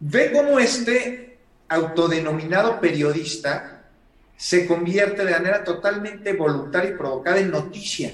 ve 0.00 0.32
cómo 0.32 0.58
este 0.58 1.38
autodenominado 1.68 2.80
periodista 2.80 3.84
se 4.36 4.66
convierte 4.66 5.24
de 5.24 5.30
manera 5.30 5.62
totalmente 5.62 6.32
voluntaria 6.32 6.90
y 6.90 6.94
provocada 6.94 7.38
en 7.38 7.52
noticia. 7.52 8.12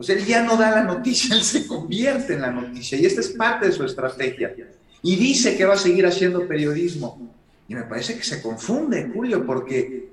Sea, 0.00 0.16
él 0.16 0.24
ya 0.26 0.42
no 0.42 0.56
da 0.56 0.70
la 0.70 0.84
noticia, 0.84 1.34
él 1.36 1.42
se 1.42 1.66
convierte 1.66 2.34
en 2.34 2.42
la 2.42 2.50
noticia. 2.50 2.98
Y 2.98 3.06
esta 3.06 3.20
es 3.20 3.30
parte 3.30 3.66
de 3.66 3.72
su 3.72 3.84
estrategia. 3.84 4.54
Y 5.02 5.16
dice 5.16 5.56
que 5.56 5.64
va 5.64 5.74
a 5.74 5.78
seguir 5.78 6.06
haciendo 6.06 6.46
periodismo. 6.46 7.30
Y 7.68 7.74
me 7.74 7.82
parece 7.82 8.16
que 8.16 8.24
se 8.24 8.42
confunde, 8.42 9.10
Julio, 9.14 9.44
porque 9.46 10.10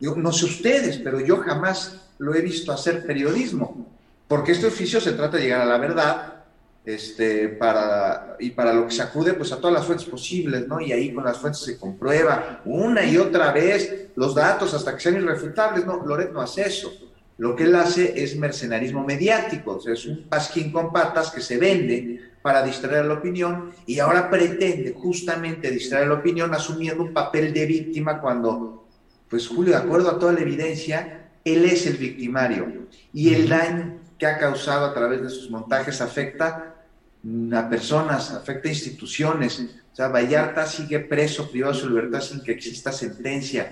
yo 0.00 0.14
no 0.16 0.32
sé 0.32 0.46
ustedes, 0.46 0.98
pero 0.98 1.20
yo 1.20 1.38
jamás 1.38 2.00
lo 2.18 2.34
he 2.34 2.40
visto 2.40 2.72
hacer 2.72 3.06
periodismo 3.06 3.92
porque 4.32 4.52
este 4.52 4.66
oficio 4.66 4.98
se 4.98 5.12
trata 5.12 5.36
de 5.36 5.42
llegar 5.42 5.60
a 5.60 5.66
la 5.66 5.76
verdad 5.76 6.44
este, 6.86 7.48
para, 7.48 8.34
y 8.40 8.48
para 8.52 8.72
lo 8.72 8.86
que 8.86 8.94
se 8.94 9.02
acude 9.02 9.34
pues 9.34 9.52
a 9.52 9.58
todas 9.58 9.74
las 9.74 9.84
fuentes 9.84 10.06
posibles, 10.08 10.66
¿no? 10.66 10.80
Y 10.80 10.90
ahí 10.90 11.12
con 11.12 11.22
las 11.22 11.36
fuentes 11.36 11.60
se 11.60 11.78
comprueba 11.78 12.62
una 12.64 13.04
y 13.04 13.18
otra 13.18 13.52
vez 13.52 14.06
los 14.16 14.34
datos 14.34 14.72
hasta 14.72 14.94
que 14.94 15.00
sean 15.00 15.16
irrefutables, 15.16 15.84
¿no? 15.84 16.02
Loret 16.06 16.32
no 16.32 16.40
hace 16.40 16.62
eso. 16.62 16.90
Lo 17.42 17.56
que 17.56 17.64
él 17.64 17.74
hace 17.74 18.22
es 18.22 18.36
mercenarismo 18.36 19.04
mediático, 19.04 19.72
o 19.72 19.80
sea, 19.80 19.94
es 19.94 20.06
un 20.06 20.28
pasquín 20.28 20.70
con 20.70 20.92
patas 20.92 21.32
que 21.32 21.40
se 21.40 21.58
vende 21.58 22.30
para 22.40 22.62
distraer 22.62 23.06
la 23.06 23.14
opinión 23.14 23.72
y 23.84 23.98
ahora 23.98 24.30
pretende 24.30 24.92
justamente 24.96 25.68
distraer 25.68 26.06
la 26.06 26.14
opinión 26.14 26.54
asumiendo 26.54 27.02
un 27.02 27.12
papel 27.12 27.52
de 27.52 27.66
víctima 27.66 28.20
cuando, 28.20 28.86
pues 29.28 29.48
Julio, 29.48 29.72
de 29.72 29.78
acuerdo 29.78 30.10
a 30.10 30.20
toda 30.20 30.34
la 30.34 30.40
evidencia, 30.42 31.30
él 31.44 31.64
es 31.64 31.84
el 31.88 31.96
victimario 31.96 32.86
y 33.12 33.34
el 33.34 33.48
daño 33.48 33.98
que 34.16 34.26
ha 34.26 34.38
causado 34.38 34.86
a 34.86 34.94
través 34.94 35.20
de 35.22 35.28
sus 35.28 35.50
montajes 35.50 36.00
afecta 36.00 36.76
a 37.54 37.68
personas, 37.68 38.30
afecta 38.30 38.68
a 38.68 38.72
instituciones. 38.72 39.66
O 39.92 39.96
sea, 39.96 40.06
Vallarta 40.06 40.64
sigue 40.64 41.00
preso, 41.00 41.50
privado 41.50 41.74
de 41.74 41.80
su 41.80 41.88
libertad 41.88 42.20
sin 42.20 42.40
que 42.44 42.52
exista 42.52 42.92
sentencia. 42.92 43.68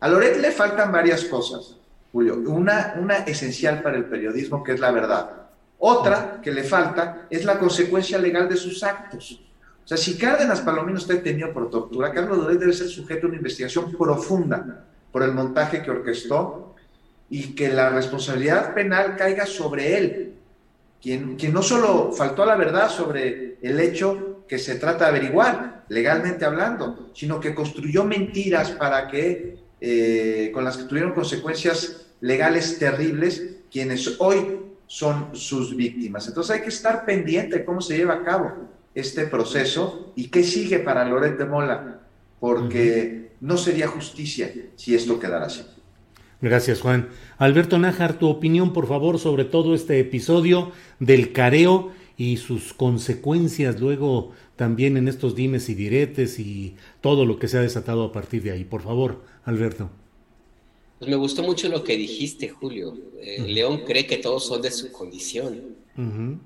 A 0.00 0.08
Loret 0.08 0.40
le 0.40 0.50
faltan 0.50 0.90
varias 0.90 1.22
cosas, 1.26 1.76
Julio. 2.16 2.36
Una, 2.46 2.94
una 2.98 3.16
esencial 3.16 3.82
para 3.82 3.98
el 3.98 4.06
periodismo, 4.06 4.64
que 4.64 4.72
es 4.72 4.80
la 4.80 4.90
verdad. 4.90 5.48
Otra 5.76 6.40
que 6.42 6.50
le 6.50 6.64
falta 6.64 7.26
es 7.28 7.44
la 7.44 7.58
consecuencia 7.58 8.16
legal 8.16 8.48
de 8.48 8.56
sus 8.56 8.82
actos. 8.82 9.42
O 9.84 9.86
sea, 9.86 9.98
si 9.98 10.16
Cárdenas 10.16 10.62
Palomino 10.62 10.96
está 10.96 11.12
detenido 11.12 11.52
por 11.52 11.68
tortura, 11.68 12.12
Carlos 12.12 12.38
Loret 12.38 12.58
debe 12.58 12.72
ser 12.72 12.88
sujeto 12.88 13.26
a 13.26 13.28
una 13.28 13.36
investigación 13.36 13.92
profunda 13.92 14.86
por 15.12 15.24
el 15.24 15.32
montaje 15.32 15.82
que 15.82 15.90
orquestó 15.90 16.74
y 17.28 17.54
que 17.54 17.68
la 17.68 17.90
responsabilidad 17.90 18.72
penal 18.72 19.16
caiga 19.16 19.44
sobre 19.44 19.98
él, 19.98 20.34
quien, 21.02 21.36
quien 21.36 21.52
no 21.52 21.60
solo 21.60 22.12
faltó 22.12 22.44
a 22.44 22.46
la 22.46 22.56
verdad 22.56 22.88
sobre 22.88 23.58
el 23.60 23.78
hecho 23.78 24.44
que 24.48 24.58
se 24.58 24.76
trata 24.76 25.04
de 25.04 25.10
averiguar, 25.18 25.84
legalmente 25.90 26.46
hablando, 26.46 27.10
sino 27.12 27.38
que 27.40 27.54
construyó 27.54 28.04
mentiras 28.04 28.70
para 28.70 29.06
que, 29.06 29.58
eh, 29.82 30.50
con 30.54 30.64
las 30.64 30.78
que 30.78 30.84
tuvieron 30.84 31.12
consecuencias 31.12 32.05
legales 32.20 32.78
terribles, 32.78 33.56
quienes 33.70 34.20
hoy 34.20 34.58
son 34.86 35.30
sus 35.34 35.76
víctimas. 35.76 36.28
Entonces 36.28 36.56
hay 36.56 36.62
que 36.62 36.68
estar 36.68 37.04
pendiente 37.04 37.58
de 37.58 37.64
cómo 37.64 37.80
se 37.80 37.96
lleva 37.96 38.14
a 38.14 38.24
cabo 38.24 38.52
este 38.94 39.26
proceso 39.26 40.12
y 40.16 40.28
qué 40.28 40.42
sigue 40.42 40.78
para 40.78 41.04
Loret 41.04 41.36
de 41.36 41.44
Mola, 41.44 42.00
porque 42.40 43.32
no 43.40 43.56
sería 43.56 43.88
justicia 43.88 44.52
si 44.76 44.94
esto 44.94 45.18
quedara 45.18 45.46
así. 45.46 45.62
Gracias, 46.40 46.80
Juan. 46.80 47.08
Alberto 47.38 47.78
Nájar, 47.78 48.18
tu 48.18 48.28
opinión, 48.28 48.72
por 48.72 48.86
favor, 48.86 49.18
sobre 49.18 49.44
todo 49.44 49.74
este 49.74 49.98
episodio 49.98 50.72
del 51.00 51.32
careo 51.32 51.92
y 52.16 52.36
sus 52.38 52.72
consecuencias 52.72 53.80
luego 53.80 54.32
también 54.54 54.96
en 54.96 55.08
estos 55.08 55.34
dimes 55.34 55.68
y 55.68 55.74
diretes 55.74 56.38
y 56.38 56.76
todo 57.00 57.26
lo 57.26 57.38
que 57.38 57.48
se 57.48 57.58
ha 57.58 57.62
desatado 57.62 58.04
a 58.04 58.12
partir 58.12 58.42
de 58.42 58.52
ahí. 58.52 58.64
Por 58.64 58.82
favor, 58.82 59.22
Alberto. 59.44 59.90
Pues 60.98 61.10
me 61.10 61.16
gustó 61.16 61.42
mucho 61.42 61.68
lo 61.68 61.84
que 61.84 61.96
dijiste, 61.96 62.48
Julio. 62.48 62.96
Eh, 63.20 63.44
León 63.46 63.82
cree 63.86 64.06
que 64.06 64.16
todos 64.16 64.46
son 64.46 64.62
de 64.62 64.70
su 64.70 64.90
condición. 64.92 65.76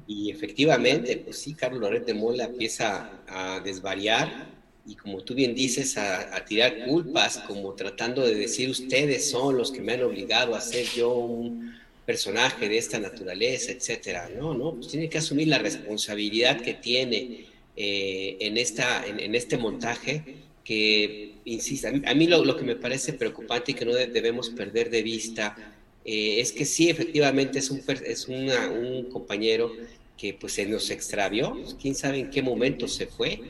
Y 0.07 0.31
efectivamente, 0.31 1.17
pues 1.17 1.39
sí, 1.39 1.55
Carlos 1.55 1.81
Loret 1.81 2.07
de 2.07 2.15
Mola 2.15 2.45
empieza 2.45 3.21
a 3.27 3.59
desvariar 3.59 4.49
y 4.87 4.95
como 4.95 5.21
tú 5.21 5.35
bien 5.35 5.55
dices, 5.55 5.97
a, 5.97 6.45
tirar 6.45 6.85
culpas, 6.87 7.39
como 7.39 7.75
tratando 7.75 8.23
de 8.27 8.35
decir 8.35 8.71
ustedes 8.71 9.31
son 9.31 9.57
los 9.57 9.71
que 9.71 9.81
me 9.81 9.93
han 9.93 10.03
obligado 10.03 10.55
a 10.55 10.61
ser 10.61 10.87
yo 10.87 11.15
un 11.15 11.77
personaje 12.07 12.69
de 12.69 12.79
esta 12.79 12.99
naturaleza, 12.99 13.73
etcétera. 13.73 14.31
No, 14.37 14.55
no, 14.55 14.75
pues 14.75 14.89
tiene 14.89 15.09
que 15.09 15.19
asumir 15.19 15.49
la 15.49 15.59
responsabilidad 15.59 16.61
que 16.61 16.75
tiene 16.75 17.45
eh, 17.77 18.37
en, 18.41 18.57
esta, 18.57 19.07
en, 19.07 19.35
este 19.35 19.57
montaje, 19.59 20.25
que, 20.65 21.30
insisto, 21.45 21.89
a 21.89 22.15
mí, 22.15 22.27
lo, 22.27 22.57
que 22.57 22.65
me 22.65 22.77
parece 22.77 23.13
preocupante 23.13 23.73
y 23.73 23.75
que 23.75 23.85
no 23.85 23.95
debemos 23.95 24.51
perder 24.51 24.91
de 24.91 25.03
vista 25.03 25.57
eh, 26.05 26.41
es 26.41 26.53
que 26.53 26.65
sí, 26.65 26.89
efectivamente 26.89 27.59
es 27.59 27.71
un, 27.71 27.83
es 28.05 28.29
un 28.29 29.09
compañero 29.11 29.73
que 30.17 30.35
pues 30.35 30.55
se 30.55 30.67
nos 30.67 30.91
extravió, 30.91 31.57
quién 31.81 31.95
sabe 31.95 32.19
en 32.19 32.31
qué 32.31 32.43
momento 32.43 32.89
se 32.89 33.07
fue. 33.07 33.41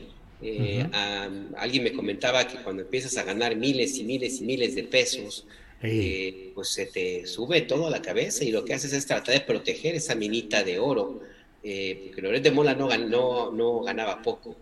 Eh, 0.43 0.83
alguien 1.57 1.83
me 1.83 1.93
comentaba 1.93 2.47
que 2.47 2.57
cuando 2.63 2.81
empiezas 2.81 3.15
a 3.17 3.23
ganar 3.23 3.55
miles 3.55 3.97
y 3.97 4.03
miles 4.03 4.41
y 4.41 4.45
miles 4.45 4.75
de 4.75 4.83
pesos, 4.83 5.45
pues 5.79 6.69
se 6.69 6.85
te 6.85 7.27
sube 7.27 7.61
todo 7.61 7.87
a 7.87 7.89
la 7.89 8.01
cabeza 8.01 8.43
y 8.43 8.51
lo 8.51 8.63
que 8.65 8.73
haces 8.73 8.93
es 8.93 9.05
tratar 9.05 9.33
de 9.35 9.41
proteger 9.41 9.95
esa 9.95 10.15
minita 10.15 10.63
de 10.63 10.79
oro 10.79 11.21
eh, 11.63 12.03
porque 12.05 12.21
Loret 12.21 12.43
de 12.43 12.51
Mola 12.51 12.73
no 12.73 13.81
ganaba 13.81 14.21
poco. 14.21 14.55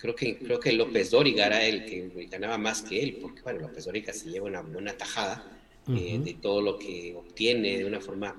Creo 0.00 0.16
que, 0.16 0.38
creo 0.38 0.58
que 0.58 0.72
López 0.72 1.10
Dóriga 1.10 1.46
era 1.46 1.62
el 1.62 1.84
que 1.84 2.26
ganaba 2.30 2.56
más 2.56 2.80
que 2.80 3.02
él, 3.02 3.18
porque 3.20 3.42
bueno, 3.42 3.60
López 3.60 3.84
Dóriga 3.84 4.14
se 4.14 4.30
lleva 4.30 4.46
una 4.46 4.62
buena 4.62 4.94
tajada 4.94 5.60
eh, 5.88 6.18
de 6.24 6.34
todo 6.34 6.62
lo 6.62 6.78
que 6.78 7.14
obtiene 7.14 7.76
de 7.76 7.84
una 7.84 8.00
forma, 8.00 8.34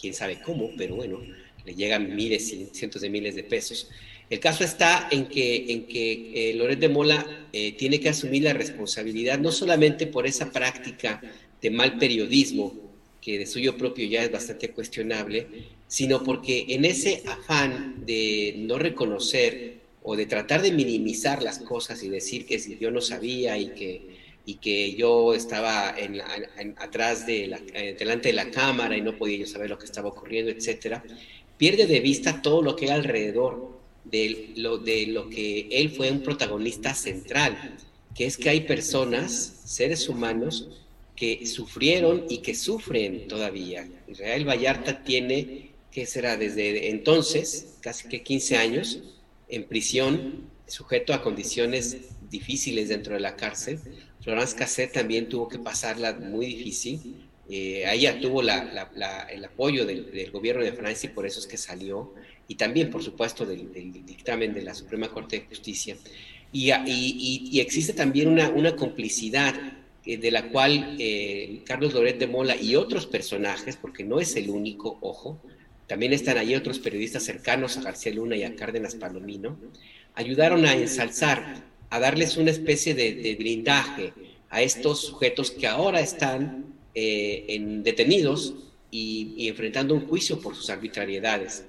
quién 0.00 0.14
sabe 0.14 0.40
cómo, 0.40 0.70
pero 0.78 0.94
bueno, 0.94 1.20
le 1.64 1.74
llegan 1.74 2.14
miles 2.14 2.52
y 2.52 2.66
cientos 2.72 3.02
de 3.02 3.10
miles 3.10 3.34
de 3.34 3.42
pesos. 3.42 3.90
El 4.28 4.38
caso 4.38 4.62
está 4.62 5.08
en 5.10 5.26
que, 5.26 5.72
en 5.72 5.86
que 5.86 6.50
eh, 6.50 6.54
Loret 6.54 6.78
de 6.78 6.88
Mola 6.88 7.48
eh, 7.52 7.72
tiene 7.72 7.98
que 7.98 8.08
asumir 8.08 8.44
la 8.44 8.52
responsabilidad 8.52 9.40
no 9.40 9.50
solamente 9.50 10.06
por 10.06 10.24
esa 10.24 10.52
práctica 10.52 11.20
de 11.60 11.70
mal 11.70 11.98
periodismo, 11.98 12.72
que 13.20 13.38
de 13.38 13.46
suyo 13.46 13.76
propio 13.76 14.06
ya 14.06 14.22
es 14.22 14.30
bastante 14.30 14.70
cuestionable, 14.70 15.48
sino 15.88 16.22
porque 16.22 16.66
en 16.68 16.84
ese 16.84 17.24
afán 17.26 18.06
de 18.06 18.54
no 18.58 18.78
reconocer 18.78 19.79
o 20.02 20.16
de 20.16 20.26
tratar 20.26 20.62
de 20.62 20.72
minimizar 20.72 21.42
las 21.42 21.58
cosas 21.58 22.02
y 22.02 22.08
decir 22.08 22.46
que 22.46 22.58
si 22.58 22.78
yo 22.78 22.90
no 22.90 23.00
sabía 23.00 23.58
y 23.58 23.68
que, 23.68 24.16
y 24.46 24.54
que 24.54 24.94
yo 24.94 25.34
estaba 25.34 25.94
atrás 26.78 27.26
de 27.26 27.46
la, 27.48 27.60
eh, 27.74 27.96
delante 27.98 28.28
de 28.28 28.34
la 28.34 28.50
cámara 28.50 28.96
y 28.96 29.02
no 29.02 29.16
podía 29.16 29.38
yo 29.38 29.46
saber 29.46 29.70
lo 29.70 29.78
que 29.78 29.84
estaba 29.84 30.08
ocurriendo, 30.08 30.50
etcétera, 30.50 31.04
pierde 31.58 31.86
de 31.86 32.00
vista 32.00 32.40
todo 32.40 32.62
lo 32.62 32.76
que 32.76 32.86
hay 32.86 32.92
alrededor 32.92 33.78
de 34.04 34.52
lo, 34.56 34.78
de 34.78 35.06
lo 35.06 35.28
que 35.28 35.68
él 35.70 35.90
fue 35.90 36.10
un 36.10 36.22
protagonista 36.22 36.94
central, 36.94 37.76
que 38.14 38.24
es 38.24 38.36
que 38.36 38.48
hay 38.48 38.62
personas, 38.62 39.60
seres 39.64 40.08
humanos, 40.08 40.68
que 41.14 41.46
sufrieron 41.46 42.24
y 42.30 42.38
que 42.38 42.54
sufren 42.54 43.28
todavía. 43.28 43.86
Israel 44.08 44.48
Vallarta 44.48 45.04
tiene 45.04 45.70
que 45.92 46.06
será 46.06 46.36
desde 46.36 46.88
entonces, 46.88 47.74
casi 47.80 48.08
que 48.08 48.22
15 48.22 48.56
años, 48.56 49.00
en 49.50 49.64
prisión, 49.64 50.50
sujeto 50.66 51.12
a 51.12 51.22
condiciones 51.22 51.96
difíciles 52.30 52.88
dentro 52.88 53.14
de 53.14 53.20
la 53.20 53.36
cárcel. 53.36 53.80
Florence 54.22 54.56
Cassette 54.56 54.92
también 54.92 55.28
tuvo 55.28 55.48
que 55.48 55.58
pasarla 55.58 56.12
muy 56.12 56.46
difícil. 56.46 57.28
Eh, 57.48 57.84
ella 57.92 58.20
tuvo 58.20 58.42
el 58.42 59.44
apoyo 59.44 59.84
del, 59.84 60.30
gobierno 60.30 60.62
de 60.62 60.72
Francia 60.72 61.10
y 61.10 61.12
por 61.12 61.26
eso 61.26 61.40
es 61.40 61.46
que 61.46 61.56
salió. 61.56 62.14
Y 62.46 62.54
también, 62.54 62.90
por 62.90 63.02
supuesto, 63.02 63.44
del, 63.44 63.72
dictamen 64.04 64.54
de 64.54 64.62
la 64.62 64.74
Suprema 64.74 65.08
Corte 65.08 65.40
de 65.40 65.46
Justicia. 65.46 65.96
Y, 66.52 67.60
existe 67.60 67.92
también 67.92 68.28
una, 68.28 68.50
una 68.50 68.76
complicidad 68.76 69.54
eh, 70.04 70.16
de 70.16 70.30
la 70.30 70.48
cual 70.50 70.96
eh, 70.98 71.62
Carlos 71.66 71.92
Loret 71.92 72.18
de 72.18 72.26
Mola 72.26 72.56
y 72.56 72.74
otros 72.76 73.06
personajes, 73.06 73.76
porque 73.76 74.04
no 74.04 74.18
es 74.18 74.34
el 74.36 74.48
único, 74.48 74.98
ojo, 75.02 75.40
también 75.90 76.12
están 76.12 76.38
allí 76.38 76.54
otros 76.54 76.78
periodistas 76.78 77.24
cercanos 77.24 77.76
a 77.76 77.82
García 77.82 78.14
Luna 78.14 78.36
y 78.36 78.44
a 78.44 78.54
Cárdenas 78.54 78.94
Palomino. 78.94 79.58
Ayudaron 80.14 80.64
a 80.64 80.74
ensalzar, 80.74 81.64
a 81.90 81.98
darles 81.98 82.36
una 82.36 82.52
especie 82.52 82.94
de, 82.94 83.34
blindaje 83.36 84.12
a 84.50 84.62
estos 84.62 85.00
sujetos 85.00 85.50
que 85.50 85.66
ahora 85.66 85.98
están 85.98 86.76
eh, 86.94 87.44
en, 87.48 87.82
detenidos 87.82 88.54
y, 88.92 89.48
enfrentando 89.48 89.92
un 89.96 90.06
juicio 90.06 90.40
por 90.40 90.54
sus 90.54 90.70
arbitrariedades. 90.70 91.64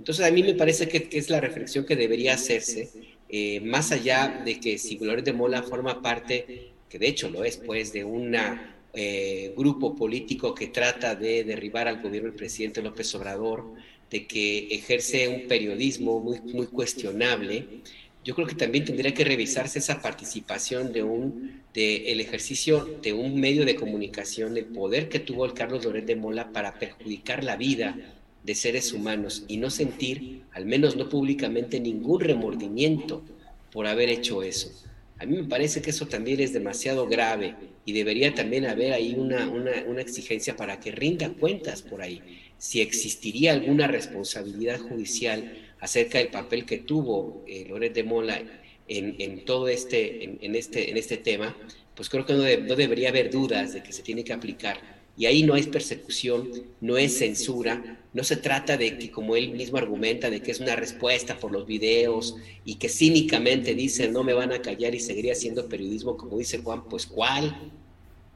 Entonces 0.00 0.26
a 0.26 0.32
mí 0.32 0.42
me 0.42 0.54
parece 0.54 0.88
que, 0.88 1.08
es 1.12 1.30
la 1.30 1.40
reflexión 1.40 1.86
que 1.86 1.94
debería 1.94 2.34
hacerse, 2.34 2.90
eh, 3.28 3.60
más 3.60 3.92
allá 3.92 4.42
de 4.44 4.58
que 4.58 4.78
si 4.78 4.96
Gloria 4.96 5.22
de 5.22 5.32
Mola 5.32 5.62
forma 5.62 6.02
parte, 6.02 6.72
que 6.88 6.98
de 6.98 7.06
hecho 7.06 7.30
lo 7.30 7.44
es, 7.44 7.56
pues, 7.56 7.92
de 7.92 8.02
una 8.02 8.79
eh, 8.92 9.54
grupo 9.56 9.94
político 9.94 10.54
que 10.54 10.68
trata 10.68 11.14
de 11.14 11.44
derribar 11.44 11.88
al 11.88 12.02
gobierno 12.02 12.28
del 12.28 12.36
presidente 12.36 12.82
López 12.82 13.14
Obrador, 13.14 13.72
de 14.10 14.26
que 14.26 14.68
ejerce 14.70 15.28
un 15.28 15.46
periodismo 15.46 16.20
muy, 16.20 16.40
muy 16.40 16.66
cuestionable, 16.66 17.82
yo 18.24 18.34
creo 18.34 18.46
que 18.46 18.54
también 18.54 18.84
tendría 18.84 19.14
que 19.14 19.24
revisarse 19.24 19.78
esa 19.78 20.02
participación 20.02 20.92
de 20.92 21.02
un 21.02 21.60
de 21.72 22.10
el 22.10 22.20
ejercicio 22.20 22.98
de 23.00 23.12
un 23.12 23.40
medio 23.40 23.64
de 23.64 23.76
comunicación, 23.76 24.56
el 24.56 24.66
poder 24.66 25.08
que 25.08 25.20
tuvo 25.20 25.44
el 25.44 25.54
Carlos 25.54 25.84
Loret 25.84 26.04
de 26.04 26.16
Mola 26.16 26.52
para 26.52 26.78
perjudicar 26.78 27.44
la 27.44 27.56
vida 27.56 27.96
de 28.42 28.54
seres 28.54 28.92
humanos 28.92 29.44
y 29.46 29.58
no 29.58 29.70
sentir, 29.70 30.42
al 30.52 30.66
menos 30.66 30.96
no 30.96 31.08
públicamente, 31.08 31.78
ningún 31.78 32.20
remordimiento 32.20 33.22
por 33.70 33.86
haber 33.86 34.08
hecho 34.08 34.42
eso. 34.42 34.72
A 35.18 35.26
mí 35.26 35.36
me 35.36 35.44
parece 35.44 35.80
que 35.80 35.90
eso 35.90 36.06
también 36.06 36.40
es 36.40 36.52
demasiado 36.52 37.06
grave 37.06 37.54
y 37.84 37.92
debería 37.92 38.34
también 38.34 38.66
haber 38.66 38.92
ahí 38.92 39.14
una, 39.16 39.48
una, 39.48 40.00
exigencia 40.00 40.56
para 40.56 40.80
que 40.80 40.92
rinda 40.92 41.30
cuentas 41.30 41.82
por 41.82 42.02
ahí. 42.02 42.20
Si 42.58 42.80
existiría 42.80 43.52
alguna 43.52 43.86
responsabilidad 43.86 44.78
judicial 44.78 45.52
acerca 45.80 46.18
del 46.18 46.28
papel 46.28 46.66
que 46.66 46.78
tuvo 46.78 47.44
eh, 47.48 47.66
Loret 47.68 47.94
de 47.94 48.04
Mola 48.04 48.42
en, 48.86 49.16
en 49.18 49.44
todo 49.44 49.68
este 49.68 50.24
en, 50.24 50.38
en, 50.42 50.54
este, 50.54 50.90
en 50.90 50.96
este 50.96 51.16
tema, 51.16 51.56
pues 51.94 52.08
creo 52.08 52.26
que 52.26 52.34
no, 52.34 52.42
no 52.42 52.76
debería 52.76 53.08
haber 53.08 53.30
dudas 53.30 53.72
de 53.72 53.82
que 53.82 53.92
se 53.92 54.02
tiene 54.02 54.24
que 54.24 54.32
aplicar 54.32 54.78
y 55.16 55.26
ahí 55.26 55.42
no 55.42 55.56
es 55.56 55.66
persecución, 55.66 56.50
no 56.80 56.96
es 56.96 57.18
censura, 57.18 57.99
no 58.12 58.24
se 58.24 58.36
trata 58.36 58.76
de 58.76 58.98
que, 58.98 59.10
como 59.10 59.36
él 59.36 59.50
mismo 59.50 59.78
argumenta, 59.78 60.30
de 60.30 60.42
que 60.42 60.50
es 60.50 60.60
una 60.60 60.76
respuesta 60.76 61.38
por 61.38 61.52
los 61.52 61.66
videos 61.66 62.36
y 62.64 62.76
que 62.76 62.88
cínicamente 62.88 63.74
dice 63.74 64.08
no 64.08 64.24
me 64.24 64.32
van 64.32 64.52
a 64.52 64.62
callar 64.62 64.94
y 64.94 65.00
seguiré 65.00 65.32
haciendo 65.32 65.68
periodismo, 65.68 66.16
como 66.16 66.38
dice 66.38 66.58
Juan, 66.58 66.84
pues 66.88 67.06
¿cuál? 67.06 67.72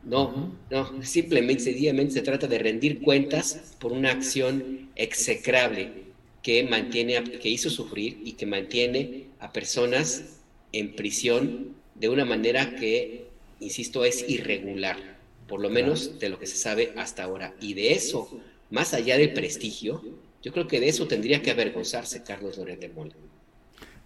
No, 0.05 0.55
no, 0.71 1.03
simplemente, 1.03 1.65
sencillamente 1.65 2.13
se 2.13 2.23
trata 2.23 2.47
de 2.47 2.59
rendir 2.59 3.01
cuentas 3.01 3.75
por 3.79 3.93
una 3.93 4.11
acción 4.11 4.91
execrable 4.97 6.05
que 6.43 6.63
mantiene, 6.65 7.23
que 7.23 7.49
hizo 7.49 7.71
sufrir 7.71 8.21
y 8.23 8.33
que 8.33 8.45
mantiene 8.45 9.29
a 9.41 9.53
personas 9.53 10.41
en 10.73 10.95
prisión 10.95 11.75
de 11.95 12.11
una 12.11 12.27
manera 12.27 12.77
que, 12.77 13.29
insisto, 13.61 14.05
es 14.05 14.29
irregular 14.29 15.15
por 15.47 15.61
lo 15.61 15.71
menos 15.71 16.19
de 16.19 16.29
lo 16.29 16.39
que 16.39 16.47
se 16.47 16.57
sabe 16.57 16.93
hasta 16.97 17.25
ahora. 17.25 17.55
Y 17.61 17.75
de 17.75 17.93
eso, 17.93 18.41
más 18.75 18.93
allá 18.93 19.17
del 19.17 19.33
prestigio, 19.33 20.03
yo 20.43 20.53
creo 20.53 20.67
que 20.67 20.81
de 20.81 20.89
eso 20.89 21.07
tendría 21.07 21.41
que 21.41 21.53
avergonzarse 21.53 22.25
Carlos 22.25 22.59
Loret 22.59 22.81
de 22.81 22.89
Mola. 22.89 23.15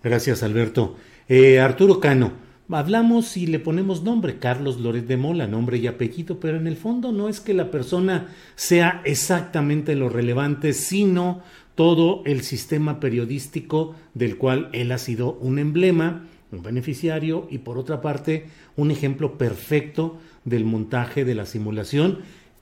Gracias, 0.04 0.42
Alberto. 0.42 0.94
Eh, 1.26 1.58
Arturo 1.58 2.00
Cano, 2.00 2.32
hablamos 2.68 3.38
y 3.38 3.46
le 3.46 3.60
ponemos 3.60 4.02
nombre, 4.02 4.38
Carlos 4.38 4.78
Loret 4.78 5.06
de 5.06 5.16
Mola, 5.16 5.46
nombre 5.46 5.78
y 5.78 5.86
apellido, 5.86 6.38
pero 6.38 6.58
en 6.58 6.66
el 6.66 6.76
fondo 6.76 7.12
no 7.12 7.30
es 7.30 7.40
que 7.40 7.54
la 7.54 7.70
persona 7.70 8.28
sea 8.56 9.00
exactamente 9.06 9.96
lo 9.96 10.10
relevante, 10.10 10.74
sino 10.74 11.42
todo 11.74 12.22
el 12.26 12.42
sistema 12.42 13.00
periodístico 13.00 13.94
del 14.12 14.36
cual 14.36 14.68
él 14.74 14.92
ha 14.92 14.98
sido 14.98 15.32
un 15.40 15.58
emblema, 15.58 16.26
un 16.52 16.62
beneficiario 16.62 17.48
y 17.50 17.58
por 17.58 17.78
otra 17.78 18.02
parte 18.02 18.48
un 18.76 18.90
ejemplo 18.90 19.38
perfecto 19.38 20.18
del 20.44 20.66
montaje 20.66 21.24
de 21.24 21.34
la 21.34 21.46
simulación 21.46 22.18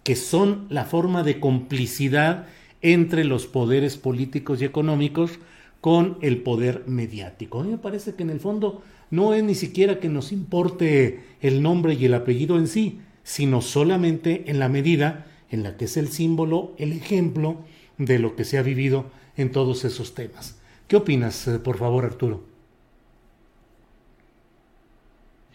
que 0.06 0.14
son 0.14 0.66
la 0.70 0.84
forma 0.84 1.24
de 1.24 1.40
complicidad 1.40 2.46
entre 2.80 3.24
los 3.24 3.48
poderes 3.48 3.96
políticos 3.96 4.62
y 4.62 4.64
económicos 4.64 5.40
con 5.80 6.16
el 6.22 6.42
poder 6.42 6.84
mediático. 6.86 7.58
A 7.58 7.64
mí 7.64 7.72
me 7.72 7.78
parece 7.78 8.14
que 8.14 8.22
en 8.22 8.30
el 8.30 8.38
fondo 8.38 8.82
no 9.10 9.34
es 9.34 9.42
ni 9.42 9.56
siquiera 9.56 9.98
que 9.98 10.08
nos 10.08 10.30
importe 10.30 11.24
el 11.40 11.60
nombre 11.60 11.94
y 11.94 12.04
el 12.04 12.14
apellido 12.14 12.56
en 12.56 12.68
sí, 12.68 13.00
sino 13.24 13.60
solamente 13.62 14.44
en 14.46 14.60
la 14.60 14.68
medida 14.68 15.26
en 15.50 15.64
la 15.64 15.76
que 15.76 15.86
es 15.86 15.96
el 15.96 16.06
símbolo, 16.06 16.70
el 16.78 16.92
ejemplo 16.92 17.56
de 17.98 18.20
lo 18.20 18.36
que 18.36 18.44
se 18.44 18.58
ha 18.58 18.62
vivido 18.62 19.06
en 19.36 19.50
todos 19.50 19.84
esos 19.84 20.14
temas. 20.14 20.56
¿Qué 20.86 20.94
opinas, 20.94 21.48
eh, 21.48 21.58
por 21.58 21.78
favor, 21.78 22.04
Arturo? 22.04 22.44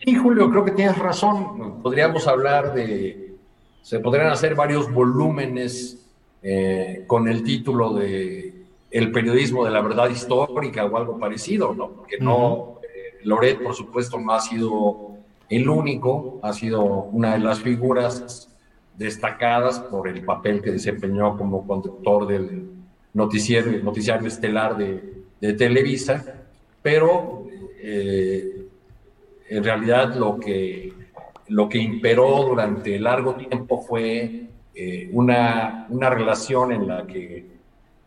Sí, 0.03 0.13
Julio, 0.13 0.49
creo 0.49 0.65
que 0.65 0.71
tienes 0.71 0.97
razón. 0.97 1.81
Podríamos 1.81 2.27
hablar 2.27 2.73
de, 2.73 3.30
se 3.81 3.99
podrían 3.99 4.27
hacer 4.27 4.55
varios 4.55 4.91
volúmenes 4.91 6.07
eh, 6.43 7.03
con 7.07 7.27
el 7.27 7.43
título 7.43 7.93
de 7.93 8.65
El 8.89 9.11
periodismo 9.11 9.63
de 9.65 9.71
la 9.71 9.81
verdad 9.81 10.09
histórica 10.09 10.85
o 10.85 10.97
algo 10.97 11.19
parecido, 11.19 11.73
¿no? 11.73 11.89
Porque 11.89 12.17
no, 12.19 12.79
eh, 12.83 13.19
Loret, 13.23 13.61
por 13.61 13.75
supuesto, 13.75 14.19
no 14.19 14.33
ha 14.33 14.39
sido 14.39 15.17
el 15.49 15.67
único, 15.69 16.39
ha 16.43 16.53
sido 16.53 16.83
una 16.83 17.33
de 17.33 17.39
las 17.39 17.59
figuras 17.59 18.47
destacadas 18.97 19.79
por 19.79 20.07
el 20.07 20.23
papel 20.23 20.61
que 20.61 20.71
desempeñó 20.71 21.37
como 21.37 21.65
conductor 21.65 22.27
del 22.27 22.69
noticiero, 23.13 23.71
noticiario 23.83 24.27
estelar 24.27 24.77
de, 24.77 25.11
Televisa, 25.57 26.23
pero 26.83 27.47
eh, 27.81 28.67
en 29.49 29.63
realidad 29.63 30.13
lo 30.15 30.39
que, 30.39 30.93
lo 31.51 31.67
que 31.67 31.79
imperó 31.79 32.45
durante 32.45 32.97
largo 32.97 33.35
tiempo 33.35 33.81
fue 33.81 34.47
eh, 34.73 35.09
una, 35.11 35.85
una, 35.89 36.09
relación 36.09 36.71
en 36.71 36.87
la 36.87 37.05
que 37.05 37.45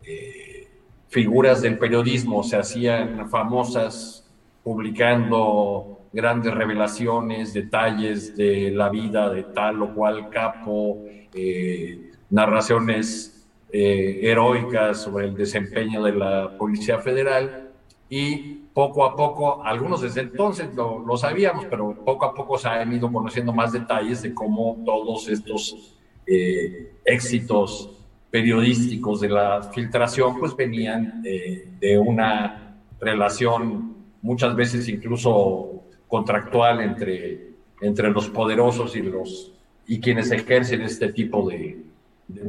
eh, 0.03 0.67
figuras 1.09 1.61
del 1.61 1.77
periodismo 1.77 2.41
se 2.41 2.57
hacían 2.57 3.29
famosas 3.29 4.27
publicando 4.63 5.99
grandes 6.11 6.55
revelaciones, 6.55 7.53
detalles 7.53 8.35
de 8.35 8.71
la 8.71 8.89
vida 8.89 9.29
de 9.29 9.43
tal 9.43 9.79
o 9.83 9.93
cual 9.93 10.29
capo, 10.31 11.03
eh, 11.33 12.11
narraciones 12.31 13.31
heroicas 13.71 15.01
sobre 15.01 15.25
el 15.25 15.35
desempeño 15.35 16.01
de 16.01 16.13
la 16.13 16.57
Policía 16.57 16.97
Federal 16.99 17.64
y 18.09 18.37
poco 18.73 19.05
a 19.05 19.15
poco, 19.15 19.63
algunos 19.63 20.01
desde 20.01 20.21
entonces 20.21 20.73
lo, 20.75 20.99
lo, 20.99 21.17
sabíamos, 21.17 21.65
pero 21.65 21.95
poco 22.05 22.25
a 22.25 22.33
poco 22.33 22.57
se 22.57 22.67
han 22.67 22.93
ido 22.93 23.11
conociendo 23.11 23.51
más 23.51 23.71
detalles 23.71 24.21
de 24.21 24.33
cómo 24.33 24.77
todos 24.85 25.27
estos 25.27 25.95
eh, 26.27 26.93
éxitos 27.03 27.89
periodísticos 28.29 29.21
de 29.21 29.29
la 29.29 29.63
filtración, 29.63 30.37
pues 30.39 30.55
venían 30.55 31.23
de 31.23 31.97
una 31.97 32.75
relación 32.99 33.95
muchas 34.21 34.55
veces 34.55 34.89
incluso 34.89 35.83
contractual 36.07 36.81
entre, 36.81 37.51
entre 37.81 38.09
los 38.09 38.29
poderosos 38.29 38.95
y, 38.95 39.01
los, 39.01 39.51
y 39.87 39.99
quienes 39.99 40.31
ejercen 40.31 40.81
este 40.81 41.13
tipo 41.13 41.47
de, 41.47 41.77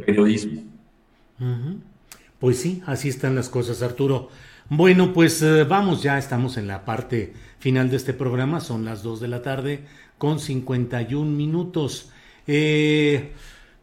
periodismo. 0.05 0.63
Pues 2.41 2.59
sí, 2.59 2.83
así 2.87 3.09
están 3.09 3.35
las 3.35 3.49
cosas, 3.49 3.83
Arturo. 3.83 4.31
Bueno, 4.69 5.13
pues 5.13 5.43
eh, 5.43 5.63
vamos, 5.63 6.03
ya 6.03 6.19
estamos 6.19 6.57
en 6.57 6.67
la 6.67 6.85
parte 6.85 7.33
final 7.61 7.89
de 7.89 7.97
este 7.97 8.13
programa, 8.13 8.61
son 8.61 8.85
las 8.85 9.05
2 9.05 9.21
de 9.21 9.29
la 9.29 9.41
tarde 9.41 9.85
con 10.19 10.41
51 10.41 11.31
minutos. 11.31 12.11
Eh, 12.49 13.33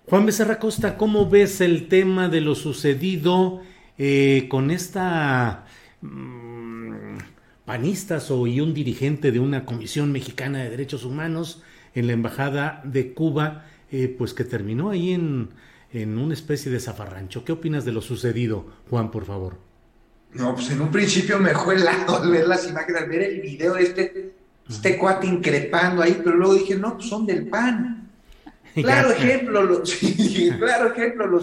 Juan 0.08 0.26
Becerra 0.26 0.60
Costa, 0.60 0.98
¿cómo 0.98 1.30
ves 1.30 1.62
el 1.62 1.88
tema 1.88 2.28
de 2.28 2.42
lo 2.42 2.54
sucedido 2.54 3.62
eh, 3.98 4.48
con 4.50 4.72
esta 4.72 5.66
mm, 6.02 7.16
panistas 7.64 8.30
o 8.30 8.46
y 8.46 8.60
un 8.60 8.74
dirigente 8.74 9.32
de 9.32 9.40
una 9.40 9.64
comisión 9.66 10.12
mexicana 10.12 10.60
de 10.64 10.70
derechos 10.70 11.06
humanos 11.06 11.64
en 11.96 12.08
la 12.08 12.14
embajada 12.14 12.82
de 12.84 13.14
Cuba, 13.14 13.66
eh, 13.90 14.14
pues 14.18 14.34
que 14.34 14.44
terminó 14.44 14.90
ahí 14.90 15.14
en, 15.14 15.52
en 15.94 16.18
una 16.18 16.34
especie 16.34 16.70
de 16.72 16.82
zafarrancho? 16.82 17.46
¿Qué 17.46 17.54
opinas 17.54 17.86
de 17.86 17.94
lo 17.94 18.02
sucedido, 18.02 18.66
Juan, 18.90 19.12
por 19.12 19.24
favor? 19.24 19.73
No, 20.36 20.56
pues 20.56 20.70
en 20.72 20.82
un 20.82 20.92
principio 20.92 21.40
me 21.40 21.54
fue 21.54 21.76
helado 21.76 22.18
al 22.18 22.32
ver 22.32 22.48
las 22.48 22.68
imágenes, 22.68 23.02
al 23.02 23.10
ver 23.10 23.22
el 23.24 23.42
video 23.42 23.76
de 23.76 23.84
este, 23.84 24.34
este 24.68 24.98
cuate 24.98 25.28
increpando 25.28 26.02
ahí, 26.02 26.20
pero 26.24 26.36
luego 26.36 26.56
dije, 26.56 26.76
no, 26.76 26.96
pues 26.96 27.08
son 27.08 27.26
del 27.26 27.48
PAN. 27.48 28.00
Claro 28.82 29.12
ejemplo, 29.12 29.62
lo, 29.62 29.84
claro 30.58 30.92
ejemplo, 30.92 31.28
lo 31.28 31.40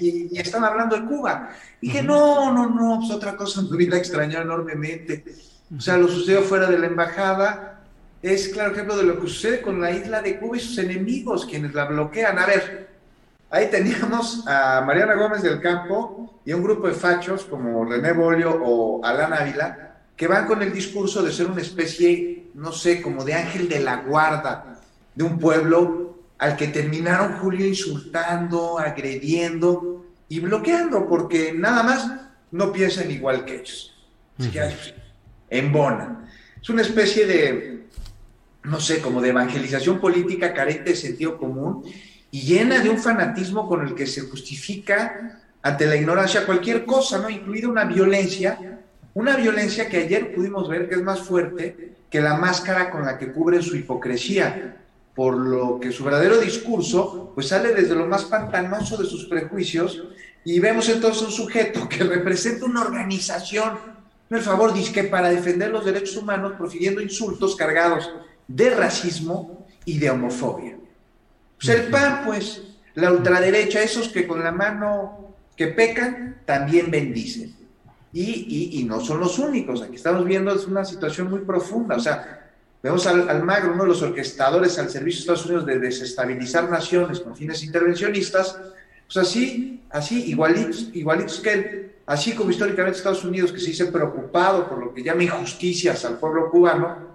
y, 0.00 0.28
y, 0.32 0.38
están 0.38 0.64
hablando 0.64 0.96
de 0.96 1.04
Cuba. 1.04 1.50
dije, 1.80 2.02
no, 2.02 2.52
no, 2.52 2.68
no, 2.68 2.98
pues 2.98 3.12
otra 3.12 3.36
cosa 3.36 3.62
me 3.62 3.76
hubiera 3.76 3.96
extrañado 3.96 4.42
enormemente. 4.42 5.24
O 5.76 5.80
sea, 5.80 5.96
lo 5.96 6.08
sucedió 6.08 6.42
fuera 6.42 6.68
de 6.68 6.78
la 6.78 6.86
embajada. 6.86 7.84
Es 8.20 8.48
claro 8.48 8.72
ejemplo 8.72 8.96
de 8.96 9.04
lo 9.04 9.20
que 9.20 9.28
sucede 9.28 9.62
con 9.62 9.80
la 9.80 9.92
isla 9.92 10.22
de 10.22 10.38
Cuba 10.38 10.56
y 10.56 10.60
sus 10.60 10.78
enemigos, 10.78 11.46
quienes 11.46 11.72
la 11.72 11.84
bloquean. 11.84 12.38
A 12.38 12.46
ver, 12.46 12.88
ahí 13.52 13.68
teníamos 13.70 14.44
a 14.48 14.80
Mariana 14.80 15.14
Gómez 15.14 15.42
del 15.42 15.60
Campo 15.60 16.40
y 16.44 16.52
un 16.54 16.62
grupo 16.62 16.88
de 16.88 16.94
fachos 16.94 17.44
como 17.44 17.84
René 17.84 18.12
Bolio 18.12 18.58
o 18.64 19.04
Alán 19.04 19.34
Ávila, 19.34 19.98
que 20.16 20.26
van 20.26 20.46
con 20.46 20.62
el 20.62 20.72
discurso 20.72 21.22
de 21.22 21.32
ser 21.32 21.46
una 21.46 21.60
especie, 21.60 22.50
no 22.54 22.72
sé, 22.72 23.02
como 23.02 23.24
de 23.24 23.34
ángel 23.34 23.68
de 23.68 23.80
la 23.80 23.96
guarda 23.96 24.80
de 25.14 25.24
un 25.24 25.38
pueblo 25.38 26.16
al 26.38 26.56
que 26.56 26.68
terminaron 26.68 27.38
Julio 27.38 27.66
insultando, 27.66 28.78
agrediendo 28.78 30.06
y 30.28 30.40
bloqueando, 30.40 31.06
porque 31.06 31.52
nada 31.52 31.82
más 31.82 32.10
no 32.50 32.72
piensan 32.72 33.10
igual 33.10 33.44
que 33.44 33.56
ellos. 33.56 33.94
Así 34.38 34.50
que 34.50 34.70
embonan. 35.50 36.26
Es 36.60 36.70
una 36.70 36.82
especie 36.82 37.26
de, 37.26 37.86
no 38.62 38.80
sé, 38.80 39.02
como 39.02 39.20
de 39.20 39.28
evangelización 39.28 40.00
política 40.00 40.54
carente 40.54 40.90
de 40.90 40.96
sentido 40.96 41.36
común 41.36 41.84
y 42.32 42.40
llena 42.40 42.80
de 42.80 42.88
un 42.88 42.98
fanatismo 42.98 43.68
con 43.68 43.86
el 43.86 43.94
que 43.94 44.06
se 44.06 44.22
justifica 44.22 45.38
ante 45.60 45.86
la 45.86 45.96
ignorancia 45.96 46.46
cualquier 46.46 46.86
cosa, 46.86 47.18
¿no? 47.18 47.30
Incluida 47.30 47.68
una 47.68 47.84
violencia, 47.84 48.80
una 49.14 49.36
violencia 49.36 49.88
que 49.88 49.98
ayer 49.98 50.34
pudimos 50.34 50.68
ver 50.68 50.88
que 50.88 50.96
es 50.96 51.02
más 51.02 51.20
fuerte 51.20 51.92
que 52.10 52.20
la 52.22 52.38
máscara 52.38 52.90
con 52.90 53.04
la 53.04 53.18
que 53.18 53.30
cubren 53.30 53.62
su 53.62 53.76
hipocresía 53.76 54.78
por 55.14 55.36
lo 55.36 55.78
que 55.78 55.92
su 55.92 56.04
verdadero 56.04 56.38
discurso 56.38 57.32
pues 57.34 57.48
sale 57.48 57.74
desde 57.74 57.94
lo 57.94 58.06
más 58.06 58.24
pantanoso 58.24 58.96
de 58.96 59.06
sus 59.06 59.26
prejuicios 59.26 60.02
y 60.42 60.58
vemos 60.58 60.88
entonces 60.88 61.22
un 61.22 61.30
sujeto 61.30 61.86
que 61.88 62.02
representa 62.02 62.64
una 62.64 62.80
organización, 62.80 63.78
el 64.30 64.40
favor, 64.40 64.72
dice 64.72 65.04
para 65.04 65.28
defender 65.28 65.70
los 65.70 65.84
derechos 65.84 66.16
humanos 66.16 66.54
profiriendo 66.56 67.02
insultos 67.02 67.54
cargados 67.54 68.10
de 68.48 68.70
racismo 68.70 69.66
y 69.84 69.98
de 69.98 70.08
homofobia. 70.08 70.71
Pues 71.62 71.78
el 71.78 71.90
PAN, 71.90 72.22
pues, 72.24 72.62
la 72.94 73.12
ultraderecha, 73.12 73.82
esos 73.82 74.08
que 74.08 74.26
con 74.26 74.42
la 74.42 74.52
mano 74.52 75.36
que 75.56 75.68
pecan, 75.68 76.40
también 76.44 76.90
bendicen. 76.90 77.54
Y, 78.12 78.78
y 78.78 78.84
no 78.84 79.00
son 79.00 79.20
los 79.20 79.38
únicos, 79.38 79.80
aquí 79.80 79.96
estamos 79.96 80.24
viendo 80.24 80.54
es 80.54 80.66
una 80.66 80.84
situación 80.84 81.30
muy 81.30 81.40
profunda, 81.40 81.96
o 81.96 82.00
sea, 82.00 82.42
Vemos 82.82 83.06
al, 83.06 83.44
Magro, 83.44 83.74
uno 83.74 83.84
de 83.84 83.90
los 83.90 84.02
orquestadores 84.02 84.76
al 84.78 84.90
servicio 84.90 85.18
de 85.18 85.20
Estados 85.20 85.46
Unidos 85.46 85.66
de 85.66 85.78
desestabilizar 85.78 86.68
naciones 86.68 87.20
con 87.20 87.36
fines 87.36 87.62
intervencionistas, 87.62 88.58
pues 89.04 89.16
así, 89.18 89.84
así, 89.90 90.30
igualitos, 90.30 90.90
igualitos 90.92 91.38
que 91.38 91.52
él, 91.52 91.92
así 92.06 92.32
como 92.32 92.50
históricamente 92.50 92.98
Estados 92.98 93.24
Unidos, 93.24 93.52
que 93.52 93.60
se 93.60 93.68
dice 93.68 93.86
preocupado 93.86 94.68
por 94.68 94.78
lo 94.78 94.92
que 94.92 95.04
llama 95.04 95.22
injusticias 95.22 96.04
al 96.04 96.18
pueblo 96.18 96.50
cubano, 96.50 97.11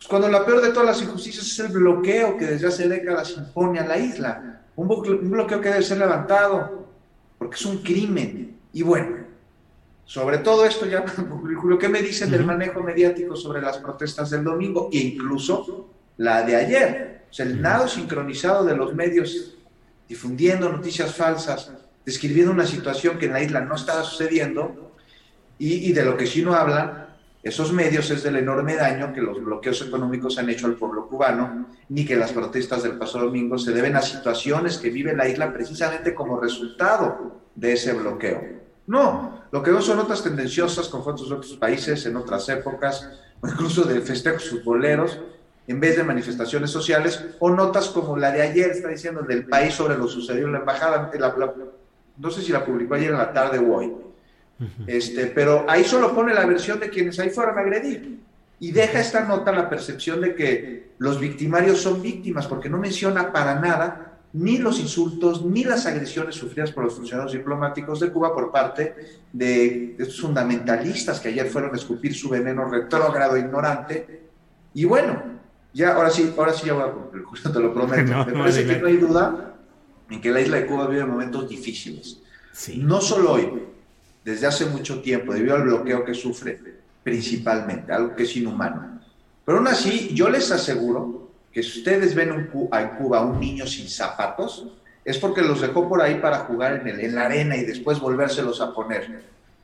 pues 0.00 0.08
cuando 0.08 0.28
la 0.28 0.46
peor 0.46 0.62
de 0.62 0.70
todas 0.70 0.86
las 0.86 1.02
injusticias 1.02 1.44
es 1.44 1.58
el 1.58 1.68
bloqueo 1.68 2.38
que 2.38 2.46
desde 2.46 2.68
hace 2.68 2.88
décadas 2.88 3.34
impone 3.36 3.80
a 3.80 3.86
la 3.86 3.98
isla, 3.98 4.62
un 4.74 4.88
bloqueo 4.88 5.60
que 5.60 5.68
debe 5.68 5.82
ser 5.82 5.98
levantado, 5.98 6.88
porque 7.36 7.56
es 7.56 7.66
un 7.66 7.82
crimen. 7.82 8.56
Y 8.72 8.80
bueno, 8.80 9.26
sobre 10.06 10.38
todo 10.38 10.64
esto 10.64 10.86
ya, 10.86 11.04
Julio, 11.60 11.78
¿qué 11.78 11.90
me 11.90 12.00
dicen 12.00 12.30
del 12.30 12.46
manejo 12.46 12.82
mediático 12.82 13.36
sobre 13.36 13.60
las 13.60 13.76
protestas 13.76 14.30
del 14.30 14.42
domingo 14.42 14.88
e 14.90 14.96
incluso 14.96 15.90
la 16.16 16.44
de 16.44 16.56
ayer? 16.56 17.24
O 17.30 17.34
sea, 17.34 17.44
el 17.44 17.60
nado 17.60 17.86
sincronizado 17.86 18.64
de 18.64 18.74
los 18.74 18.94
medios 18.94 19.58
difundiendo 20.08 20.72
noticias 20.72 21.14
falsas, 21.14 21.72
describiendo 22.06 22.52
una 22.52 22.64
situación 22.64 23.18
que 23.18 23.26
en 23.26 23.34
la 23.34 23.42
isla 23.42 23.60
no 23.60 23.74
estaba 23.74 24.02
sucediendo 24.02 24.92
y, 25.58 25.92
de 25.92 26.04
lo 26.06 26.16
que 26.16 26.26
sí 26.26 26.40
no 26.42 26.54
hablan 26.54 26.99
esos 27.42 27.72
medios 27.72 28.10
es 28.10 28.22
del 28.22 28.36
enorme 28.36 28.76
daño 28.76 29.14
que 29.14 29.22
los 29.22 29.42
bloqueos 29.42 29.80
económicos 29.80 30.36
han 30.36 30.50
hecho 30.50 30.66
al 30.66 30.74
pueblo 30.74 31.08
cubano, 31.08 31.68
ni 31.88 32.04
que 32.04 32.16
las 32.16 32.32
protestas 32.32 32.82
del 32.82 32.98
pasado 32.98 33.24
domingo 33.24 33.56
se 33.56 33.72
deben 33.72 33.96
a 33.96 34.02
situaciones 34.02 34.76
que 34.76 34.90
vive 34.90 35.16
la 35.16 35.26
isla 35.26 35.50
precisamente 35.50 36.14
como 36.14 36.38
resultado 36.38 37.40
de 37.54 37.72
ese 37.72 37.94
bloqueo. 37.94 38.42
No, 38.86 39.40
lo 39.50 39.62
que 39.62 39.70
veo 39.70 39.80
son 39.80 39.96
notas 39.96 40.22
tendenciosas 40.22 40.88
con 40.88 41.02
de 41.02 41.22
otros 41.22 41.56
países 41.58 42.04
en 42.04 42.16
otras 42.16 42.46
épocas, 42.50 43.08
o 43.40 43.48
incluso 43.48 43.84
de 43.84 44.02
festejos 44.02 44.50
futboleros, 44.50 45.18
en 45.66 45.80
vez 45.80 45.96
de 45.96 46.04
manifestaciones 46.04 46.70
sociales, 46.70 47.24
o 47.38 47.48
notas 47.48 47.88
como 47.88 48.18
la 48.18 48.32
de 48.32 48.42
ayer, 48.42 48.70
está 48.70 48.88
diciendo, 48.88 49.22
del 49.22 49.46
país 49.46 49.72
sobre 49.72 49.96
lo 49.96 50.08
sucedido 50.08 50.46
en 50.46 50.52
la 50.52 50.58
embajada. 50.58 51.10
no 52.18 52.30
sé 52.30 52.42
si 52.42 52.52
la 52.52 52.66
publicó 52.66 52.94
ayer 52.94 53.12
en 53.12 53.18
la 53.18 53.32
tarde 53.32 53.58
o 53.58 53.76
hoy. 53.76 54.09
Este, 54.86 55.26
pero 55.26 55.64
ahí 55.68 55.84
solo 55.84 56.14
pone 56.14 56.34
la 56.34 56.46
versión 56.46 56.80
de 56.80 56.90
quienes 56.90 57.18
ahí 57.18 57.30
fueron 57.30 57.58
a 57.58 57.62
agredir. 57.62 58.18
Y 58.58 58.72
deja 58.72 59.00
esta 59.00 59.24
nota 59.24 59.52
la 59.52 59.70
percepción 59.70 60.20
de 60.20 60.34
que 60.34 60.90
los 60.98 61.18
victimarios 61.18 61.80
son 61.80 62.02
víctimas, 62.02 62.46
porque 62.46 62.68
no 62.68 62.78
menciona 62.78 63.32
para 63.32 63.58
nada 63.58 64.10
ni 64.32 64.58
los 64.58 64.78
insultos, 64.78 65.44
ni 65.44 65.64
las 65.64 65.86
agresiones 65.86 66.36
sufridas 66.36 66.70
por 66.70 66.84
los 66.84 66.94
funcionarios 66.94 67.32
diplomáticos 67.32 67.98
de 68.00 68.12
Cuba 68.12 68.32
por 68.32 68.52
parte 68.52 68.94
de 69.32 69.96
estos 69.98 70.20
fundamentalistas 70.20 71.18
que 71.18 71.30
ayer 71.30 71.48
fueron 71.48 71.72
a 71.72 71.76
escupir 71.76 72.14
su 72.14 72.28
veneno 72.28 72.64
retrógrado 72.66 73.36
ignorante. 73.36 74.28
Y 74.74 74.84
bueno, 74.84 75.20
ya 75.72 75.94
ahora 75.94 76.10
sí, 76.10 76.32
ahora 76.36 76.52
sí 76.52 76.66
ya 76.66 76.74
voy 76.74 76.84
a 76.84 76.92
cumplir, 76.92 77.24
te 77.52 77.60
lo 77.60 77.74
prometo. 77.74 78.24
Me 78.26 78.32
parece 78.32 78.66
que 78.66 78.78
no 78.78 78.86
hay 78.86 78.96
duda 78.98 79.54
en 80.08 80.20
que 80.20 80.30
la 80.30 80.40
isla 80.40 80.58
de 80.58 80.66
Cuba 80.66 80.86
vive 80.86 81.04
momentos 81.04 81.48
difíciles. 81.48 82.20
No 82.76 83.00
solo 83.00 83.32
hoy, 83.32 83.50
desde 84.24 84.46
hace 84.46 84.66
mucho 84.66 85.00
tiempo, 85.00 85.32
debido 85.32 85.56
al 85.56 85.62
bloqueo 85.62 86.04
que 86.04 86.14
sufre 86.14 86.60
principalmente, 87.02 87.92
algo 87.92 88.14
que 88.14 88.24
es 88.24 88.36
inhumano. 88.36 89.00
Pero 89.44 89.58
aún 89.58 89.68
así, 89.68 90.10
yo 90.14 90.28
les 90.28 90.50
aseguro 90.50 91.30
que 91.52 91.62
si 91.62 91.78
ustedes 91.78 92.14
ven 92.14 92.30
en 92.32 92.46
Cuba 92.46 93.18
a 93.18 93.24
un 93.24 93.40
niño 93.40 93.66
sin 93.66 93.88
zapatos, 93.88 94.66
es 95.04 95.18
porque 95.18 95.42
los 95.42 95.60
dejó 95.60 95.88
por 95.88 96.02
ahí 96.02 96.16
para 96.16 96.40
jugar 96.40 96.80
en, 96.80 96.86
el, 96.86 97.00
en 97.00 97.14
la 97.14 97.26
arena 97.26 97.56
y 97.56 97.64
después 97.64 97.98
volvérselos 97.98 98.60
a 98.60 98.72
poner. 98.72 99.22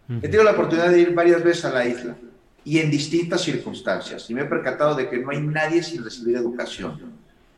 He 0.09 0.23
tenido 0.23 0.45
la 0.45 0.53
oportunidad 0.53 0.91
de 0.91 1.01
ir 1.01 1.15
varias 1.15 1.43
veces 1.43 1.65
a 1.65 1.73
la 1.73 1.87
isla 1.87 2.17
y 2.65 2.79
en 2.79 2.91
distintas 2.91 3.43
circunstancias 3.43 4.29
y 4.31 4.35
me 4.35 4.43
he 4.43 4.45
percatado 4.45 4.95
de 4.95 5.09
que 5.09 5.19
no 5.19 5.31
hay 5.31 5.41
nadie 5.41 5.83
sin 5.83 6.03
recibir 6.03 6.37
educación. 6.37 7.13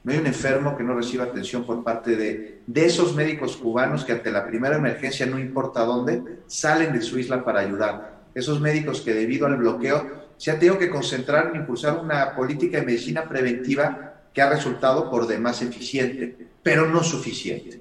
No 0.05 0.13
hay 0.13 0.19
un 0.19 0.27
enfermo 0.27 0.77
que 0.77 0.85
no 0.85 0.95
reciba 0.95 1.25
atención 1.25 1.65
por 1.65 1.83
parte 1.83 2.17
de, 2.17 2.63
de 2.67 2.85
esos 2.87 3.15
médicos 3.15 3.57
cubanos 3.57 4.05
que 4.05 4.13
ante 4.13 4.31
la 4.31 4.47
primera 4.47 4.77
emergencia, 4.77 5.27
no 5.27 5.39
importa 5.39 5.85
dónde, 5.85 6.41
salen 6.47 6.93
de 6.93 7.03
su 7.03 7.19
isla 7.19 7.45
para 7.45 7.61
ayudar. 7.61 8.19
Esos 8.35 8.61
médicos 8.61 9.01
que 9.01 9.15
debido 9.15 9.47
al 9.47 9.57
bloqueo 9.57 10.29
se 10.37 10.53
han 10.53 10.59
tenido 10.59 10.79
que 10.79 10.91
concentrar 10.91 11.49
en 11.49 11.61
impulsar 11.61 11.99
una 11.99 12.35
política 12.35 12.79
de 12.79 12.87
medicina 12.87 13.25
preventiva 13.25 14.15
que 14.33 14.41
ha 14.41 14.49
resultado 14.49 15.11
por 15.11 15.27
demás 15.27 15.63
eficiente, 15.63 16.47
pero 16.63 16.89
no 16.89 17.03
suficiente. 17.03 17.81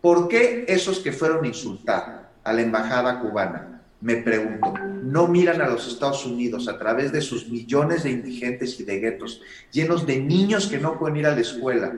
¿Por 0.00 0.28
qué 0.28 0.64
esos 0.68 1.00
que 1.00 1.12
fueron 1.12 1.44
insultar 1.44 2.30
a 2.44 2.52
la 2.52 2.62
embajada 2.62 3.20
cubana, 3.20 3.71
me 4.02 4.16
pregunto, 4.16 4.74
no 5.02 5.28
miran 5.28 5.62
a 5.62 5.68
los 5.68 5.88
Estados 5.88 6.26
Unidos 6.26 6.68
a 6.68 6.78
través 6.78 7.12
de 7.12 7.20
sus 7.20 7.48
millones 7.48 8.02
de 8.02 8.10
indigentes 8.10 8.78
y 8.78 8.84
de 8.84 8.98
guetos, 8.98 9.40
llenos 9.70 10.06
de 10.06 10.20
niños 10.20 10.66
que 10.66 10.78
no 10.78 10.98
pueden 10.98 11.16
ir 11.16 11.26
a 11.26 11.34
la 11.34 11.40
escuela, 11.40 11.92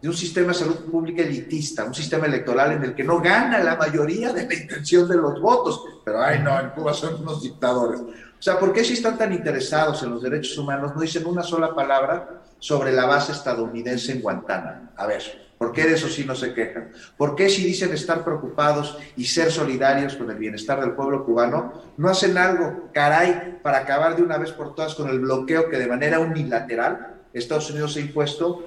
de 0.00 0.08
un 0.08 0.14
sistema 0.14 0.48
de 0.48 0.54
salud 0.54 0.76
pública 0.90 1.22
elitista, 1.22 1.84
un 1.84 1.94
sistema 1.94 2.26
electoral 2.26 2.72
en 2.72 2.84
el 2.84 2.94
que 2.94 3.02
no 3.02 3.20
gana 3.20 3.58
la 3.58 3.76
mayoría 3.76 4.32
de 4.32 4.46
la 4.46 4.54
intención 4.54 5.08
de 5.08 5.16
los 5.16 5.40
votos, 5.40 5.82
pero 6.04 6.22
ay 6.22 6.38
no, 6.38 6.58
en 6.58 6.70
Cuba 6.70 6.94
son 6.94 7.20
unos 7.20 7.42
dictadores. 7.42 8.00
O 8.00 8.42
sea, 8.42 8.58
¿por 8.58 8.72
qué 8.72 8.84
si 8.84 8.94
están 8.94 9.18
tan 9.18 9.32
interesados 9.32 10.02
en 10.04 10.10
los 10.10 10.22
derechos 10.22 10.56
humanos 10.56 10.94
no 10.94 11.00
dicen 11.00 11.26
una 11.26 11.42
sola 11.42 11.74
palabra 11.74 12.38
sobre 12.58 12.92
la 12.92 13.06
base 13.06 13.32
estadounidense 13.32 14.12
en 14.12 14.22
Guantánamo. 14.22 14.90
A 14.96 15.06
ver, 15.06 15.47
¿por 15.58 15.72
qué 15.72 15.84
de 15.84 15.94
eso 15.94 16.08
sí 16.08 16.24
no 16.24 16.34
se 16.34 16.54
quejan? 16.54 16.92
¿Por 17.16 17.34
qué 17.34 17.48
si 17.48 17.64
dicen 17.64 17.92
estar 17.92 18.24
preocupados 18.24 18.98
y 19.16 19.26
ser 19.26 19.50
solidarios 19.50 20.14
con 20.14 20.30
el 20.30 20.38
bienestar 20.38 20.80
del 20.80 20.92
pueblo 20.92 21.24
cubano, 21.24 21.82
no 21.96 22.08
hacen 22.08 22.38
algo, 22.38 22.90
caray, 22.94 23.58
para 23.62 23.78
acabar 23.78 24.16
de 24.16 24.22
una 24.22 24.38
vez 24.38 24.52
por 24.52 24.74
todas 24.74 24.94
con 24.94 25.10
el 25.10 25.20
bloqueo 25.20 25.68
que 25.68 25.78
de 25.78 25.86
manera 25.86 26.20
unilateral 26.20 27.16
Estados 27.32 27.70
Unidos 27.70 27.96
ha 27.96 28.00
impuesto, 28.00 28.64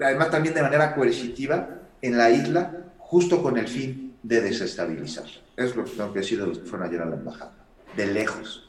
además 0.00 0.30
también 0.30 0.54
de 0.54 0.62
manera 0.62 0.94
coercitiva, 0.94 1.68
en 2.02 2.18
la 2.18 2.30
isla, 2.30 2.84
justo 2.98 3.42
con 3.42 3.56
el 3.56 3.68
fin 3.68 4.16
de 4.22 4.40
desestabilizar? 4.40 5.24
Es 5.56 5.76
lo 5.76 5.84
que 5.84 5.92
tengo 5.92 6.12
que 6.12 6.20
decir 6.20 6.40
de 6.40 6.46
los 6.46 6.58
que 6.58 6.76
la 6.76 7.04
embajada, 7.04 7.52
de 7.96 8.06
lejos. 8.06 8.68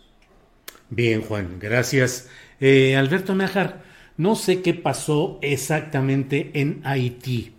Bien, 0.89 1.21
Juan, 1.21 1.57
gracias. 1.59 2.29
Eh, 2.59 2.95
Alberto 2.95 3.33
Nájar, 3.35 3.83
no 4.17 4.35
sé 4.35 4.61
qué 4.61 4.73
pasó 4.73 5.39
exactamente 5.41 6.51
en 6.53 6.81
Haití, 6.83 7.51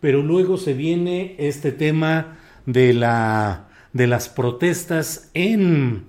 pero 0.00 0.22
luego 0.22 0.56
se 0.56 0.72
viene 0.72 1.34
este 1.38 1.72
tema 1.72 2.38
de, 2.66 2.94
la, 2.94 3.68
de 3.92 4.06
las 4.06 4.28
protestas 4.28 5.30
en, 5.34 6.04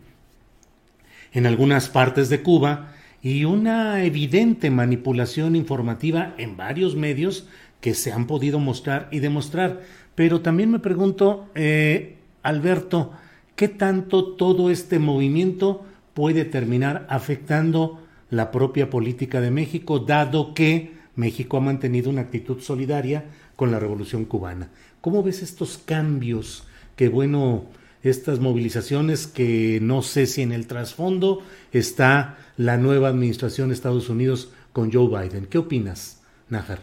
en 1.33 1.45
algunas 1.45 1.89
partes 1.89 2.29
de 2.29 2.41
Cuba 2.41 2.93
y 3.21 3.43
una 3.43 4.03
evidente 4.03 4.69
manipulación 4.69 5.55
informativa 5.55 6.33
en 6.37 6.55
varios 6.55 6.95
medios 6.95 7.47
que 7.81 7.93
se 7.93 8.11
han 8.11 8.27
podido 8.27 8.59
mostrar 8.59 9.09
y 9.11 9.19
demostrar. 9.19 9.81
Pero 10.15 10.41
también 10.41 10.71
me 10.71 10.79
pregunto, 10.79 11.49
eh, 11.55 12.17
Alberto, 12.43 13.11
¿qué 13.55 13.67
tanto 13.67 14.33
todo 14.33 14.69
este 14.69 14.99
movimiento 14.99 15.85
puede 16.13 16.45
terminar 16.45 17.05
afectando 17.09 18.01
la 18.29 18.51
propia 18.51 18.89
política 18.89 19.41
de 19.41 19.51
México, 19.51 19.99
dado 19.99 20.53
que 20.53 20.93
México 21.15 21.57
ha 21.57 21.61
mantenido 21.61 22.09
una 22.09 22.21
actitud 22.21 22.61
solidaria 22.61 23.25
con 23.55 23.71
la 23.71 23.79
revolución 23.79 24.25
cubana. 24.25 24.69
¿Cómo 25.01 25.23
ves 25.23 25.41
estos 25.41 25.77
cambios? 25.77 26.63
Que 26.95 27.09
bueno, 27.09 27.65
estas 28.03 28.39
movilizaciones 28.39 29.27
que 29.27 29.79
no 29.81 30.01
sé 30.01 30.25
si 30.25 30.41
en 30.41 30.51
el 30.51 30.67
trasfondo 30.67 31.41
está 31.71 32.37
la 32.57 32.77
nueva 32.77 33.09
administración 33.09 33.69
de 33.69 33.75
Estados 33.75 34.09
Unidos 34.09 34.49
con 34.71 34.91
Joe 34.91 35.07
Biden. 35.07 35.45
¿Qué 35.47 35.57
opinas, 35.57 36.21
Nájar? 36.49 36.79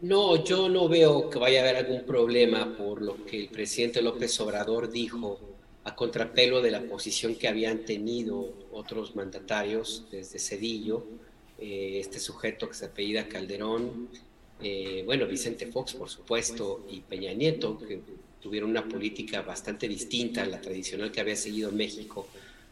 No, 0.00 0.44
yo 0.44 0.68
no 0.68 0.88
veo 0.88 1.30
que 1.30 1.38
vaya 1.38 1.60
a 1.60 1.62
haber 1.62 1.76
algún 1.76 2.04
problema 2.04 2.76
por 2.76 3.00
lo 3.00 3.24
que 3.24 3.40
el 3.40 3.48
presidente 3.48 4.02
López 4.02 4.38
Obrador 4.40 4.90
dijo 4.90 5.53
a 5.84 5.94
contrapelo 5.94 6.62
de 6.62 6.70
la 6.70 6.82
posición 6.82 7.34
que 7.36 7.46
habían 7.46 7.84
tenido 7.84 8.52
otros 8.72 9.14
mandatarios 9.14 10.06
desde 10.10 10.38
Cedillo, 10.38 11.06
eh, 11.58 11.98
este 12.00 12.18
sujeto 12.18 12.68
que 12.68 12.74
se 12.74 12.86
apellida 12.86 13.28
Calderón, 13.28 14.08
eh, 14.62 15.02
bueno, 15.04 15.26
Vicente 15.26 15.66
Fox, 15.66 15.94
por 15.94 16.08
supuesto, 16.08 16.86
y 16.90 17.00
Peña 17.00 17.32
Nieto, 17.34 17.78
que 17.78 18.00
tuvieron 18.40 18.70
una 18.70 18.88
política 18.88 19.42
bastante 19.42 19.86
distinta 19.86 20.42
a 20.42 20.46
la 20.46 20.60
tradicional 20.60 21.12
que 21.12 21.20
había 21.20 21.36
seguido 21.36 21.70
México 21.70 22.26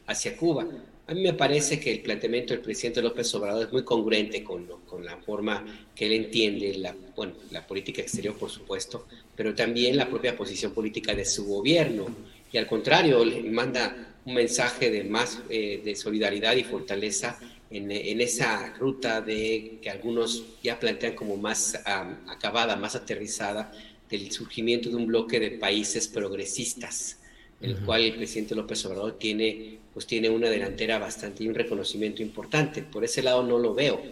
hacia 0.06 0.36
Cuba. 0.36 0.66
A 1.06 1.14
mí 1.14 1.22
me 1.22 1.34
parece 1.34 1.78
que 1.80 1.92
el 1.92 2.00
planteamiento 2.00 2.54
del 2.54 2.62
presidente 2.62 3.02
López 3.02 3.34
Obrador 3.34 3.66
es 3.66 3.72
muy 3.72 3.84
congruente 3.84 4.42
con, 4.42 4.66
con 4.86 5.04
la 5.04 5.18
forma 5.18 5.64
que 5.94 6.06
él 6.06 6.12
entiende 6.12 6.74
la, 6.78 6.94
bueno, 7.14 7.34
la 7.50 7.66
política 7.66 8.00
exterior, 8.00 8.36
por 8.36 8.50
supuesto, 8.50 9.06
pero 9.36 9.54
también 9.54 9.96
la 9.96 10.08
propia 10.08 10.36
posición 10.36 10.72
política 10.72 11.14
de 11.14 11.24
su 11.24 11.44
gobierno 11.44 12.06
y 12.52 12.58
al 12.58 12.66
contrario, 12.66 13.24
le 13.24 13.42
manda 13.50 14.14
un 14.24 14.34
mensaje 14.34 14.90
de 14.90 15.04
más 15.04 15.40
eh, 15.48 15.80
de 15.84 15.96
solidaridad 15.96 16.54
y 16.54 16.64
fortaleza 16.64 17.38
en, 17.70 17.90
en, 17.90 18.20
esa 18.20 18.74
ruta 18.74 19.22
de 19.22 19.78
que 19.82 19.88
algunos 19.88 20.44
ya 20.62 20.78
plantean 20.78 21.14
como 21.14 21.36
más 21.36 21.80
acabada, 21.86 22.76
más 22.76 22.94
aterrizada, 22.94 23.72
del 24.10 24.30
surgimiento 24.30 24.90
de 24.90 24.96
un 24.96 25.06
bloque 25.06 25.40
de 25.40 25.52
países 25.52 26.06
progresistas, 26.06 27.18
el 27.62 27.78
cual 27.78 28.02
el 28.02 28.14
presidente 28.14 28.54
López 28.54 28.84
Obrador 28.84 29.18
tiene, 29.18 29.78
pues 29.94 30.06
tiene 30.06 30.28
una 30.28 30.50
delantera 30.50 30.98
bastante 30.98 31.44
y 31.44 31.48
un 31.48 31.54
reconocimiento 31.54 32.20
importante. 32.20 32.82
Por 32.82 33.04
ese 33.04 33.22
lado 33.22 33.42
no 33.42 33.58
lo 33.58 33.72
veo, 33.72 34.02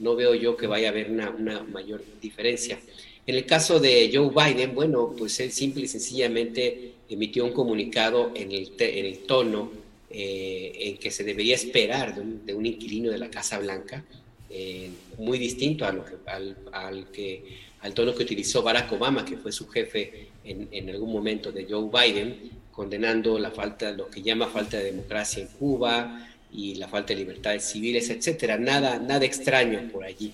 no 0.00 0.16
veo 0.16 0.34
yo 0.34 0.56
que 0.56 0.66
vaya 0.66 0.88
a 0.88 0.90
haber 0.90 1.10
una, 1.10 1.30
una 1.30 1.62
mayor 1.62 2.02
diferencia. 2.20 2.80
En 3.26 3.36
el 3.36 3.46
caso 3.46 3.78
de 3.78 4.10
Joe 4.12 4.30
Biden, 4.30 4.74
bueno, 4.74 5.14
pues 5.16 5.38
él 5.38 5.52
simple 5.52 5.84
y 5.84 5.88
sencillamente 5.88 6.93
emitió 7.08 7.44
un 7.44 7.52
comunicado 7.52 8.32
en 8.34 8.52
el, 8.52 8.72
en 8.78 9.06
el 9.06 9.18
tono 9.20 9.70
eh, 10.10 10.72
en 10.78 10.96
que 10.98 11.10
se 11.10 11.24
debería 11.24 11.54
esperar 11.54 12.14
de 12.14 12.54
un, 12.54 12.66
inquilino 12.66 13.10
de 13.10 13.18
la 13.18 13.30
Casa 13.30 13.58
Blanca, 13.58 14.04
eh, 14.48 14.90
muy 15.18 15.38
distinto 15.38 15.84
a 15.84 15.92
lo 15.92 16.04
que, 16.04 16.14
al, 16.26 16.56
al, 16.72 17.10
que, 17.10 17.42
al 17.80 17.92
tono 17.94 18.14
que 18.14 18.22
utilizó 18.22 18.62
Barack 18.62 18.92
Obama, 18.92 19.24
que 19.24 19.36
fue 19.36 19.50
su 19.50 19.66
jefe 19.68 20.28
en, 20.44 20.68
en, 20.70 20.90
algún 20.90 21.12
momento 21.12 21.50
de 21.50 21.66
Joe 21.68 21.90
Biden, 21.90 22.50
condenando 22.70 23.38
la 23.38 23.50
falta, 23.50 23.90
lo 23.92 24.08
que 24.08 24.22
llama 24.22 24.46
falta 24.46 24.78
de 24.78 24.84
democracia 24.84 25.42
en 25.42 25.48
Cuba 25.48 26.28
y 26.52 26.76
la 26.76 26.86
falta 26.86 27.12
de 27.12 27.20
libertades 27.20 27.64
civiles, 27.64 28.08
etcétera. 28.10 28.56
Nada, 28.56 28.98
nada 28.98 29.24
extraño 29.24 29.88
por 29.92 30.04
allí. 30.04 30.32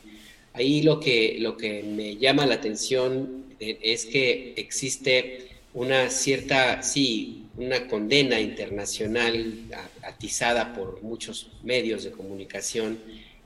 Ahí 0.52 0.82
lo 0.82 1.00
que, 1.00 1.36
lo 1.38 1.56
que 1.56 1.82
me 1.82 2.16
llama 2.16 2.44
la 2.44 2.56
atención 2.56 3.44
eh, 3.60 3.78
es 3.82 4.04
que 4.04 4.54
existe 4.56 5.49
una 5.74 6.10
cierta, 6.10 6.82
sí, 6.82 7.46
una 7.56 7.86
condena 7.86 8.40
internacional 8.40 9.54
atizada 10.02 10.72
por 10.72 11.02
muchos 11.02 11.50
medios 11.62 12.04
de 12.04 12.10
comunicación 12.10 12.98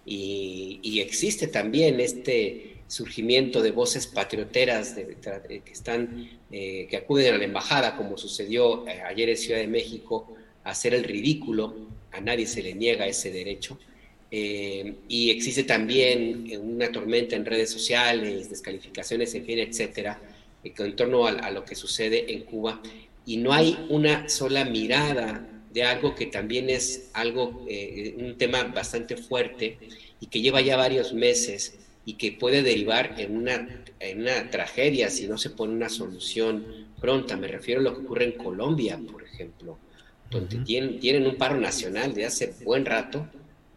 y, 0.06 1.00
existe 1.00 1.48
también 1.48 2.00
este 2.00 2.76
surgimiento 2.86 3.62
de 3.62 3.72
voces 3.72 4.06
patrioteras 4.06 4.94
que 4.94 5.72
están 5.72 6.30
eh, 6.50 6.86
que 6.88 6.96
acuden 6.96 7.34
a 7.34 7.38
la 7.38 7.44
embajada 7.44 7.96
como 7.96 8.16
sucedió 8.16 8.86
eh, 8.86 9.00
ayer 9.02 9.28
en 9.30 9.36
Ciudad 9.36 9.60
de 9.60 9.66
México 9.66 10.34
a 10.62 10.70
hacer 10.70 10.94
el 10.94 11.04
ridículo. 11.04 11.74
A 12.12 12.20
nadie 12.20 12.46
se 12.46 12.62
le 12.62 12.74
niega 12.74 13.06
ese 13.06 13.30
derecho. 13.30 13.78
Eh, 14.30 14.94
y 15.08 15.30
existe 15.30 15.64
también 15.64 16.48
una 16.60 16.92
tormenta 16.92 17.36
en 17.36 17.44
redes 17.44 17.70
sociales, 17.70 18.50
descalificaciones, 18.50 19.34
en 19.34 19.44
fin, 19.44 19.58
etcétera, 19.58 20.20
en 20.64 20.96
torno 20.96 21.26
a, 21.26 21.50
lo 21.50 21.64
que 21.64 21.74
sucede 21.74 22.32
en 22.32 22.44
Cuba. 22.44 22.80
Y 23.26 23.36
no 23.38 23.52
hay 23.52 23.86
una 23.88 24.28
sola 24.28 24.64
mirada 24.64 25.46
de 25.72 25.82
algo 25.82 26.14
que 26.14 26.26
también 26.26 26.70
es 26.70 27.10
algo, 27.12 27.64
eh, 27.68 28.14
un 28.18 28.36
tema 28.36 28.62
bastante 28.64 29.16
fuerte 29.16 29.78
y 30.20 30.26
que 30.26 30.40
lleva 30.40 30.60
ya 30.60 30.76
varios 30.76 31.12
meses 31.12 31.78
y 32.06 32.14
que 32.14 32.32
puede 32.32 32.62
derivar 32.62 33.14
en 33.18 33.36
una, 33.36 33.84
en 33.98 34.20
una 34.20 34.50
tragedia 34.50 35.10
si 35.10 35.26
no 35.26 35.38
se 35.38 35.50
pone 35.50 35.72
una 35.72 35.88
solución 35.88 36.86
pronta. 37.00 37.36
Me 37.36 37.48
refiero 37.48 37.80
a 37.80 37.84
lo 37.84 37.94
que 37.94 38.04
ocurre 38.04 38.24
en 38.24 38.32
Colombia, 38.32 38.98
por 39.10 39.24
ejemplo, 39.24 39.78
donde 40.30 40.58
tienen, 40.58 41.00
tienen 41.00 41.26
un 41.26 41.36
paro 41.36 41.58
nacional 41.58 42.14
de 42.14 42.26
hace 42.26 42.54
buen 42.64 42.84
rato 42.84 43.26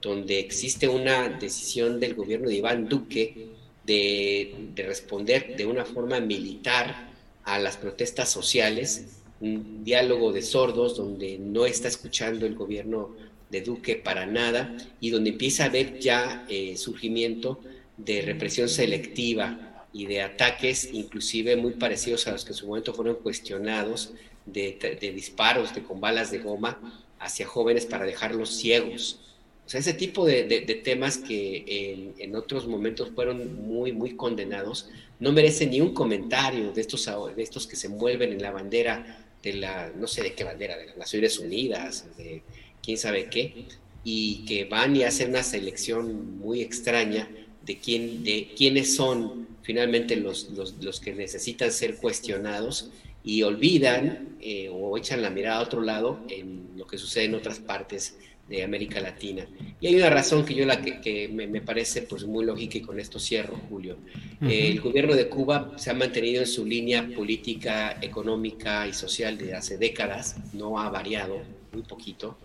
donde 0.01 0.39
existe 0.39 0.87
una 0.87 1.27
decisión 1.29 1.99
del 1.99 2.13
gobierno 2.13 2.49
de 2.49 2.55
Iván 2.55 2.87
Duque 2.87 3.49
de, 3.87 4.53
responder 4.75 5.55
de 5.55 5.65
una 5.65 5.85
forma 5.85 6.19
militar 6.19 7.09
a 7.43 7.57
las 7.57 7.77
protestas 7.77 8.29
sociales, 8.29 9.21
un 9.39 9.83
diálogo 9.83 10.33
de 10.33 10.41
sordos 10.41 10.97
donde 10.97 11.37
no 11.39 11.65
está 11.65 11.87
escuchando 11.87 12.45
el 12.45 12.55
gobierno 12.55 13.15
de 13.49 13.61
Duque 13.61 13.95
para 13.95 14.25
nada 14.25 14.75
y 14.99 15.09
donde 15.09 15.29
empieza 15.29 15.63
a 15.63 15.67
haber 15.67 15.99
ya 15.99 16.45
eh, 16.49 16.75
surgimiento 16.75 17.61
de 17.95 18.21
represión 18.21 18.67
selectiva 18.67 19.85
y 19.93 20.05
de 20.05 20.21
ataques 20.21 20.89
inclusive 20.91 21.55
muy 21.55 21.71
parecidos 21.71 22.27
a 22.27 22.33
los 22.33 22.43
que 22.43 22.51
en 22.51 22.57
su 22.57 22.67
momento 22.67 22.93
fueron 22.93 23.15
cuestionados 23.15 24.11
de, 24.45 24.97
de 24.99 25.11
disparos 25.13 25.73
de, 25.73 25.81
con 25.81 26.01
balas 26.01 26.29
de 26.29 26.39
goma 26.39 27.03
hacia 27.19 27.47
jóvenes 27.47 27.85
para 27.85 28.05
dejarlos 28.05 28.49
ciegos. 28.49 29.21
O 29.67 29.69
sea, 29.69 29.81
ese 29.81 29.93
tipo 29.93 30.25
de, 30.25 30.45
temas 30.81 31.17
que 31.17 32.13
en, 32.19 32.35
otros 32.37 32.67
momentos 32.67 33.11
fueron 33.13 33.67
muy, 33.67 33.91
muy 33.91 34.15
condenados, 34.15 34.87
no 35.19 35.33
merecen 35.33 35.71
ni 35.71 35.81
un 35.81 35.93
comentario 35.93 36.71
de 36.71 36.79
estos, 36.79 37.05
de 37.35 37.43
estos 37.43 37.67
que 37.67 37.75
se 37.75 37.87
envuelven 37.87 38.31
en 38.31 38.41
la 38.41 38.51
bandera 38.51 39.25
de 39.43 39.53
la, 39.55 39.91
no 39.93 40.07
sé 40.07 40.23
de 40.23 40.33
qué 40.33 40.45
bandera, 40.45 40.77
de 40.77 40.85
las 40.85 40.95
Naciones 40.95 41.37
Unidas, 41.37 42.05
de 42.15 42.43
quién 42.81 42.97
sabe 42.97 43.25
qué, 43.29 43.65
y 44.05 44.45
que 44.45 44.63
van 44.63 44.95
y 44.95 45.03
hacen 45.03 45.31
una 45.31 45.43
selección 45.43 46.37
muy 46.39 46.61
extraña 46.61 47.27
de, 47.65 47.77
quién, 47.77 48.23
de 48.23 48.53
quiénes 48.55 48.95
son 48.95 49.49
finalmente 49.63 50.15
los, 50.15 50.47
los, 50.79 51.01
que 51.01 51.13
necesitan 51.13 51.73
ser 51.73 51.97
cuestionados 51.97 52.89
y 53.21 53.43
olvidan 53.43 54.37
eh, 54.39 54.69
o 54.71 54.97
echan 54.97 55.21
la 55.21 55.29
mirada 55.29 55.57
a 55.57 55.63
otro 55.63 55.81
lado 55.81 56.21
en 56.29 56.69
lo 56.77 56.87
que 56.87 56.97
sucede 56.97 57.25
en 57.25 57.35
otras 57.35 57.59
partes 57.59 58.15
de 58.47 58.63
América 58.63 59.01
Latina. 59.01 59.45
Y 59.79 59.87
hay 59.87 59.95
una 59.95 60.09
razón 60.09 60.45
que 60.45 60.55
yo 60.55 60.65
la 60.65 60.81
que, 60.81 61.29
me, 61.31 61.61
parece 61.61 62.03
pues 62.03 62.25
muy 62.25 62.45
lógica 62.45 62.77
y 62.77 62.81
con 62.81 62.99
esto 62.99 63.19
cierro, 63.19 63.57
Julio. 63.69 63.97
el 64.41 64.79
gobierno 64.79 65.15
de 65.15 65.27
Cuba 65.27 65.73
se 65.77 65.89
ha 65.89 65.93
mantenido 65.93 66.41
en 66.41 66.47
su 66.47 66.65
línea 66.65 67.07
política, 67.15 67.97
económica 68.01 68.87
y 68.87 68.93
social 68.93 69.37
de 69.37 69.53
hace 69.53 69.77
décadas, 69.77 70.37
no 70.53 70.79
ha 70.79 70.89
variado, 70.89 71.41
muy 71.73 71.83
poquito, 71.83 72.37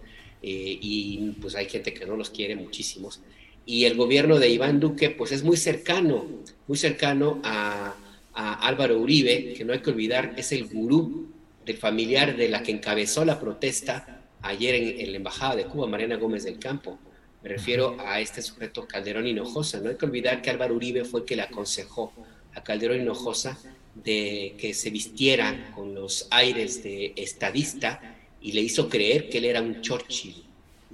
eh, 0.43 0.79
y 0.81 1.31
pues 1.41 1.55
hay 1.55 1.69
gente 1.69 1.95
que 1.95 2.05
no 2.05 2.17
los 2.17 2.31
quiere, 2.31 2.57
muchísimos. 2.57 3.21
Y 3.65 3.85
el 3.85 3.97
gobierno 3.97 4.41
de 4.41 4.49
Iván 4.49 4.81
Duque 4.81 5.11
pues 5.11 5.31
es 5.31 5.45
muy 5.45 5.57
cercano, 5.57 6.27
muy 6.67 6.77
cercano 6.77 7.41
a, 7.45 7.95
a 8.35 8.67
Álvaro 8.67 8.99
Uribe, 8.99 9.55
que 9.55 9.65
no 9.65 9.73
hay 9.73 9.79
que 9.79 9.91
olvidar, 9.91 10.35
es 10.37 10.51
el 10.51 10.67
gurú 10.67 11.29
del 11.65 11.77
familiar 11.77 12.37
de 12.37 12.49
la 12.49 12.65
que 12.65 12.73
encabezó 12.73 13.25
la 13.25 13.39
protesta 13.39 14.22
ayer 14.43 14.75
en, 14.75 15.11
la 15.11 15.17
Embajada 15.17 15.57
de 15.57 15.65
Cuba, 15.65 15.87
Mariana 15.87 16.17
Gómez 16.17 16.45
del 16.45 16.59
Campo. 16.59 16.99
Me 17.43 17.49
refiero 17.49 17.97
a 17.99 18.21
este 18.21 18.43
sujeto 18.43 18.87
Calderón 18.87 19.27
Hinojosa. 19.27 19.81
No 19.81 19.91
hay 19.91 19.97
que 19.97 20.07
olvidar 20.07 20.43
que 20.43 20.51
Álvaro 20.51 20.75
Uribe 20.75 21.05
fue 21.05 21.21
el 21.21 21.27
que 21.27 21.37
le 21.37 21.43
aconsejó 21.43 22.13
a 22.55 22.63
Calderón 22.63 23.01
Hinojosa 23.01 23.59
de 23.95 24.55
que 24.59 24.75
se 24.75 24.91
vistiera 24.91 25.73
con 25.75 25.95
los 25.95 26.29
aires 26.31 26.83
de 26.83 27.13
estadista 27.17 28.17
y 28.41 28.53
le 28.53 28.61
hizo 28.61 28.89
creer 28.89 29.29
que 29.29 29.39
él 29.39 29.47
era 29.47 29.61
un 29.61 29.81
Churchill 29.81 30.45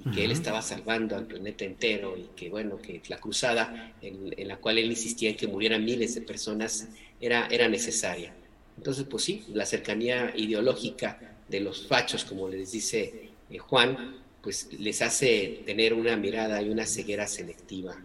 y 0.05 0.11
que 0.11 0.23
él 0.23 0.31
estaba 0.31 0.61
salvando 0.61 1.15
al 1.15 1.25
planeta 1.25 1.65
entero 1.65 2.17
y 2.17 2.29
que 2.35 2.49
bueno, 2.49 2.81
que 2.81 3.01
la 3.09 3.19
cruzada 3.19 3.93
en, 4.01 4.47
la 4.47 4.57
cual 4.57 4.77
él 4.77 4.89
insistía 4.89 5.29
en 5.29 5.35
que 5.35 5.47
murieran 5.47 5.83
miles 5.83 6.15
de 6.15 6.21
personas 6.21 6.87
era, 7.19 7.47
era 7.47 7.67
necesaria. 7.67 8.33
Entonces, 8.77 9.05
pues 9.09 9.23
sí, 9.23 9.43
la 9.53 9.65
cercanía 9.65 10.31
ideológica 10.35 11.19
de 11.49 11.59
los 11.59 11.85
fachos, 11.87 12.23
como 12.23 12.47
les 12.47 12.71
dice 12.71 13.28
eh, 13.49 13.57
Juan, 13.57 14.15
pues 14.41 14.69
les 14.79 15.01
hace 15.01 15.63
tener 15.65 15.93
una 15.93 16.15
mirada 16.15 16.61
y 16.61 16.69
una 16.69 16.85
ceguera 16.85 17.27
selectiva, 17.27 17.95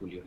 Julio. 0.00 0.22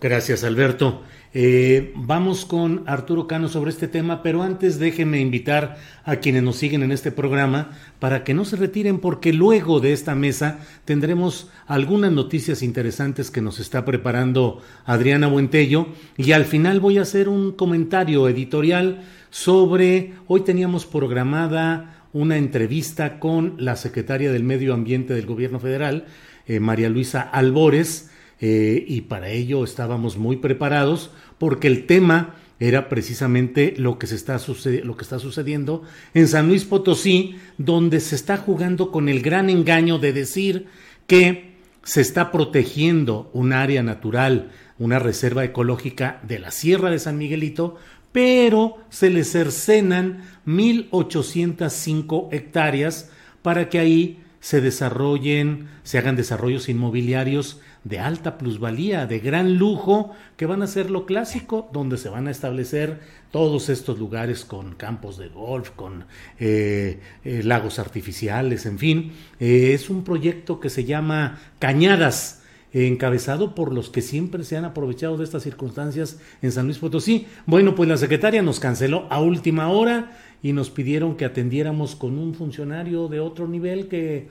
Gracias, 0.00 0.44
Alberto. 0.44 1.02
Eh, 1.34 1.92
vamos 1.94 2.46
con 2.46 2.84
Arturo 2.86 3.26
Cano 3.26 3.48
sobre 3.48 3.70
este 3.70 3.86
tema, 3.86 4.22
pero 4.22 4.42
antes 4.42 4.78
déjenme 4.78 5.20
invitar 5.20 5.76
a 6.04 6.16
quienes 6.16 6.42
nos 6.42 6.56
siguen 6.56 6.82
en 6.82 6.90
este 6.90 7.12
programa 7.12 7.76
para 7.98 8.24
que 8.24 8.32
no 8.32 8.46
se 8.46 8.56
retiren 8.56 8.98
porque 8.98 9.34
luego 9.34 9.78
de 9.78 9.92
esta 9.92 10.14
mesa 10.14 10.58
tendremos 10.86 11.50
algunas 11.66 12.10
noticias 12.12 12.62
interesantes 12.62 13.30
que 13.30 13.42
nos 13.42 13.60
está 13.60 13.84
preparando 13.84 14.62
Adriana 14.86 15.28
Buentello 15.28 15.88
y 16.16 16.32
al 16.32 16.46
final 16.46 16.80
voy 16.80 16.96
a 16.96 17.02
hacer 17.02 17.28
un 17.28 17.52
comentario 17.52 18.26
editorial 18.26 19.02
sobre, 19.28 20.14
hoy 20.26 20.40
teníamos 20.40 20.86
programada 20.86 21.99
una 22.12 22.36
entrevista 22.36 23.18
con 23.18 23.54
la 23.58 23.76
secretaria 23.76 24.32
del 24.32 24.44
Medio 24.44 24.74
Ambiente 24.74 25.14
del 25.14 25.26
Gobierno 25.26 25.60
Federal, 25.60 26.06
eh, 26.46 26.60
María 26.60 26.88
Luisa 26.88 27.20
Albores, 27.20 28.10
eh, 28.40 28.84
y 28.86 29.02
para 29.02 29.28
ello 29.28 29.64
estábamos 29.64 30.16
muy 30.16 30.36
preparados 30.36 31.10
porque 31.38 31.68
el 31.68 31.86
tema 31.86 32.36
era 32.58 32.88
precisamente 32.88 33.74
lo 33.76 33.98
que, 33.98 34.06
se 34.06 34.14
está 34.14 34.38
lo 34.84 34.96
que 34.96 35.02
está 35.02 35.18
sucediendo 35.18 35.82
en 36.14 36.28
San 36.28 36.48
Luis 36.48 36.64
Potosí, 36.64 37.36
donde 37.58 38.00
se 38.00 38.14
está 38.16 38.36
jugando 38.36 38.90
con 38.90 39.08
el 39.08 39.22
gran 39.22 39.48
engaño 39.48 39.98
de 39.98 40.12
decir 40.12 40.66
que 41.06 41.54
se 41.82 42.02
está 42.02 42.30
protegiendo 42.30 43.30
un 43.32 43.52
área 43.52 43.82
natural, 43.82 44.50
una 44.78 44.98
reserva 44.98 45.44
ecológica 45.44 46.20
de 46.26 46.38
la 46.38 46.50
Sierra 46.50 46.90
de 46.90 46.98
San 46.98 47.16
Miguelito, 47.16 47.76
pero 48.12 48.78
se 48.88 49.10
le 49.10 49.24
cercenan 49.24 50.24
1.805 50.46 52.28
hectáreas 52.32 53.10
para 53.42 53.68
que 53.68 53.78
ahí 53.78 54.22
se 54.40 54.60
desarrollen, 54.60 55.68
se 55.82 55.98
hagan 55.98 56.16
desarrollos 56.16 56.68
inmobiliarios 56.68 57.60
de 57.84 57.98
alta 57.98 58.38
plusvalía, 58.38 59.06
de 59.06 59.18
gran 59.18 59.56
lujo, 59.56 60.12
que 60.36 60.46
van 60.46 60.62
a 60.62 60.66
ser 60.66 60.90
lo 60.90 61.06
clásico, 61.06 61.68
donde 61.72 61.98
se 61.98 62.08
van 62.08 62.26
a 62.26 62.30
establecer 62.30 63.00
todos 63.30 63.68
estos 63.68 63.98
lugares 63.98 64.44
con 64.44 64.74
campos 64.74 65.18
de 65.18 65.28
golf, 65.28 65.70
con 65.70 66.06
eh, 66.38 67.00
eh, 67.24 67.42
lagos 67.42 67.78
artificiales, 67.78 68.66
en 68.66 68.78
fin. 68.78 69.12
Eh, 69.38 69.72
es 69.74 69.88
un 69.88 70.04
proyecto 70.04 70.58
que 70.58 70.70
se 70.70 70.84
llama 70.84 71.38
Cañadas, 71.58 72.39
encabezado 72.72 73.54
por 73.54 73.72
los 73.72 73.90
que 73.90 74.02
siempre 74.02 74.44
se 74.44 74.56
han 74.56 74.64
aprovechado 74.64 75.16
de 75.16 75.24
estas 75.24 75.42
circunstancias 75.42 76.20
en 76.42 76.52
San 76.52 76.66
Luis 76.66 76.78
Potosí. 76.78 77.26
Bueno, 77.46 77.74
pues 77.74 77.88
la 77.88 77.96
secretaria 77.96 78.42
nos 78.42 78.60
canceló 78.60 79.06
a 79.10 79.20
última 79.20 79.68
hora 79.68 80.16
y 80.42 80.52
nos 80.52 80.70
pidieron 80.70 81.16
que 81.16 81.24
atendiéramos 81.24 81.96
con 81.96 82.18
un 82.18 82.34
funcionario 82.34 83.08
de 83.08 83.20
otro 83.20 83.48
nivel 83.48 83.88
que 83.88 84.28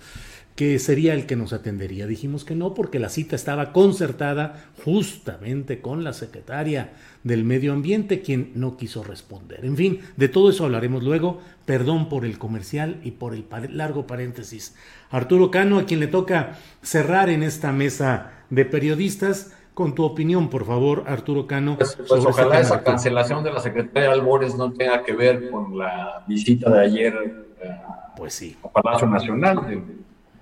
que 0.59 0.77
sería 0.77 1.13
el 1.13 1.25
que 1.25 1.37
nos 1.37 1.53
atendería. 1.53 2.05
Dijimos 2.05 2.43
que 2.43 2.53
no 2.53 2.73
porque 2.73 2.99
la 2.99 3.07
cita 3.07 3.37
estaba 3.37 3.71
concertada 3.71 4.71
justamente 4.83 5.79
con 5.79 6.03
la 6.03 6.11
secretaria 6.11 6.91
del 7.23 7.45
Medio 7.45 7.71
Ambiente, 7.71 8.19
quien 8.19 8.51
no 8.55 8.75
quiso 8.75 9.01
responder. 9.01 9.63
En 9.63 9.77
fin, 9.77 10.01
de 10.17 10.27
todo 10.27 10.49
eso 10.49 10.65
hablaremos 10.65 11.01
luego. 11.01 11.39
Perdón 11.65 12.09
por 12.09 12.25
el 12.25 12.37
comercial 12.37 12.99
y 13.05 13.11
por 13.11 13.33
el 13.35 13.45
largo 13.71 14.05
paréntesis. 14.05 14.75
Arturo 15.09 15.51
Cano, 15.51 15.79
a 15.79 15.85
quien 15.85 15.99
le 15.99 16.07
toca 16.07 16.57
cerrar 16.81 17.29
en 17.29 17.43
esta 17.43 17.71
mesa 17.71 18.31
de 18.49 18.65
periodistas. 18.65 19.55
Con 19.73 19.95
tu 19.95 20.03
opinión, 20.03 20.49
por 20.49 20.65
favor, 20.65 21.05
Arturo 21.07 21.47
Cano. 21.47 21.77
Pues, 21.77 21.95
pues 21.95 22.11
este 22.11 22.27
ojalá 22.27 22.59
esa 22.59 22.83
cancelación 22.83 23.43
de 23.45 23.53
la 23.53 23.61
secretaria 23.61 24.11
Albores 24.11 24.55
no 24.55 24.73
tenga 24.73 25.03
que 25.03 25.13
ver 25.13 25.49
con 25.49 25.77
la 25.77 26.23
visita 26.27 26.69
de 26.69 26.81
ayer 26.81 27.45
eh, 27.61 27.71
pues 28.17 28.33
sí. 28.33 28.57
a 28.61 28.69
Palacio 28.69 29.07
Nacional 29.07 29.83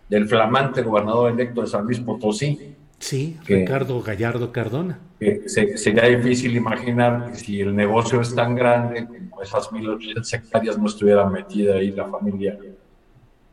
del 0.10 0.28
flamante 0.28 0.82
gobernador 0.82 1.32
electo 1.32 1.62
de 1.62 1.68
San 1.68 1.86
Luis 1.86 2.00
Potosí. 2.00 2.76
Sí, 3.00 3.38
Ricardo 3.46 4.02
Gallardo 4.02 4.52
Cardona. 4.52 5.00
sería 5.46 6.06
difícil 6.06 6.56
imaginar 6.56 7.32
que 7.32 7.38
si 7.38 7.62
el 7.62 7.76
negocio 7.76 8.22
es 8.22 8.34
tan 8.34 8.56
grande, 8.56 9.06
como 9.06 9.42
esas 9.44 9.70
1.800 9.70 10.34
hectáreas 10.34 10.80
no 10.80 10.88
estuviera 10.88 11.30
metida 11.30 11.76
ahí 11.76 11.92
la 11.92 12.06
familia, 12.06 12.58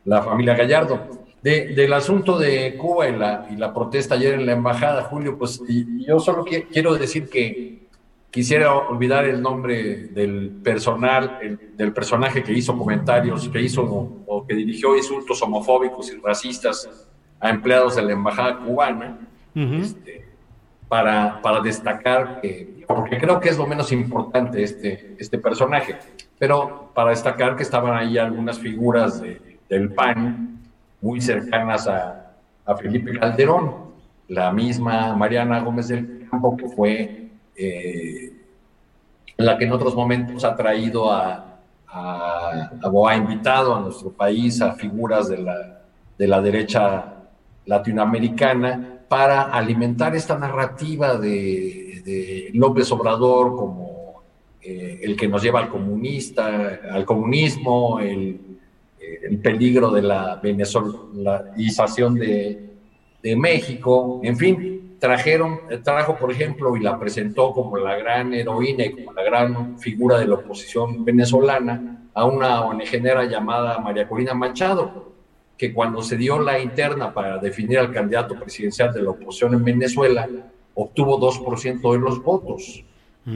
la 0.05 0.21
familia 0.21 0.55
Gallardo. 0.55 1.25
del 1.41 1.93
asunto 1.93 2.39
de 2.39 2.75
Cuba 2.75 3.07
y 3.09 3.15
la, 3.15 3.47
y 3.51 3.55
la 3.55 3.73
protesta 3.73 4.15
ayer 4.15 4.35
en 4.35 4.45
la 4.45 4.53
embajada, 4.53 5.03
Julio, 5.03 5.37
pues 5.37 5.61
yo 5.67 6.19
solo 6.19 6.43
quiero 6.71 6.95
decir 6.95 7.29
que 7.29 7.85
Quisiera 8.35 8.75
olvidar 8.75 9.23
el 9.23 9.41
nombre 9.41 10.09
del 10.09 10.59
personal, 10.61 11.39
del 11.73 11.93
personaje 11.93 12.43
que 12.43 12.51
hizo 12.51 12.77
comentarios, 12.77 13.47
que 13.47 13.61
hizo 13.61 13.81
o, 13.81 14.45
que 14.45 14.53
dirigió 14.53 14.93
insultos 14.97 15.41
homofóbicos 15.41 16.11
y 16.11 16.17
racistas 16.19 17.07
a 17.39 17.49
empleados 17.49 17.95
de 17.95 18.01
la 18.01 18.11
embajada 18.11 18.59
cubana, 18.59 19.19
este, 19.55 20.25
para, 20.89 21.41
para 21.41 21.61
destacar, 21.61 22.41
porque 22.85 23.17
creo 23.17 23.39
que 23.39 23.47
es 23.47 23.57
lo 23.57 23.67
menos 23.67 23.93
importante 23.93 24.61
este, 24.61 25.15
este 25.17 25.37
personaje, 25.37 25.95
pero 26.37 26.91
para 26.93 27.11
destacar 27.11 27.55
que 27.55 27.63
estaban 27.63 27.95
ahí 27.95 28.17
algunas 28.17 28.59
figuras 28.59 29.23
del 29.69 29.93
PAN 29.93 30.61
muy 31.01 31.21
cercanas 31.21 31.87
a, 31.87 32.33
a, 32.65 32.75
Felipe 32.75 33.17
Calderón, 33.17 33.85
la 34.27 34.51
misma 34.51 35.15
Mariana 35.15 35.59
Gómez 35.59 35.87
del 35.87 36.27
Campo, 36.29 36.57
que 36.57 36.67
fue 36.69 37.29
eh, 37.55 38.33
la 39.37 39.57
que 39.57 39.65
en 39.65 39.71
otros 39.71 39.95
momentos 39.95 40.43
ha 40.43 40.55
traído 40.55 41.11
a, 41.11 41.59
o 42.83 43.07
ha 43.07 43.15
invitado 43.15 43.75
a 43.75 43.79
nuestro 43.79 44.11
país 44.11 44.61
a 44.61 44.73
figuras 44.73 45.29
de 45.29 45.37
la, 45.37 45.81
de 46.17 46.27
la 46.27 46.41
derecha 46.41 47.13
latinoamericana 47.65 48.99
para 49.07 49.43
alimentar 49.43 50.15
esta 50.15 50.37
narrativa 50.37 51.17
de, 51.17 52.51
López 52.53 52.91
Obrador 52.91 53.55
como 53.55 54.21
eh, 54.61 54.99
el 55.03 55.15
que 55.15 55.27
nos 55.27 55.41
lleva 55.41 55.59
al 55.59 55.69
comunista, 55.69 56.79
al 56.91 57.03
comunismo, 57.03 57.99
el, 57.99 58.39
peligro 59.41 59.91
de 59.91 60.01
la 60.01 60.35
venezolanización 60.41 62.15
de, 62.15 62.69
de 63.21 63.35
México, 63.35 64.19
en 64.23 64.37
fin, 64.37 64.97
trajeron, 64.99 65.59
trajo, 65.83 66.15
por 66.15 66.31
ejemplo, 66.31 66.75
y 66.75 66.79
la 66.79 66.99
presentó 66.99 67.51
como 67.51 67.77
la 67.77 67.95
gran 67.95 68.33
heroína 68.33 68.85
y 68.85 68.91
como 68.91 69.13
la 69.13 69.23
gran 69.23 69.79
figura 69.79 70.19
de 70.19 70.27
la 70.27 70.35
oposición 70.35 71.03
venezolana 71.03 72.09
a 72.13 72.25
una 72.25 72.61
ONG 72.61 73.01
llamada 73.29 73.79
María 73.79 74.07
Corina 74.07 74.33
Machado, 74.33 75.11
que 75.57 75.73
cuando 75.73 76.01
se 76.01 76.17
dio 76.17 76.39
la 76.39 76.59
interna 76.59 77.13
para 77.13 77.37
definir 77.37 77.79
al 77.79 77.91
candidato 77.91 78.35
presidencial 78.35 78.93
de 78.93 79.03
la 79.03 79.11
oposición 79.11 79.53
en 79.53 79.63
Venezuela, 79.63 80.27
obtuvo 80.73 81.19
2% 81.19 81.91
de 81.91 81.99
los 81.99 82.21
votos. 82.23 82.83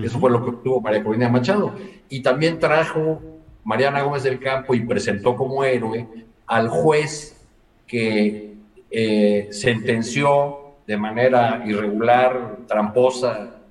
Eso 0.03 0.19
fue 0.19 0.29
lo 0.29 0.43
que 0.43 0.49
obtuvo 0.51 0.81
María 0.81 1.03
Corina 1.03 1.29
Machado. 1.29 1.73
Y 2.09 2.21
también 2.21 2.59
trajo 2.59 3.21
Mariana 3.69 4.01
Gómez 4.01 4.23
del 4.23 4.39
Campo 4.39 4.73
y 4.73 4.79
presentó 4.79 5.35
como 5.35 5.63
héroe 5.63 6.07
al 6.47 6.69
juez 6.69 7.39
que 7.85 8.55
eh, 8.89 9.47
sentenció 9.51 10.77
de 10.87 10.97
manera 10.97 11.61
irregular, 11.67 12.61
tramposa, 12.67 13.61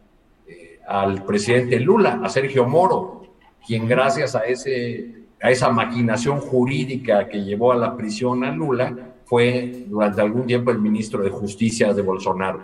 eh, 0.46 0.78
al 0.86 1.24
presidente 1.24 1.80
Lula, 1.80 2.20
a 2.22 2.28
Sergio 2.28 2.64
Moro, 2.64 3.24
quien 3.66 3.88
gracias 3.88 4.36
a 4.36 4.44
ese 4.44 5.16
a 5.42 5.50
esa 5.50 5.68
maquinación 5.70 6.38
jurídica 6.38 7.28
que 7.28 7.42
llevó 7.42 7.72
a 7.72 7.76
la 7.76 7.96
prisión 7.96 8.44
a 8.44 8.52
Lula, 8.52 9.14
fue 9.24 9.84
durante 9.88 10.20
algún 10.20 10.46
tiempo 10.46 10.70
el 10.70 10.78
ministro 10.78 11.24
de 11.24 11.30
Justicia 11.30 11.92
de 11.92 12.02
Bolsonaro. 12.02 12.60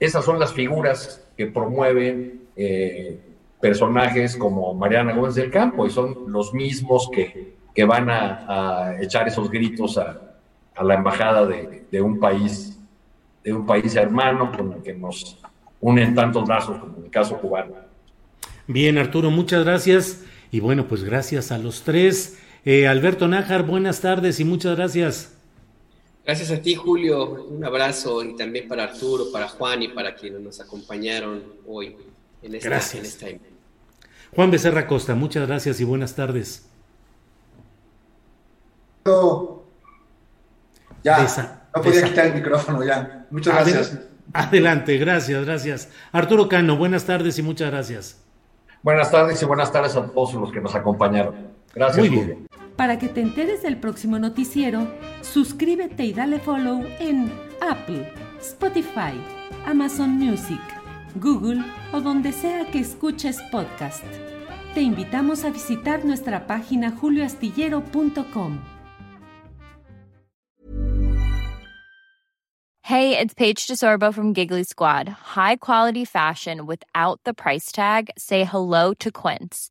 Esas 0.00 0.24
son 0.24 0.38
las 0.38 0.54
figuras 0.54 1.22
que 1.36 1.48
promueven 1.48 2.48
eh, 2.56 3.18
personajes 3.60 4.36
como 4.36 4.74
Mariana 4.74 5.14
Gómez 5.14 5.34
del 5.34 5.50
Campo 5.50 5.86
y 5.86 5.90
son 5.90 6.30
los 6.32 6.54
mismos 6.54 7.08
que, 7.12 7.56
que 7.74 7.84
van 7.84 8.08
a, 8.10 8.96
echar 9.00 9.28
esos 9.28 9.50
gritos 9.50 9.98
a, 9.98 10.20
a 10.74 10.84
la 10.84 10.94
embajada 10.94 11.46
de, 11.46 11.86
de, 11.90 12.00
un 12.00 12.18
país 12.18 12.78
de 13.42 13.52
un 13.52 13.66
país 13.66 13.94
hermano 13.96 14.52
con 14.52 14.72
el 14.72 14.82
que 14.82 14.94
nos 14.94 15.38
unen 15.80 16.14
tantos 16.14 16.48
lazos 16.48 16.78
como 16.78 16.98
en 16.98 17.04
el 17.04 17.10
caso 17.10 17.38
cubano. 17.38 17.74
Bien, 18.66 18.98
Arturo, 18.98 19.30
muchas 19.30 19.64
gracias. 19.64 20.24
Y 20.50 20.60
bueno, 20.60 20.86
pues 20.88 21.04
gracias 21.04 21.52
a 21.52 21.58
los 21.58 21.82
tres. 21.82 22.38
Eh, 22.64 22.86
Alberto 22.86 23.28
Nájar, 23.28 23.64
buenas 23.64 24.00
tardes 24.00 24.40
y 24.40 24.44
muchas 24.44 24.76
gracias. 24.76 25.34
Gracias 26.24 26.50
a 26.50 26.60
ti, 26.60 26.74
Julio. 26.74 27.46
Un 27.46 27.64
abrazo 27.64 28.22
y 28.22 28.36
también 28.36 28.68
para 28.68 28.84
Arturo, 28.84 29.32
para 29.32 29.48
Juan 29.48 29.82
y 29.82 29.88
para 29.88 30.14
quienes 30.14 30.40
nos 30.40 30.60
acompañaron 30.60 31.42
hoy 31.66 31.96
en 32.42 32.54
esta, 32.54 32.68
gracias. 32.68 33.18
Juan 34.34 34.50
Becerra 34.50 34.86
Costa, 34.86 35.14
muchas 35.14 35.46
gracias 35.46 35.80
y 35.80 35.84
buenas 35.84 36.14
tardes. 36.14 36.68
Ya, 41.02 41.26
no 41.74 41.82
podía 41.82 42.04
quitar 42.04 42.26
el 42.26 42.34
micrófono 42.34 42.84
ya. 42.84 43.26
Muchas 43.30 43.54
gracias. 43.54 43.98
Adelante, 44.32 44.98
gracias, 44.98 45.44
gracias. 45.44 45.88
Arturo 46.12 46.48
Cano, 46.48 46.76
buenas 46.76 47.04
tardes 47.04 47.38
y 47.38 47.42
muchas 47.42 47.70
gracias. 47.70 48.22
Buenas 48.82 49.10
tardes 49.10 49.42
y 49.42 49.44
buenas 49.46 49.72
tardes 49.72 49.96
a 49.96 50.06
todos 50.06 50.34
los 50.34 50.52
que 50.52 50.60
nos 50.60 50.74
acompañaron. 50.74 51.48
Gracias. 51.74 51.98
Muy 51.98 52.08
bien. 52.08 52.48
Para 52.76 52.98
que 52.98 53.08
te 53.08 53.20
enteres 53.20 53.62
del 53.62 53.78
próximo 53.78 54.18
noticiero, 54.18 54.86
suscríbete 55.22 56.04
y 56.04 56.12
dale 56.12 56.38
follow 56.38 56.84
en 57.00 57.32
Apple, 57.60 58.12
Spotify, 58.40 59.20
Amazon 59.66 60.10
Music, 60.10 60.60
Google 61.16 61.62
o 61.92 62.00
donde 62.00 62.32
sea 62.32 62.70
que 62.70 62.80
escuches 62.80 63.40
podcast. 63.50 64.04
Te 64.74 64.82
invitamos 64.82 65.44
a 65.44 65.50
visitar 65.50 66.04
nuestra 66.04 66.46
página 66.46 66.90
julioastillero.com. 66.92 68.58
Hey, 72.82 73.18
it's 73.18 73.34
Paige 73.34 73.66
DeSorbo 73.66 74.14
from 74.14 74.32
Giggly 74.32 74.64
Squad. 74.64 75.08
High 75.08 75.56
quality 75.56 76.06
fashion 76.06 76.64
without 76.64 77.20
the 77.24 77.34
price 77.34 77.70
tag. 77.70 78.08
Say 78.16 78.44
hello 78.44 78.94
to 78.94 79.10
Quince. 79.10 79.70